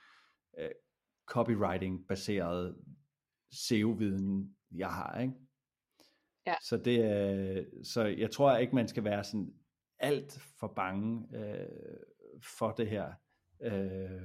øh, 0.60 0.70
copywriting-baseret 1.26 2.76
SEO-viden, 3.52 4.56
jeg 4.72 4.90
har, 4.90 5.20
ikke? 5.22 5.34
Ja. 6.48 6.54
Så, 6.64 6.78
det, 6.78 7.00
øh, 7.58 7.66
så 7.84 8.06
jeg 8.06 8.32
tror 8.32 8.58
ikke, 8.58 8.76
man 8.76 8.88
skal 8.88 9.04
være 9.04 9.24
sådan 9.24 9.54
alt 10.00 10.40
for 10.60 10.74
bange 10.76 11.28
øh, 11.38 11.68
for 12.58 12.72
det 12.72 12.88
her. 12.88 13.14
Øh, 13.64 14.22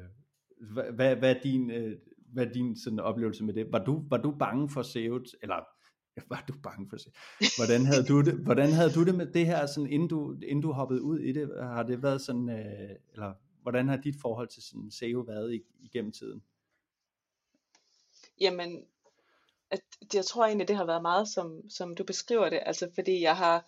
hvad, 0.73 0.93
hvad, 0.93 1.17
hvad 1.17 1.37
er 1.37 1.41
din, 1.41 1.71
øh, 1.71 1.99
hvad 2.33 2.47
er 2.47 2.53
din 2.53 2.77
sådan 2.77 3.01
oplevelse 3.01 3.45
med 3.45 3.55
det? 3.55 3.73
Var 3.73 3.85
du, 3.85 4.05
var 4.09 4.17
du 4.17 4.31
bange 4.31 4.69
for 4.69 4.83
SEO, 4.83 5.25
eller 5.43 5.65
var 6.33 6.45
du 6.49 6.55
bange 6.63 6.87
for 6.91 6.97
SEO? 6.97 7.13
Hvordan 7.59 7.87
havde 7.87 8.05
du 8.05 8.21
det, 8.23 8.35
hvordan 8.35 8.73
havde 8.73 8.91
du 8.91 9.05
det 9.05 9.15
med 9.15 9.27
det 9.27 9.47
her, 9.47 9.67
sådan, 9.67 9.91
inden, 9.91 10.09
du, 10.09 10.33
inden 10.33 10.63
du 10.63 10.73
hoppede 10.73 11.03
ud 11.03 11.19
i 11.19 11.33
det? 11.33 11.51
Har 11.63 11.83
det 11.83 12.03
været 12.03 12.21
sådan, 12.21 12.49
øh, 12.49 12.97
eller 13.13 13.35
hvordan 13.63 13.89
har 13.89 13.97
dit 13.97 14.17
forhold 14.21 14.49
til 14.49 14.63
sådan 14.63 14.91
SEO 14.91 15.21
været 15.21 15.63
igennem 15.81 16.13
tiden? 16.13 16.43
Jamen, 18.41 18.85
at 19.71 19.81
jeg 20.15 20.25
tror 20.25 20.45
egentlig, 20.45 20.69
det 20.69 20.77
har 20.77 20.85
været 20.85 21.03
meget, 21.03 21.29
som, 21.29 21.71
som 21.71 21.95
du 21.95 22.05
beskriver 22.05 22.49
det, 22.49 22.61
altså 22.67 22.91
fordi 22.95 23.23
jeg 23.23 23.37
har, 23.37 23.67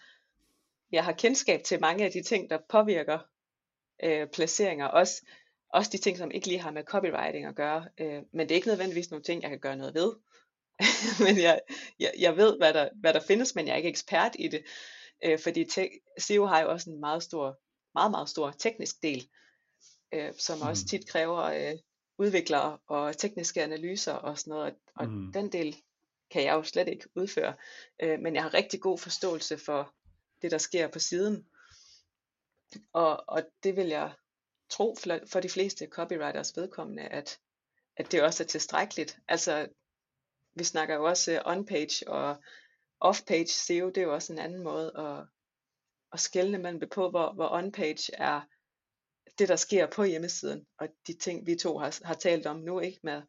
jeg 0.92 1.04
har 1.04 1.12
kendskab 1.12 1.62
til 1.64 1.80
mange 1.80 2.04
af 2.04 2.10
de 2.10 2.22
ting, 2.22 2.50
der 2.50 2.58
påvirker 2.68 3.18
øh, 4.02 4.28
placeringer, 4.28 4.86
også, 4.86 5.26
også 5.68 5.90
de 5.92 5.98
ting, 5.98 6.18
som 6.18 6.30
ikke 6.30 6.46
lige 6.46 6.60
har 6.60 6.70
med 6.70 6.84
copywriting 6.84 7.46
at 7.46 7.54
gøre, 7.54 7.88
øh, 7.98 8.22
men 8.32 8.40
det 8.40 8.50
er 8.50 8.56
ikke 8.56 8.68
nødvendigvis 8.68 9.10
nogle 9.10 9.22
ting, 9.22 9.42
jeg 9.42 9.50
kan 9.50 9.60
gøre 9.60 9.76
noget 9.76 9.94
ved. 9.94 10.12
men 11.26 11.42
jeg, 11.42 11.60
jeg, 12.00 12.12
jeg 12.18 12.36
ved, 12.36 12.56
hvad 12.56 12.74
der, 12.74 12.88
hvad 12.94 13.14
der 13.14 13.20
findes, 13.20 13.54
men 13.54 13.66
jeg 13.66 13.72
er 13.72 13.76
ikke 13.76 13.88
ekspert 13.88 14.36
i 14.38 14.48
det, 14.48 14.64
øh, 15.24 15.38
fordi 15.38 15.64
te- 15.64 16.00
SEO 16.18 16.46
har 16.46 16.60
jo 16.60 16.70
også 16.70 16.90
en 16.90 17.00
meget 17.00 17.22
stor, 17.22 17.60
meget, 17.94 18.10
meget 18.10 18.28
stor 18.28 18.50
teknisk 18.50 19.02
del, 19.02 19.28
øh, 20.12 20.32
som 20.38 20.58
mm. 20.58 20.66
også 20.66 20.86
tit 20.86 21.08
kræver 21.08 21.42
øh, 21.42 21.78
udviklere 22.18 22.78
og 22.86 23.16
tekniske 23.16 23.62
analyser 23.62 24.12
og 24.12 24.38
sådan 24.38 24.50
noget, 24.50 24.74
og 24.94 25.08
mm. 25.08 25.32
den 25.32 25.52
del 25.52 25.76
kan 26.30 26.44
jeg 26.44 26.52
jo 26.52 26.62
slet 26.62 26.88
ikke 26.88 27.08
udføre, 27.14 27.54
øh, 28.02 28.20
men 28.20 28.34
jeg 28.34 28.42
har 28.42 28.54
rigtig 28.54 28.80
god 28.80 28.98
forståelse 28.98 29.58
for 29.58 29.94
det, 30.42 30.50
der 30.50 30.58
sker 30.58 30.88
på 30.88 30.98
siden, 30.98 31.46
og, 32.92 33.24
og 33.28 33.42
det 33.62 33.76
vil 33.76 33.86
jeg 33.86 34.12
tro 34.70 34.96
for, 34.98 35.18
for 35.32 35.40
de 35.40 35.48
fleste 35.48 35.86
copywriters 35.86 36.56
vedkommende, 36.56 37.02
at, 37.02 37.38
at 37.96 38.12
det 38.12 38.22
også 38.22 38.42
er 38.42 38.46
tilstrækkeligt. 38.46 39.18
Altså, 39.28 39.68
vi 40.54 40.64
snakker 40.64 40.94
jo 40.94 41.04
også 41.04 41.42
on-page 41.46 42.10
og 42.10 42.36
off-page 43.04 43.46
SEO, 43.46 43.88
det 43.88 43.98
er 43.98 44.02
jo 44.02 44.14
også 44.14 44.32
en 44.32 44.38
anden 44.38 44.62
måde 44.62 44.92
at, 44.96 45.26
at 46.12 46.20
skælne 46.20 46.58
mellem 46.58 46.88
på, 46.90 47.10
hvor, 47.10 47.32
hvor 47.32 47.48
on-page 47.48 48.10
er 48.14 48.40
det, 49.38 49.48
der 49.48 49.56
sker 49.56 49.86
på 49.86 50.04
hjemmesiden, 50.04 50.66
og 50.78 50.88
de 51.06 51.12
ting, 51.12 51.46
vi 51.46 51.54
to 51.54 51.78
har, 51.78 51.98
har 52.04 52.14
talt 52.14 52.46
om 52.46 52.56
nu, 52.56 52.80
ikke 52.80 53.00
med 53.02 53.22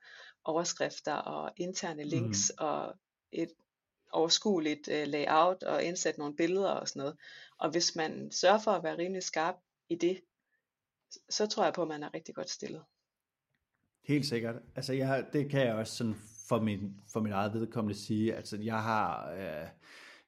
overskrifter 0.44 1.14
og 1.14 1.52
interne 1.58 2.04
links 2.04 2.52
mm. 2.60 2.66
og 2.66 2.96
et 3.32 3.52
overskueligt 4.12 4.88
uh, 4.88 5.08
layout 5.08 5.64
og 5.64 5.84
indsætte 5.84 6.20
nogle 6.20 6.36
billeder 6.36 6.70
og 6.70 6.88
sådan 6.88 7.00
noget. 7.00 7.18
Og 7.60 7.72
hvis 7.72 7.96
man 7.96 8.32
sørger 8.32 8.60
for 8.60 8.72
at 8.72 8.84
være 8.84 8.98
rimelig 8.98 9.24
skarp 9.24 9.56
i 9.90 9.96
det, 9.96 10.22
så 11.30 11.48
tror 11.48 11.64
jeg 11.64 11.74
på, 11.74 11.82
at 11.82 11.88
man 11.88 12.04
er 12.04 12.14
rigtig 12.14 12.36
godt 12.36 12.50
stillet. 12.50 12.84
Helt 14.08 14.26
sikkert. 14.26 14.56
Altså 14.76 14.94
jeg, 14.94 15.26
det 15.34 15.50
kan 15.50 15.68
jeg 15.68 15.76
også 15.76 15.96
sådan 15.96 16.16
for 16.48 16.60
min, 16.60 17.02
for 17.14 17.20
min 17.20 17.32
eget 17.32 17.54
vedkommende 17.54 18.00
sige, 18.00 18.36
altså 18.36 18.58
jeg 18.58 18.84
har, 18.84 19.32
øh, 19.32 19.68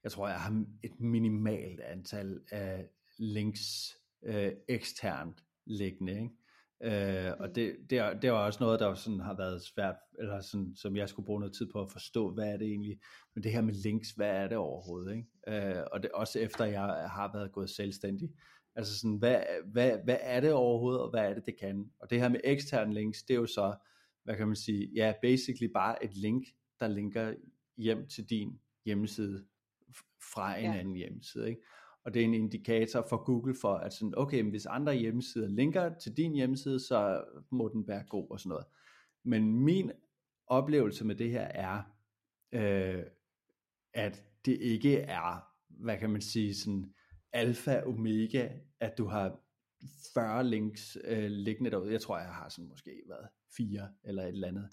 jeg 0.04 0.12
tror 0.12 0.28
jeg 0.28 0.40
har 0.40 0.66
et 0.84 1.00
minimalt 1.00 1.80
antal 1.80 2.42
af 2.52 2.90
links 3.18 3.98
øh, 4.24 4.52
eksternt 4.68 5.45
liggende, 5.66 6.12
ikke? 6.12 6.36
Øh, 6.84 7.34
og 7.40 7.48
mm. 7.48 7.54
det, 7.54 7.76
det, 7.90 7.98
er, 7.98 8.14
det 8.14 8.28
er 8.28 8.32
også 8.32 8.64
noget, 8.64 8.80
der 8.80 8.94
sådan 8.94 9.20
har 9.20 9.34
været 9.38 9.62
svært, 9.62 9.96
eller 10.20 10.42
sådan, 10.42 10.76
som 10.76 10.96
jeg 10.96 11.10
skulle 11.10 11.26
bruge 11.26 11.40
noget 11.40 11.56
tid 11.56 11.72
på 11.72 11.82
at 11.82 11.92
forstå, 11.92 12.34
hvad 12.34 12.54
er 12.54 12.58
det 12.58 12.68
egentlig, 12.68 13.00
men 13.36 13.44
det 13.44 13.52
her 13.52 13.62
med 13.62 13.74
links, 13.74 14.12
hvad 14.12 14.30
er 14.30 14.48
det 14.48 14.58
overhovedet, 14.58 15.16
ikke? 15.16 15.78
Øh, 15.78 15.84
og 15.92 16.04
det 16.04 16.12
også 16.12 16.40
efter 16.40 16.66
jeg 16.66 16.82
har 17.10 17.32
været 17.34 17.52
gået 17.52 17.70
selvstændig, 17.70 18.30
altså 18.76 19.00
sådan, 19.00 19.18
hvad, 19.18 19.44
hvad, 19.66 19.98
hvad 20.04 20.18
er 20.22 20.40
det 20.40 20.54
overhovedet, 20.54 21.02
og 21.02 21.10
hvad 21.10 21.30
er 21.30 21.34
det, 21.34 21.46
det 21.46 21.60
kan? 21.60 21.92
Og 22.00 22.10
det 22.10 22.20
her 22.20 22.30
med 22.30 22.40
eksterne 22.44 22.94
links, 22.94 23.24
det 23.24 23.34
er 23.34 23.40
jo 23.40 23.46
så, 23.46 23.76
hvad 24.24 24.36
kan 24.36 24.48
man 24.48 24.56
sige, 24.56 24.90
ja, 24.96 25.14
basically 25.22 25.72
bare 25.74 26.04
et 26.04 26.18
link, 26.18 26.46
der 26.80 26.88
linker 26.88 27.34
hjem 27.78 28.08
til 28.08 28.30
din 28.30 28.60
hjemmeside 28.86 29.46
fra 30.34 30.58
en 30.58 30.72
ja. 30.72 30.80
anden 30.80 30.96
hjemmeside, 30.96 31.50
ikke? 31.50 31.62
Og 32.06 32.14
det 32.14 32.20
er 32.20 32.26
en 32.26 32.34
indikator 32.34 33.06
for 33.10 33.24
Google 33.24 33.56
for, 33.62 33.74
at 33.74 33.94
sådan, 33.94 34.14
okay, 34.18 34.42
men 34.42 34.50
hvis 34.50 34.66
andre 34.66 34.96
hjemmesider 34.96 35.48
linker 35.48 35.94
til 35.94 36.18
din 36.18 36.34
hjemmeside, 36.34 36.80
så 36.80 37.24
må 37.52 37.70
den 37.74 37.88
være 37.88 38.04
god 38.10 38.28
og 38.32 38.40
sådan 38.40 38.50
noget. 38.50 38.66
Men 39.24 39.60
min 39.60 39.92
oplevelse 40.48 41.06
med 41.06 41.16
det 41.16 41.32
her 41.32 41.42
er, 41.42 41.82
øh, 42.52 43.04
at 43.94 44.24
det 44.46 44.58
ikke 44.62 44.98
er, 44.98 45.48
hvad 45.70 45.98
kan 45.98 46.10
man 46.10 46.22
sige, 46.22 46.56
sådan 46.56 46.94
alfa 47.34 47.82
omega, 47.86 48.50
at 48.80 48.98
du 48.98 49.06
har 49.06 49.40
40 50.14 50.44
links 50.44 50.98
øh, 51.04 51.32
liggende 51.32 51.72
derude. 51.72 51.92
Jeg 51.92 52.02
tror, 52.02 52.18
jeg 52.18 52.28
har 52.28 52.50
sådan 52.50 52.70
måske 52.70 53.02
været 53.08 53.28
fire 53.58 53.90
eller 54.04 54.24
et 54.24 54.28
eller 54.28 54.48
andet. 54.48 54.70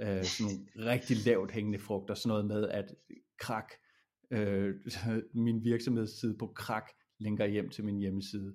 Øh, 0.00 0.24
sådan 0.24 0.52
nogle 0.52 0.92
rigtig 0.92 1.16
lavt 1.26 1.50
hængende 1.50 1.78
frugter, 1.78 2.14
sådan 2.14 2.28
noget 2.28 2.46
med, 2.46 2.68
at 2.68 2.94
krak 3.38 3.72
øh, 4.30 4.74
min 5.44 5.64
virksomhedsside 5.64 6.36
på 6.38 6.46
krak 6.46 6.90
linker 7.18 7.46
hjem 7.46 7.70
til 7.70 7.84
min 7.84 7.98
hjemmeside. 7.98 8.54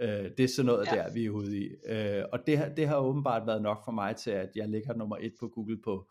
Øh, 0.00 0.08
det 0.08 0.40
er 0.40 0.48
sådan 0.48 0.66
noget 0.66 0.86
ja. 0.86 0.96
der, 0.96 1.12
vi 1.12 1.24
er 1.24 1.30
ude 1.30 1.58
i. 1.58 1.68
Øh, 1.88 2.24
og 2.32 2.38
det, 2.46 2.72
det 2.76 2.88
har 2.88 2.96
åbenbart 2.96 3.46
været 3.46 3.62
nok 3.62 3.84
for 3.84 3.92
mig 3.92 4.16
til, 4.16 4.30
at 4.30 4.50
jeg 4.54 4.68
ligger 4.68 4.94
nummer 4.94 5.16
et 5.20 5.32
på 5.40 5.48
Google 5.48 5.78
på 5.84 6.10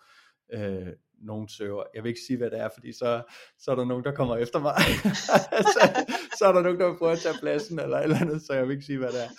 øh, 0.54 0.88
nogle 1.22 1.50
server. 1.50 1.84
Jeg 1.96 2.04
vil 2.04 2.10
ikke 2.10 2.22
sige, 2.28 2.38
hvad 2.38 2.50
det 2.50 2.60
er, 2.60 2.70
fordi 2.74 2.94
så, 2.94 3.24
så 3.60 3.72
er 3.72 3.76
der 3.76 3.86
nogen, 3.86 4.04
der 4.04 4.12
kommer 4.12 4.38
efter 4.38 4.60
mig. 4.60 4.76
så, 5.76 6.06
så 6.38 6.46
er 6.46 6.52
der 6.52 6.62
nogen, 6.62 6.80
der 6.80 6.89
vil 6.89 6.98
prøve 6.98 7.12
at 7.12 7.20
tage 7.20 7.36
pladsen, 7.41 7.80
eller 7.80 7.98
et 7.98 8.04
eller 8.04 8.22
andet, 8.22 8.41
så 8.41 8.54
jeg 8.54 8.68
vil 8.68 8.74
ikke 8.74 8.86
sige, 8.86 8.98
hvad 8.98 9.10
det 9.10 9.24
er. 9.24 9.30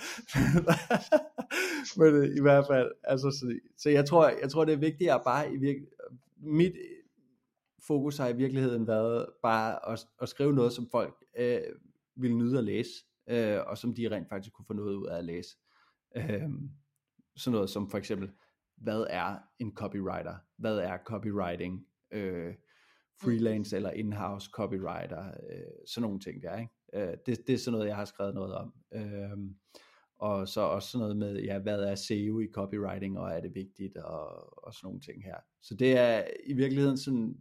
Men 1.99 2.15
øh, 2.15 2.37
i 2.37 2.41
hvert 2.41 2.67
fald, 2.67 2.91
altså, 3.05 3.31
så, 3.31 3.59
så 3.79 3.91
jeg, 3.91 4.05
tror, 4.07 4.29
jeg 4.43 4.51
tror, 4.51 4.65
det 4.65 4.73
er 4.73 4.79
vigtigt 4.79 5.11
at 5.11 5.21
bare 5.25 5.53
i 5.53 5.57
virke, 5.57 5.87
mit 6.43 6.73
fokus 7.87 8.17
har 8.17 8.29
i 8.29 8.37
virkeligheden 8.37 8.87
været 8.87 9.27
bare 9.43 9.89
at, 9.93 10.07
at 10.23 10.29
skrive 10.29 10.53
noget, 10.53 10.73
som 10.73 10.89
folk 10.91 11.25
øh, 11.39 11.61
vil 12.17 12.37
nyde 12.37 12.59
at 12.59 12.65
læse, 12.65 12.91
øh, 13.29 13.59
og 13.67 13.79
som 13.79 13.95
de 13.95 14.11
rent 14.11 14.29
faktisk 14.29 14.53
kunne 14.53 14.67
få 14.67 14.73
noget 14.73 14.95
ud 14.95 15.07
af 15.07 15.19
at 15.19 15.25
læse. 15.25 15.57
Øh, 16.17 16.51
sådan 17.37 17.53
noget 17.53 17.71
som 17.71 17.91
for 17.91 17.99
eksempel, 17.99 18.31
hvad 18.77 19.07
er 19.11 19.39
en 19.59 19.75
copywriter? 19.75 20.37
Hvad 20.57 20.79
er 20.79 20.99
copywriting? 21.05 21.87
Øh, 22.11 22.55
freelance 23.23 23.77
eller 23.77 23.91
in-house 23.91 24.51
copywriter? 24.55 25.27
Øh, 25.27 25.87
sådan 25.87 26.03
nogle 26.03 26.21
ting 26.21 26.43
der, 26.43 26.59
ikke? 26.59 26.73
Øh, 26.95 27.17
det, 27.27 27.47
det 27.47 27.55
er 27.55 27.59
sådan 27.59 27.73
noget, 27.73 27.89
jeg 27.89 27.97
har 27.97 28.05
skrevet 28.05 28.35
noget 28.35 28.55
om. 28.55 28.75
Øh, 28.95 29.39
og 30.19 30.49
så 30.49 30.61
også 30.61 30.89
sådan 30.89 31.01
noget 31.01 31.17
med, 31.17 31.43
ja, 31.43 31.59
hvad 31.59 31.81
er 31.81 31.95
SEO 31.95 32.41
i 32.41 32.49
copywriting, 32.55 33.19
og 33.19 33.31
er 33.31 33.41
det 33.41 33.55
vigtigt, 33.55 33.97
og, 33.97 34.29
og 34.65 34.75
sådan 34.75 34.87
nogle 34.87 35.01
ting 35.01 35.25
her. 35.25 35.37
Så 35.63 35.75
det 35.75 35.99
er 35.99 36.25
i 36.47 36.53
virkeligheden 36.53 36.99
sådan 36.99 37.37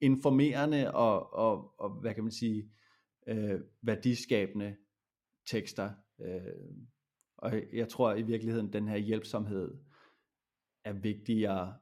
informerende 0.00 0.94
og, 0.94 1.32
og, 1.32 1.80
og 1.80 1.90
hvad 2.00 2.14
kan 2.14 2.24
man 2.24 2.32
sige, 2.32 2.70
øh, 3.28 3.60
værdiskabende 3.82 4.76
tekster. 5.46 5.90
Øh, 6.20 6.76
og 7.38 7.52
jeg 7.72 7.88
tror 7.88 8.14
i 8.14 8.22
virkeligheden, 8.22 8.72
den 8.72 8.88
her 8.88 8.96
hjælpsomhed 8.96 9.74
er 10.84 10.92
vigtigere, 10.92 11.78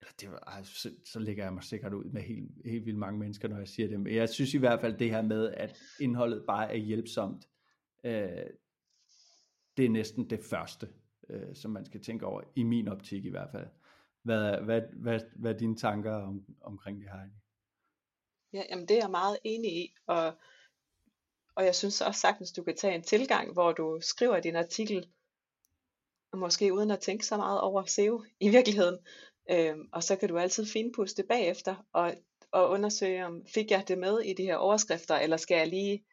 eller 0.00 0.12
det, 0.20 0.38
ej, 0.46 0.62
så, 0.62 0.90
så 1.12 1.18
lægger 1.18 1.44
jeg 1.44 1.54
mig 1.54 1.62
sikkert 1.62 1.92
ud 1.92 2.04
med 2.04 2.22
helt, 2.22 2.50
helt 2.64 2.86
vildt 2.86 2.98
mange 2.98 3.18
mennesker, 3.18 3.48
når 3.48 3.58
jeg 3.58 3.68
siger 3.68 3.88
det, 3.88 4.00
men 4.00 4.14
jeg 4.14 4.28
synes 4.28 4.54
i 4.54 4.58
hvert 4.58 4.80
fald 4.80 4.98
det 4.98 5.10
her 5.10 5.22
med, 5.22 5.54
at 5.54 5.78
indholdet 6.00 6.44
bare 6.46 6.72
er 6.72 6.76
hjælpsomt, 6.76 7.48
øh, 8.04 8.46
det 9.76 9.84
er 9.84 9.90
næsten 9.90 10.30
det 10.30 10.40
første, 10.40 10.88
øh, 11.30 11.54
som 11.54 11.70
man 11.70 11.84
skal 11.84 12.02
tænke 12.02 12.26
over, 12.26 12.42
i 12.56 12.62
min 12.62 12.88
optik 12.88 13.24
i 13.24 13.30
hvert 13.30 13.50
fald. 13.50 13.66
Hvad, 14.22 14.60
hvad, 14.60 14.82
hvad, 14.92 15.20
hvad 15.36 15.54
er 15.54 15.58
dine 15.58 15.76
tanker 15.76 16.12
om, 16.12 16.44
omkring 16.60 17.00
det 17.00 17.08
her? 17.08 17.28
Ja, 18.52 18.62
jamen 18.70 18.88
det 18.88 18.94
er 18.94 19.00
jeg 19.00 19.10
meget 19.10 19.38
enig 19.44 19.72
i, 19.72 19.94
og, 20.06 20.32
og 21.54 21.64
jeg 21.64 21.74
synes 21.74 22.00
også 22.00 22.20
sagtens, 22.20 22.52
du 22.52 22.62
kan 22.62 22.76
tage 22.76 22.94
en 22.94 23.02
tilgang, 23.02 23.52
hvor 23.52 23.72
du 23.72 23.98
skriver 24.02 24.40
din 24.40 24.56
artikel 24.56 25.08
måske 26.32 26.72
uden 26.72 26.90
at 26.90 27.00
tænke 27.00 27.26
så 27.26 27.36
meget 27.36 27.60
over 27.60 27.84
SEO 27.84 28.24
i 28.40 28.48
virkeligheden. 28.48 28.98
Øhm, 29.50 29.88
og 29.92 30.02
så 30.02 30.16
kan 30.16 30.28
du 30.28 30.38
altid 30.38 30.66
finpuste 30.66 31.22
det 31.22 31.28
bagefter 31.28 31.86
og, 31.92 32.14
og 32.50 32.70
undersøge, 32.70 33.26
om 33.26 33.46
fik 33.46 33.70
jeg 33.70 33.88
det 33.88 33.98
med 33.98 34.20
i 34.20 34.32
de 34.32 34.42
her 34.42 34.56
overskrifter, 34.56 35.16
eller 35.16 35.36
skal 35.36 35.56
jeg 35.56 35.68
lige 35.68 36.04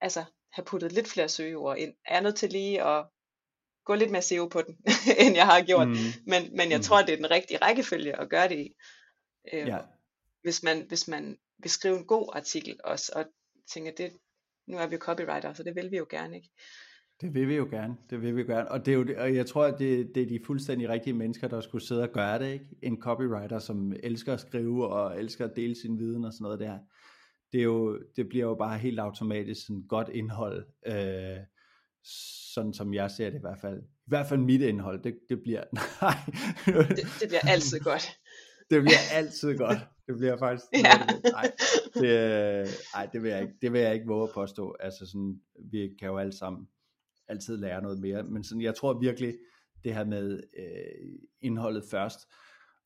altså, 0.00 0.24
have 0.52 0.64
puttet 0.64 0.92
lidt 0.92 1.08
flere 1.08 1.28
søgeord 1.28 1.78
ind. 1.78 1.94
Er 2.04 2.14
jeg 2.14 2.22
nødt 2.22 2.36
til 2.36 2.50
lige 2.50 2.84
at 2.84 3.06
gå 3.84 3.94
lidt 3.94 4.10
mere 4.10 4.22
SEO 4.22 4.48
på 4.48 4.62
den, 4.62 4.76
end 5.22 5.34
jeg 5.34 5.46
har 5.46 5.64
gjort. 5.64 5.88
Mm. 5.88 5.94
Men, 6.26 6.56
men 6.56 6.70
jeg 6.70 6.78
mm. 6.78 6.82
tror, 6.82 7.02
det 7.02 7.12
er 7.12 7.16
den 7.16 7.30
rigtige 7.30 7.58
rækkefølge 7.58 8.20
at 8.20 8.28
gøre 8.28 8.48
det 8.48 8.58
i. 8.58 8.74
Øhm, 9.52 9.68
ja. 9.68 9.78
hvis, 10.42 10.62
man, 10.62 10.84
hvis 10.88 11.08
man 11.08 11.38
vil 11.58 11.70
skrive 11.70 11.98
en 11.98 12.06
god 12.06 12.32
artikel 12.34 12.80
også, 12.84 13.12
og 13.16 13.24
tænker, 13.74 13.92
det, 13.96 14.12
nu 14.66 14.78
er 14.78 14.86
vi 14.86 14.94
jo 14.94 15.00
copywriter, 15.00 15.52
så 15.52 15.62
det 15.62 15.74
vil 15.74 15.90
vi 15.90 15.96
jo 15.96 16.06
gerne, 16.10 16.36
ikke? 16.36 16.50
Det 17.20 17.34
vil 17.34 17.48
vi 17.48 17.56
jo 17.56 17.68
gerne, 17.70 17.96
det 18.10 18.22
vil 18.22 18.36
vi 18.36 18.42
gerne. 18.42 18.70
Og, 18.70 18.86
det 18.86 18.94
er 18.94 18.98
jo, 18.98 19.06
og 19.18 19.34
jeg 19.34 19.46
tror, 19.46 19.64
at 19.64 19.78
det, 19.78 20.14
det 20.14 20.22
er 20.22 20.26
de 20.26 20.40
fuldstændig 20.46 20.88
rigtige 20.88 21.14
mennesker, 21.14 21.48
der 21.48 21.60
skulle 21.60 21.86
sidde 21.86 22.02
og 22.02 22.12
gøre 22.12 22.38
det. 22.38 22.52
Ikke? 22.52 22.66
En 22.82 23.00
copywriter, 23.02 23.58
som 23.58 23.92
elsker 24.02 24.34
at 24.34 24.40
skrive 24.40 24.88
og 24.88 25.18
elsker 25.18 25.44
at 25.44 25.56
dele 25.56 25.74
sin 25.74 25.98
viden 25.98 26.24
og 26.24 26.32
sådan 26.32 26.42
noget 26.42 26.60
der. 26.60 26.78
Det, 27.52 27.60
er 27.60 27.64
jo, 27.64 27.98
det 28.16 28.28
bliver 28.28 28.46
jo 28.46 28.54
bare 28.54 28.78
helt 28.78 28.98
automatisk 28.98 29.66
sådan 29.66 29.82
godt 29.88 30.08
indhold. 30.08 30.66
Øh, 30.86 31.38
sådan 32.54 32.74
som 32.74 32.94
jeg 32.94 33.10
ser 33.10 33.30
det 33.30 33.36
i 33.36 33.40
hvert 33.40 33.58
fald. 33.60 33.82
I 33.82 34.06
hvert 34.06 34.26
fald 34.26 34.40
mit 34.40 34.60
indhold, 34.60 35.02
det, 35.02 35.18
det 35.28 35.42
bliver, 35.42 35.64
nej. 36.02 36.16
det, 36.88 37.06
det 37.20 37.28
bliver 37.28 37.48
altid 37.48 37.80
godt. 37.80 38.17
Det 38.70 38.82
bliver 38.82 39.04
altid 39.18 39.58
godt. 39.58 39.78
Det 40.06 40.16
bliver 40.16 40.36
faktisk, 40.36 40.66
ja. 40.72 40.80
nej, 41.32 41.52
det, 41.94 42.68
nej, 42.94 43.08
det 43.12 43.22
vil 43.22 43.30
jeg 43.30 43.42
ikke, 43.42 43.54
det 43.62 43.72
vil 43.72 43.80
jeg 43.80 43.94
ikke 43.94 44.06
våge 44.06 44.22
at 44.22 44.34
påstå. 44.34 44.76
Altså 44.80 45.06
sådan, 45.06 45.40
vi 45.70 45.96
kan 45.98 46.08
jo 46.08 46.18
alle 46.18 46.32
sammen 46.32 46.68
altid 47.28 47.56
lære 47.56 47.82
noget 47.82 48.00
mere, 48.00 48.22
men 48.22 48.44
sådan, 48.44 48.62
jeg 48.62 48.74
tror 48.74 48.98
virkelig, 48.98 49.34
det 49.84 49.94
her 49.94 50.04
med 50.04 50.40
øh, 50.58 51.18
indholdet 51.40 51.84
først, 51.90 52.18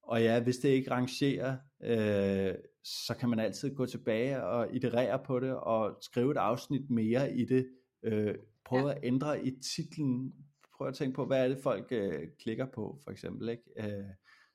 og 0.03 0.23
ja, 0.23 0.41
hvis 0.41 0.57
det 0.57 0.69
ikke 0.69 0.91
rangerer, 0.91 1.57
øh, 1.83 2.55
så 2.85 3.15
kan 3.21 3.29
man 3.29 3.39
altid 3.39 3.75
gå 3.75 3.87
tilbage 3.87 4.45
og 4.45 4.75
iterere 4.75 5.19
på 5.27 5.41
det, 5.41 5.57
og 5.57 5.99
skrive 6.01 6.31
et 6.31 6.37
afsnit 6.37 6.91
mere 6.91 7.35
i 7.35 7.45
det, 7.45 7.69
øh, 8.03 8.35
prøve 8.65 8.89
ja. 8.89 8.95
at 8.95 9.01
ændre 9.03 9.47
i 9.47 9.51
titlen, 9.51 10.33
prøve 10.77 10.89
at 10.89 10.95
tænke 10.95 11.15
på, 11.15 11.27
hvad 11.27 11.45
er 11.45 11.49
det 11.49 11.59
folk 11.63 11.87
øh, 11.91 12.29
klikker 12.43 12.67
på, 12.67 12.99
for 13.05 13.11
eksempel, 13.11 13.49
ikke? 13.49 13.63
Øh, 13.77 14.05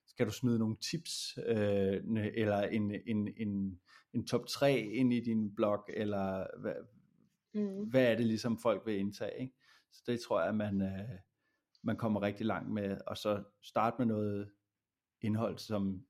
skal 0.08 0.26
du 0.26 0.32
smide 0.32 0.60
nogle 0.60 0.76
tips, 0.76 1.39
øh, 1.45 2.01
eller 2.34 2.62
en, 2.62 2.91
en, 3.05 3.34
en, 3.38 3.80
en 4.14 4.28
top 4.28 4.47
3 4.47 4.80
ind 4.80 5.14
i 5.14 5.20
din 5.20 5.55
blog, 5.55 5.86
eller 5.93 6.47
hvad, 6.60 6.76
mm. 7.53 7.89
hvad 7.89 8.12
er 8.12 8.16
det 8.16 8.26
ligesom 8.26 8.58
folk 8.58 8.86
vil 8.86 8.97
indtage, 8.97 9.41
ikke? 9.41 9.53
Så 9.91 10.03
det 10.08 10.20
tror 10.20 10.43
jeg, 10.43 10.55
man, 10.55 10.82
øh, 10.82 11.20
man 11.84 11.97
kommer 11.97 12.22
rigtig 12.22 12.45
langt 12.45 12.74
med, 12.74 12.97
og 13.08 13.18
så 13.18 13.43
starte 13.62 13.95
med 13.99 14.05
noget 14.05 14.51
indhold, 15.22 15.58
som, 15.58 16.05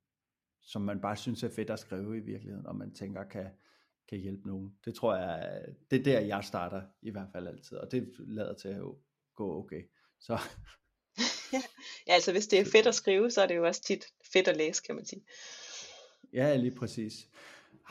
som 0.61 0.81
man 0.81 1.01
bare 1.01 1.15
synes 1.15 1.43
er 1.43 1.49
fedt 1.49 1.69
at 1.69 1.79
skrive 1.79 2.17
i 2.17 2.21
virkeligheden, 2.21 2.65
og 2.65 2.75
man 2.75 2.93
tænker 2.93 3.23
kan, 3.23 3.49
kan 4.09 4.19
hjælpe 4.19 4.47
nogen. 4.47 4.77
Det 4.85 4.95
tror 4.95 5.15
jeg, 5.15 5.65
det 5.91 5.99
er 5.99 6.03
der, 6.03 6.19
jeg 6.19 6.43
starter 6.43 6.81
i 7.01 7.09
hvert 7.09 7.29
fald 7.31 7.47
altid, 7.47 7.77
og 7.77 7.91
det 7.91 8.13
lader 8.19 8.53
til 8.53 8.69
at 8.69 8.83
gå 9.35 9.59
okay. 9.59 9.83
Så. 10.19 10.37
Ja, 11.53 11.61
altså 12.07 12.31
hvis 12.31 12.47
det 12.47 12.59
er 12.59 12.65
fedt 12.65 12.87
at 12.87 12.95
skrive, 12.95 13.31
så 13.31 13.41
er 13.41 13.47
det 13.47 13.55
jo 13.55 13.67
også 13.67 13.83
tit 13.83 14.05
fedt 14.33 14.47
at 14.47 14.57
læse, 14.57 14.81
kan 14.83 14.95
man 14.95 15.05
sige. 15.05 15.25
Ja, 16.33 16.55
lige 16.55 16.75
præcis. 16.75 17.13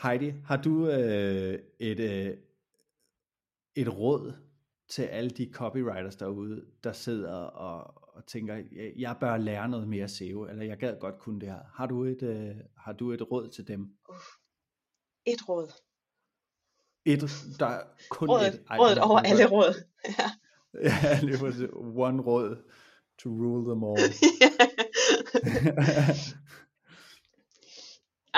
Heidi, 0.03 0.33
har 0.45 0.57
du 0.57 0.89
øh, 0.89 1.59
et, 1.79 1.99
øh, 1.99 2.37
et 3.75 3.97
råd 3.97 4.33
til 4.89 5.03
alle 5.03 5.29
de 5.29 5.49
copywriters 5.53 6.15
derude, 6.15 6.65
der 6.83 6.93
sidder 6.93 7.33
og, 7.33 8.03
og 8.15 8.25
tænker, 8.25 8.63
jeg 8.97 9.17
bør 9.19 9.37
lære 9.37 9.69
noget 9.69 9.87
mere 9.87 10.07
SEO, 10.07 10.47
eller 10.47 10.63
jeg 10.63 10.77
gad 10.77 10.99
godt 10.99 11.19
kunne 11.19 11.39
det 11.39 11.49
her. 11.49 11.59
Har 11.75 11.85
du 11.85 12.03
et, 12.03 12.23
øh, 12.23 12.55
har 12.77 12.93
du 12.93 13.11
et 13.11 13.31
råd 13.31 13.49
til 13.49 13.67
dem? 13.67 13.97
Et 15.25 15.49
råd. 15.49 15.71
Et, 17.05 17.21
der 17.59 17.65
er 17.65 17.83
kun 18.09 18.29
rådet, 18.29 18.47
et. 18.47 18.63
Ej, 18.69 18.77
rådet 18.77 18.97
over 18.97 19.19
alle 19.19 19.45
råd. 19.45 19.73
ja, 20.83 20.93
ja 21.03 21.19
lige 21.21 21.37
præcis. 21.37 21.69
One 21.73 22.21
råd 22.21 22.63
to 23.19 23.29
rule 23.29 23.65
them 23.65 23.83
all. 23.83 23.97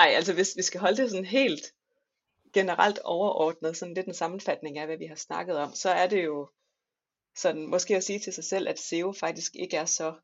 Ej, 0.00 0.12
altså 0.16 0.32
hvis 0.32 0.56
vi 0.56 0.62
skal 0.62 0.80
holde 0.80 0.96
det 0.96 1.10
sådan 1.10 1.24
helt 1.24 1.72
generelt 2.52 2.98
overordnet, 2.98 3.76
sådan 3.76 3.94
lidt 3.94 4.06
en 4.06 4.14
sammenfatning 4.14 4.78
af, 4.78 4.86
hvad 4.86 4.96
vi 4.96 5.06
har 5.06 5.14
snakket 5.14 5.56
om, 5.56 5.74
så 5.74 5.90
er 5.90 6.06
det 6.06 6.24
jo 6.24 6.50
sådan, 7.36 7.66
måske 7.66 7.96
at 7.96 8.04
sige 8.04 8.18
til 8.18 8.32
sig 8.32 8.44
selv, 8.44 8.68
at 8.68 8.78
SEO 8.78 9.12
faktisk 9.12 9.56
ikke 9.56 9.76
er 9.76 9.84
så 9.84 10.14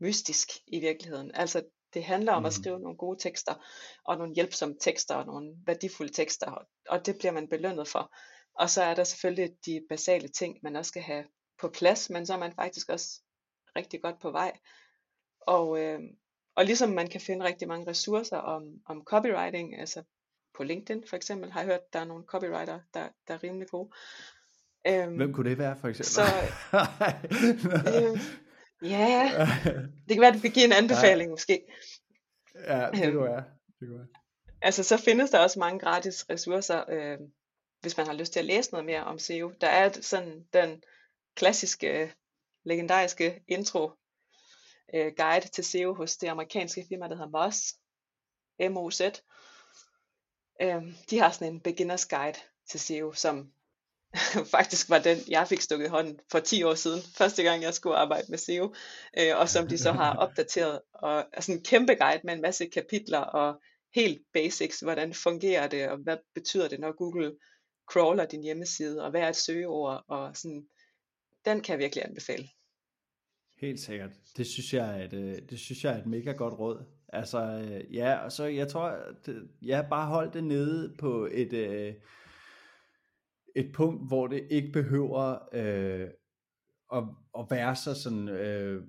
mystisk 0.00 0.48
i 0.66 0.80
virkeligheden. 0.80 1.30
Altså 1.34 1.62
det 1.94 2.04
handler 2.04 2.32
om 2.32 2.42
mm. 2.42 2.46
at 2.46 2.52
skrive 2.52 2.80
nogle 2.80 2.96
gode 2.96 3.18
tekster, 3.18 3.54
og 4.04 4.16
nogle 4.16 4.34
hjælpsomme 4.34 4.76
tekster, 4.80 5.14
og 5.14 5.26
nogle 5.26 5.54
værdifulde 5.66 6.12
tekster, 6.12 6.66
og 6.88 7.06
det 7.06 7.18
bliver 7.18 7.32
man 7.32 7.48
belønnet 7.48 7.88
for. 7.88 8.14
Og 8.54 8.70
så 8.70 8.82
er 8.82 8.94
der 8.94 9.04
selvfølgelig 9.04 9.56
de 9.66 9.80
basale 9.88 10.28
ting, 10.28 10.58
man 10.62 10.76
også 10.76 10.88
skal 10.88 11.02
have 11.02 11.24
på 11.60 11.68
plads, 11.68 12.10
men 12.10 12.26
så 12.26 12.32
er 12.32 12.38
man 12.38 12.54
faktisk 12.54 12.88
også 12.88 13.22
rigtig 13.76 14.02
godt 14.02 14.20
på 14.20 14.30
vej. 14.30 14.58
Og, 15.40 15.80
øh, 15.80 16.00
og 16.54 16.64
ligesom 16.64 16.90
man 16.90 17.08
kan 17.08 17.20
finde 17.20 17.44
rigtig 17.44 17.68
mange 17.68 17.90
ressourcer 17.90 18.36
om, 18.36 18.62
om 18.86 19.04
copywriting, 19.04 19.80
altså 19.80 20.02
på 20.54 20.62
LinkedIn 20.62 21.04
for 21.08 21.16
eksempel, 21.16 21.52
har 21.52 21.60
jeg 21.60 21.66
hørt, 21.66 21.92
der 21.92 21.98
er 21.98 22.04
nogle 22.04 22.24
copywriter, 22.24 22.80
der, 22.94 23.08
der 23.28 23.34
er 23.34 23.42
rimelig 23.42 23.68
gode. 23.68 23.90
Øhm, 24.86 25.16
Hvem 25.16 25.32
kunne 25.32 25.50
det 25.50 25.58
være 25.58 25.76
for 25.80 25.88
eksempel? 25.88 26.12
Så, 26.12 26.22
øhm, 27.98 28.18
ja, 28.82 29.30
det 30.08 30.14
kan 30.14 30.20
være, 30.20 30.28
at 30.28 30.34
du 30.34 30.40
kan 30.40 30.50
give 30.50 30.64
en 30.64 30.72
anbefaling 30.72 31.28
ja. 31.28 31.30
måske. 31.30 31.62
Ja, 32.54 32.90
det 32.90 32.94
kunne 32.94 33.06
øhm, 33.06 33.24
være. 33.24 33.44
Det 33.80 33.88
kunne 33.88 33.98
være. 33.98 34.08
Altså, 34.62 34.82
så 34.82 34.96
findes 34.96 35.30
der 35.30 35.38
også 35.38 35.58
mange 35.58 35.78
gratis 35.78 36.30
ressourcer, 36.30 36.84
øh, 36.88 37.18
hvis 37.80 37.96
man 37.96 38.06
har 38.06 38.14
lyst 38.14 38.32
til 38.32 38.40
at 38.40 38.46
læse 38.46 38.70
noget 38.72 38.86
mere 38.86 39.04
om 39.04 39.18
SEO. 39.18 39.52
Der 39.60 39.66
er 39.66 39.90
sådan 40.00 40.44
den 40.52 40.82
klassiske, 41.36 42.14
legendariske 42.64 43.42
intro 43.48 43.90
øh, 44.94 45.12
guide 45.16 45.48
til 45.48 45.64
SEO 45.64 45.94
hos 45.94 46.16
det 46.16 46.28
amerikanske 46.28 46.86
firma, 46.88 47.08
der 47.08 47.14
hedder 47.14 47.46
Moz. 47.46 47.72
M-O-Z. 48.70 49.00
Øh, 50.62 50.82
de 51.10 51.18
har 51.18 51.30
sådan 51.30 51.52
en 51.52 51.60
beginners 51.60 52.06
guide 52.06 52.38
til 52.70 52.80
SEO, 52.80 53.12
som 53.12 53.52
faktisk 54.56 54.90
var 54.90 54.98
den, 54.98 55.18
jeg 55.28 55.48
fik 55.48 55.60
stukket 55.60 55.86
i 55.86 55.88
hånden 55.88 56.20
for 56.30 56.40
10 56.40 56.62
år 56.62 56.74
siden, 56.74 57.02
første 57.16 57.42
gang 57.42 57.62
jeg 57.62 57.74
skulle 57.74 57.96
arbejde 57.96 58.26
med 58.28 58.38
SEO, 58.38 58.74
øh, 59.18 59.38
og 59.38 59.48
som 59.48 59.68
de 59.68 59.78
så 59.78 59.92
har 59.92 60.16
opdateret, 60.16 60.80
og 60.94 61.26
altså 61.32 61.52
en 61.52 61.64
kæmpe 61.64 61.94
guide 61.94 62.20
med 62.24 62.34
en 62.34 62.40
masse 62.40 62.66
kapitler 62.66 63.18
og 63.18 63.60
helt 63.94 64.22
basics, 64.32 64.80
hvordan 64.80 65.14
fungerer 65.14 65.68
det, 65.68 65.88
og 65.88 65.96
hvad 65.96 66.16
betyder 66.34 66.68
det, 66.68 66.80
når 66.80 66.96
Google 66.96 67.36
crawler 67.92 68.26
din 68.26 68.42
hjemmeside, 68.42 69.04
og 69.04 69.10
hvad 69.10 69.20
er 69.20 69.28
et 69.28 69.36
søgeord, 69.36 70.04
og 70.08 70.36
sådan, 70.36 70.68
den 71.44 71.60
kan 71.60 71.72
jeg 71.72 71.78
virkelig 71.78 72.04
anbefale. 72.04 72.48
Helt 73.60 73.80
sikkert. 73.80 74.10
Det 74.36 74.46
synes 74.46 74.74
jeg 74.74 75.00
er 75.00 75.04
et, 75.04 75.12
øh, 75.12 75.48
det 75.50 75.58
synes 75.58 75.84
jeg 75.84 75.92
er 75.92 75.98
et 75.98 76.06
mega 76.06 76.32
godt 76.32 76.54
råd. 76.58 76.84
Altså, 77.08 77.44
øh, 77.44 77.94
ja, 77.94 78.16
og 78.16 78.32
så 78.32 78.44
jeg 78.44 78.68
tror, 78.68 78.98
det, 79.26 79.48
ja, 79.62 79.84
bare 79.90 80.06
hold 80.06 80.32
det 80.32 80.44
nede 80.44 80.96
på 80.98 81.28
et, 81.32 81.52
øh, 81.52 81.94
et 83.56 83.72
punkt, 83.74 84.08
hvor 84.08 84.26
det 84.26 84.46
ikke 84.50 84.72
behøver 84.72 85.48
øh, 85.52 86.08
at, 86.92 87.04
at 87.38 87.46
være 87.50 87.76
så 87.76 88.02
sådan, 88.02 88.28
øh, 88.28 88.84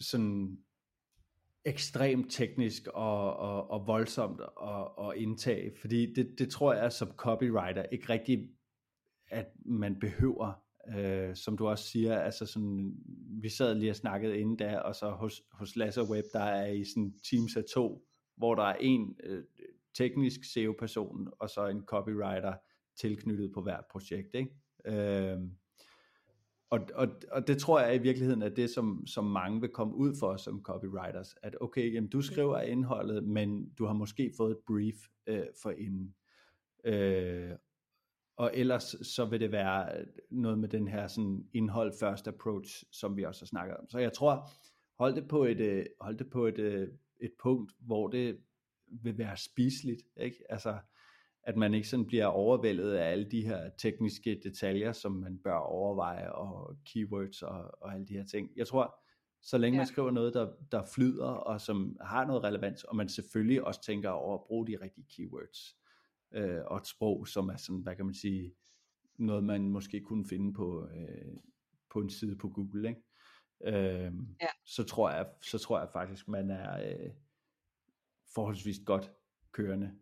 sådan 0.00 0.58
ekstremt 1.64 2.32
teknisk 2.32 2.86
og, 2.86 3.36
og, 3.36 3.70
og 3.70 3.86
voldsomt 3.86 4.40
at, 4.40 5.08
at 5.08 5.16
indtage, 5.16 5.72
fordi 5.80 6.14
det, 6.14 6.34
det 6.38 6.50
tror 6.50 6.74
jeg 6.74 6.92
som 6.92 7.12
copywriter 7.16 7.82
ikke 7.82 8.08
rigtig, 8.08 8.50
at 9.30 9.46
man 9.64 10.00
behøver 10.00 10.62
øh, 10.88 11.36
som 11.36 11.56
du 11.56 11.66
også 11.66 11.84
siger, 11.84 12.18
altså 12.18 12.46
sådan, 12.46 12.94
vi 13.42 13.48
sad 13.48 13.74
lige 13.74 13.90
og 13.90 13.96
snakkede 13.96 14.38
inden 14.38 14.56
da, 14.56 14.78
og 14.78 14.94
så 14.94 15.10
hos, 15.10 15.42
hos 15.52 15.76
Lasse 15.76 16.02
Web, 16.02 16.24
der 16.32 16.42
er 16.42 16.66
i 16.66 16.84
sådan 16.84 17.14
teams 17.30 17.56
af 17.56 17.64
to, 17.74 18.06
hvor 18.36 18.54
der 18.54 18.62
er 18.62 18.76
en 18.80 19.16
øh, 19.24 19.44
teknisk 19.94 20.40
SEO-person, 20.52 21.28
og 21.38 21.50
så 21.50 21.66
en 21.66 21.82
copywriter 21.86 22.54
tilknyttet 23.00 23.52
på 23.54 23.62
hvert 23.62 23.84
projekt, 23.90 24.34
ikke? 24.34 24.50
Øh, 24.84 25.38
og, 26.70 26.80
og, 26.94 27.08
og 27.30 27.48
det 27.48 27.58
tror 27.58 27.80
jeg 27.80 27.94
i 27.94 28.02
virkeligheden 28.02 28.42
er 28.42 28.48
det, 28.48 28.70
som, 28.70 29.06
som 29.06 29.24
mange 29.24 29.60
vil 29.60 29.70
komme 29.70 29.94
ud 29.94 30.14
for 30.20 30.36
som 30.36 30.62
copywriters, 30.62 31.34
at 31.42 31.56
okay, 31.60 31.94
jamen, 31.94 32.10
du 32.10 32.22
skriver 32.22 32.60
indholdet, 32.60 33.24
men 33.24 33.70
du 33.78 33.86
har 33.86 33.92
måske 33.92 34.32
fået 34.36 34.50
et 34.50 34.58
brief 34.66 34.96
øh, 35.26 35.46
for 35.62 35.70
inden. 35.70 36.14
Øh, 36.84 37.50
og 38.36 38.50
ellers 38.54 38.96
så 39.02 39.24
vil 39.24 39.40
det 39.40 39.52
være 39.52 40.04
noget 40.30 40.58
med 40.58 40.68
den 40.68 40.88
her 40.88 41.06
sådan 41.06 41.48
indhold 41.52 41.92
first 42.00 42.28
approach, 42.28 42.84
som 42.92 43.16
vi 43.16 43.24
også 43.24 43.40
har 43.40 43.46
snakket 43.46 43.76
om. 43.76 43.88
Så 43.90 43.98
jeg 43.98 44.12
tror, 44.12 44.48
hold 44.98 45.14
det 45.14 45.28
på 45.28 45.44
et, 45.44 45.60
øh, 45.60 45.86
hold 46.00 46.18
det 46.18 46.30
på 46.30 46.46
et, 46.46 46.58
øh, 46.58 46.88
et 47.20 47.32
punkt, 47.42 47.72
hvor 47.80 48.08
det 48.08 48.38
vil 48.86 49.18
være 49.18 49.36
spiseligt. 49.36 50.02
Ikke? 50.16 50.36
Altså, 50.48 50.78
at 51.42 51.56
man 51.56 51.74
ikke 51.74 51.88
sådan 51.88 52.06
bliver 52.06 52.26
overvældet 52.26 52.92
af 52.92 53.10
alle 53.10 53.30
de 53.30 53.46
her 53.46 53.70
tekniske 53.78 54.40
detaljer, 54.44 54.92
som 54.92 55.12
man 55.12 55.38
bør 55.38 55.56
overveje, 55.56 56.32
og 56.32 56.76
keywords 56.84 57.42
og, 57.42 57.82
og 57.82 57.94
alle 57.94 58.06
de 58.06 58.14
her 58.14 58.24
ting. 58.24 58.50
Jeg 58.56 58.66
tror, 58.66 59.02
så 59.42 59.58
længe 59.58 59.76
ja. 59.76 59.80
man 59.80 59.86
skriver 59.86 60.10
noget, 60.10 60.34
der, 60.34 60.52
der 60.72 60.82
flyder, 60.94 61.28
og 61.28 61.60
som 61.60 61.96
har 62.00 62.26
noget 62.26 62.44
relevans, 62.44 62.84
og 62.84 62.96
man 62.96 63.08
selvfølgelig 63.08 63.64
også 63.64 63.82
tænker 63.82 64.10
over 64.10 64.34
at 64.34 64.44
bruge 64.46 64.66
de 64.66 64.76
rigtige 64.82 65.06
keywords, 65.16 65.76
øh, 66.34 66.60
og 66.66 66.76
et 66.76 66.86
sprog, 66.86 67.28
som 67.28 67.48
er 67.48 67.56
sådan, 67.56 67.80
hvad 67.80 67.96
kan 67.96 68.04
man 68.04 68.14
sige, 68.14 68.54
noget 69.18 69.44
man 69.44 69.68
måske 69.68 70.00
kunne 70.00 70.26
finde 70.28 70.54
på, 70.54 70.88
øh, 70.94 71.36
på 71.90 72.00
en 72.00 72.10
side 72.10 72.36
på 72.36 72.48
Google, 72.48 72.88
ikke? 72.88 73.02
Øh, 73.64 74.12
ja. 74.40 74.48
så, 74.66 74.84
tror 74.84 75.10
jeg, 75.10 75.26
så 75.42 75.58
tror 75.58 75.78
jeg 75.78 75.88
faktisk, 75.92 76.28
man 76.28 76.50
er 76.50 76.92
øh, 76.92 77.10
forholdsvis 78.34 78.80
godt 78.86 79.12
kørende. 79.52 79.92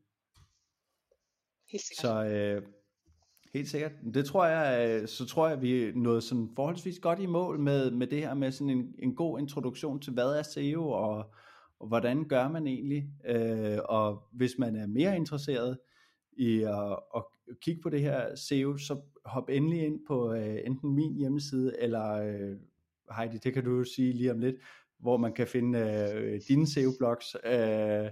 Helt 1.71 1.83
sikkert. 1.83 2.03
Så 2.03 2.25
øh, 2.25 2.63
helt 3.55 3.69
sikkert. 3.69 3.93
Det 4.15 4.27
tror 4.27 4.47
jeg, 4.47 4.89
øh, 4.89 5.09
så 5.09 5.27
tror 5.27 5.49
jeg, 5.49 5.63
vi 5.63 5.85
er 5.85 5.93
nået 5.95 6.23
sådan 6.23 6.51
forholdsvis 6.57 6.99
godt 6.99 7.19
i 7.19 7.27
mål 7.27 7.59
med, 7.59 7.91
med 7.91 8.07
det 8.07 8.19
her 8.19 8.35
med 8.35 8.53
sådan 8.53 8.71
en, 8.71 8.95
en 8.99 9.15
god 9.15 9.39
introduktion 9.39 10.01
til, 10.01 10.13
hvad 10.13 10.39
er 10.39 10.43
SEO, 10.43 10.91
og, 10.91 11.35
og 11.79 11.89
hvordan 11.89 12.29
gør 12.29 12.49
man 12.49 12.67
egentlig. 12.67 13.09
Øh, 13.25 13.79
og 13.85 14.23
hvis 14.33 14.59
man 14.59 14.77
er 14.77 14.87
mere 14.87 15.17
interesseret 15.17 15.79
i 16.41 16.63
at, 16.63 16.99
at 17.17 17.25
kigge 17.61 17.83
på 17.83 17.91
det 17.91 18.01
her 18.01 18.35
SEO, 18.35 18.77
så 18.77 19.01
hop 19.25 19.49
endelig 19.49 19.85
ind 19.85 20.01
på 20.07 20.33
øh, 20.35 20.59
enten 20.65 20.95
min 20.95 21.17
hjemmeside, 21.17 21.77
eller 21.79 22.13
øh, 22.13 22.57
Heidi, 23.17 23.39
det 23.39 23.55
kan 23.55 23.65
du 23.65 23.77
jo 23.77 23.85
sige 23.85 24.13
lige 24.13 24.33
om 24.33 24.39
lidt, 24.39 24.57
hvor 24.99 25.17
man 25.17 25.33
kan 25.33 25.47
finde 25.47 25.79
øh, 25.79 26.41
dine 26.49 26.67
SEO-blogs. 26.67 27.37
Øh, 27.45 28.11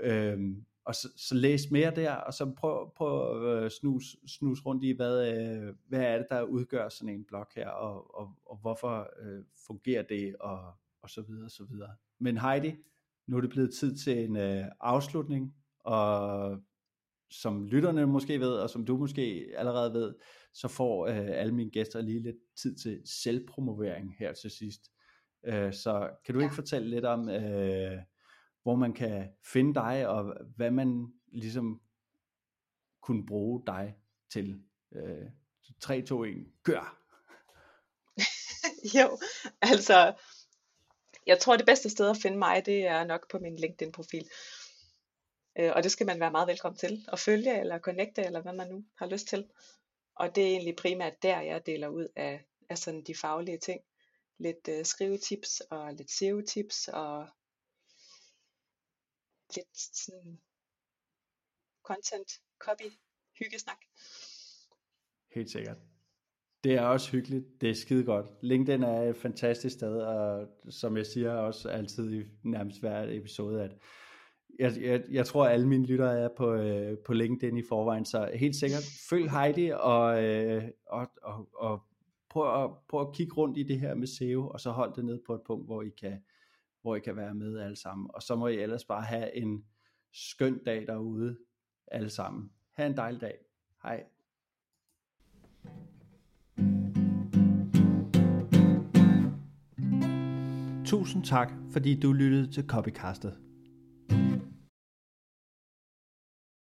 øh, 0.00 0.38
og 0.84 0.94
så, 0.94 1.08
så 1.16 1.34
læs 1.34 1.70
mere 1.70 1.94
der, 1.94 2.12
og 2.12 2.34
så 2.34 2.52
prøv, 2.56 2.92
prøv 2.96 3.42
at 3.42 3.64
øh, 3.64 3.70
snus, 3.70 4.16
snus 4.26 4.66
rundt 4.66 4.84
i, 4.84 4.90
hvad, 4.90 5.32
øh, 5.32 5.74
hvad 5.88 6.00
er 6.00 6.16
det, 6.18 6.26
der 6.30 6.42
udgør 6.42 6.88
sådan 6.88 7.14
en 7.14 7.24
blog 7.24 7.46
her, 7.56 7.68
og, 7.68 8.14
og, 8.14 8.34
og 8.46 8.56
hvorfor 8.56 9.10
øh, 9.22 9.44
fungerer 9.66 10.02
det, 10.02 10.36
og, 10.40 10.58
og 11.02 11.10
så 11.10 11.22
videre, 11.22 11.44
og 11.44 11.50
så 11.50 11.64
videre. 11.64 11.94
Men 12.18 12.38
Heidi, 12.38 12.76
nu 13.26 13.36
er 13.36 13.40
det 13.40 13.50
blevet 13.50 13.74
tid 13.74 13.96
til 13.96 14.24
en 14.24 14.36
øh, 14.36 14.64
afslutning, 14.80 15.54
og 15.80 16.60
som 17.30 17.64
lytterne 17.64 18.06
måske 18.06 18.40
ved, 18.40 18.52
og 18.52 18.70
som 18.70 18.86
du 18.86 18.96
måske 18.96 19.52
allerede 19.56 19.92
ved, 19.92 20.14
så 20.52 20.68
får 20.68 21.06
øh, 21.06 21.28
alle 21.28 21.54
mine 21.54 21.70
gæster 21.70 22.00
lige 22.00 22.22
lidt 22.22 22.36
tid 22.62 22.76
til 22.76 23.02
selvpromovering 23.04 24.14
her 24.18 24.32
til 24.32 24.50
sidst. 24.50 24.80
Øh, 25.46 25.72
så 25.72 26.10
kan 26.24 26.34
du 26.34 26.40
ikke 26.40 26.54
fortælle 26.54 26.90
lidt 26.90 27.04
om, 27.04 27.28
øh, 27.28 27.98
hvor 28.62 28.76
man 28.76 28.92
kan 28.92 29.28
finde 29.52 29.74
dig, 29.74 30.08
og 30.08 30.36
hvad 30.56 30.70
man 30.70 31.12
ligesom 31.32 31.80
kunne 33.02 33.26
bruge 33.26 33.62
dig 33.66 33.96
til? 34.32 34.60
Øh, 34.94 35.26
3, 35.80 36.02
2, 36.02 36.24
1, 36.24 36.46
kør! 36.62 37.02
jo, 38.98 39.18
altså, 39.62 40.14
jeg 41.26 41.38
tror 41.38 41.56
det 41.56 41.66
bedste 41.66 41.90
sted 41.90 42.10
at 42.10 42.16
finde 42.22 42.38
mig, 42.38 42.66
det 42.66 42.86
er 42.86 43.04
nok 43.04 43.30
på 43.30 43.38
min 43.38 43.56
LinkedIn-profil. 43.56 44.28
Øh, 45.58 45.72
og 45.76 45.82
det 45.82 45.90
skal 45.90 46.06
man 46.06 46.20
være 46.20 46.30
meget 46.30 46.48
velkommen 46.48 46.78
til 46.78 47.06
at 47.12 47.18
følge 47.18 47.60
eller 47.60 47.78
connecte, 47.78 48.22
eller 48.22 48.42
hvad 48.42 48.52
man 48.52 48.68
nu 48.68 48.84
har 48.94 49.06
lyst 49.06 49.28
til. 49.28 49.48
Og 50.14 50.34
det 50.34 50.44
er 50.44 50.48
egentlig 50.48 50.76
primært 50.76 51.22
der, 51.22 51.40
jeg 51.40 51.66
deler 51.66 51.88
ud 51.88 52.08
af, 52.16 52.44
af 52.68 52.78
sådan 52.78 53.02
de 53.02 53.14
faglige 53.14 53.58
ting. 53.58 53.80
Lidt 54.38 54.68
øh, 54.68 54.84
skrivetips 54.84 55.60
og 55.60 55.92
lidt 55.92 56.10
SEO-tips 56.10 56.88
og 56.88 57.28
lidt 59.56 59.78
sådan 59.96 60.40
content, 61.82 62.30
copy, 62.58 62.90
hyggesnak. 63.38 63.78
Helt 65.34 65.50
sikkert. 65.50 65.76
Det 66.64 66.74
er 66.74 66.82
også 66.82 67.10
hyggeligt. 67.10 67.60
Det 67.60 67.70
er 67.70 67.74
skide 67.74 68.04
godt. 68.04 68.26
LinkedIn 68.42 68.82
er 68.82 69.02
et 69.02 69.16
fantastisk 69.16 69.74
sted, 69.74 70.00
og 70.00 70.48
som 70.70 70.96
jeg 70.96 71.06
siger 71.06 71.32
også 71.32 71.68
altid 71.68 72.12
i 72.12 72.24
nærmest 72.42 72.80
hver 72.80 73.06
episode, 73.08 73.62
at 73.62 73.70
jeg, 74.58 74.72
jeg, 74.82 75.02
jeg 75.10 75.26
tror, 75.26 75.46
at 75.46 75.52
alle 75.52 75.68
mine 75.68 75.86
lyttere 75.86 76.18
er 76.18 76.28
på, 76.36 76.52
øh, 76.52 76.98
på 76.98 77.12
LinkedIn 77.12 77.56
i 77.56 77.62
forvejen, 77.68 78.04
så 78.04 78.30
helt 78.34 78.56
sikkert 78.56 78.82
følg 79.10 79.30
Heidi 79.30 79.70
og, 79.74 80.24
øh, 80.24 80.64
og, 80.86 81.08
og, 81.22 81.48
og 81.54 81.82
prøv, 82.30 82.64
at, 82.64 82.70
prøv 82.88 83.00
at 83.00 83.14
kigge 83.14 83.34
rundt 83.34 83.58
i 83.58 83.62
det 83.62 83.80
her 83.80 83.94
med 83.94 84.06
SEO, 84.06 84.48
og 84.48 84.60
så 84.60 84.70
hold 84.70 84.94
det 84.94 85.04
ned 85.04 85.18
på 85.26 85.34
et 85.34 85.40
punkt, 85.46 85.66
hvor 85.66 85.82
I 85.82 85.90
kan, 86.00 86.18
hvor 86.82 86.96
I 86.96 87.00
kan 87.00 87.16
være 87.16 87.34
med 87.34 87.60
alle 87.60 87.76
sammen. 87.76 88.10
Og 88.14 88.22
så 88.22 88.36
må 88.36 88.46
I 88.46 88.56
ellers 88.56 88.84
bare 88.84 89.02
have 89.02 89.36
en 89.36 89.64
skøn 90.12 90.58
dag 90.66 90.86
derude 90.86 91.36
alle 91.86 92.10
sammen. 92.10 92.50
Ha' 92.72 92.86
en 92.86 92.96
dejlig 92.96 93.20
dag. 93.20 93.38
Hej. 93.82 94.04
Tusind 100.84 101.24
tak, 101.24 101.52
fordi 101.72 102.00
du 102.00 102.12
lyttede 102.12 102.52
til 102.52 102.66
Copycastet. 102.66 103.45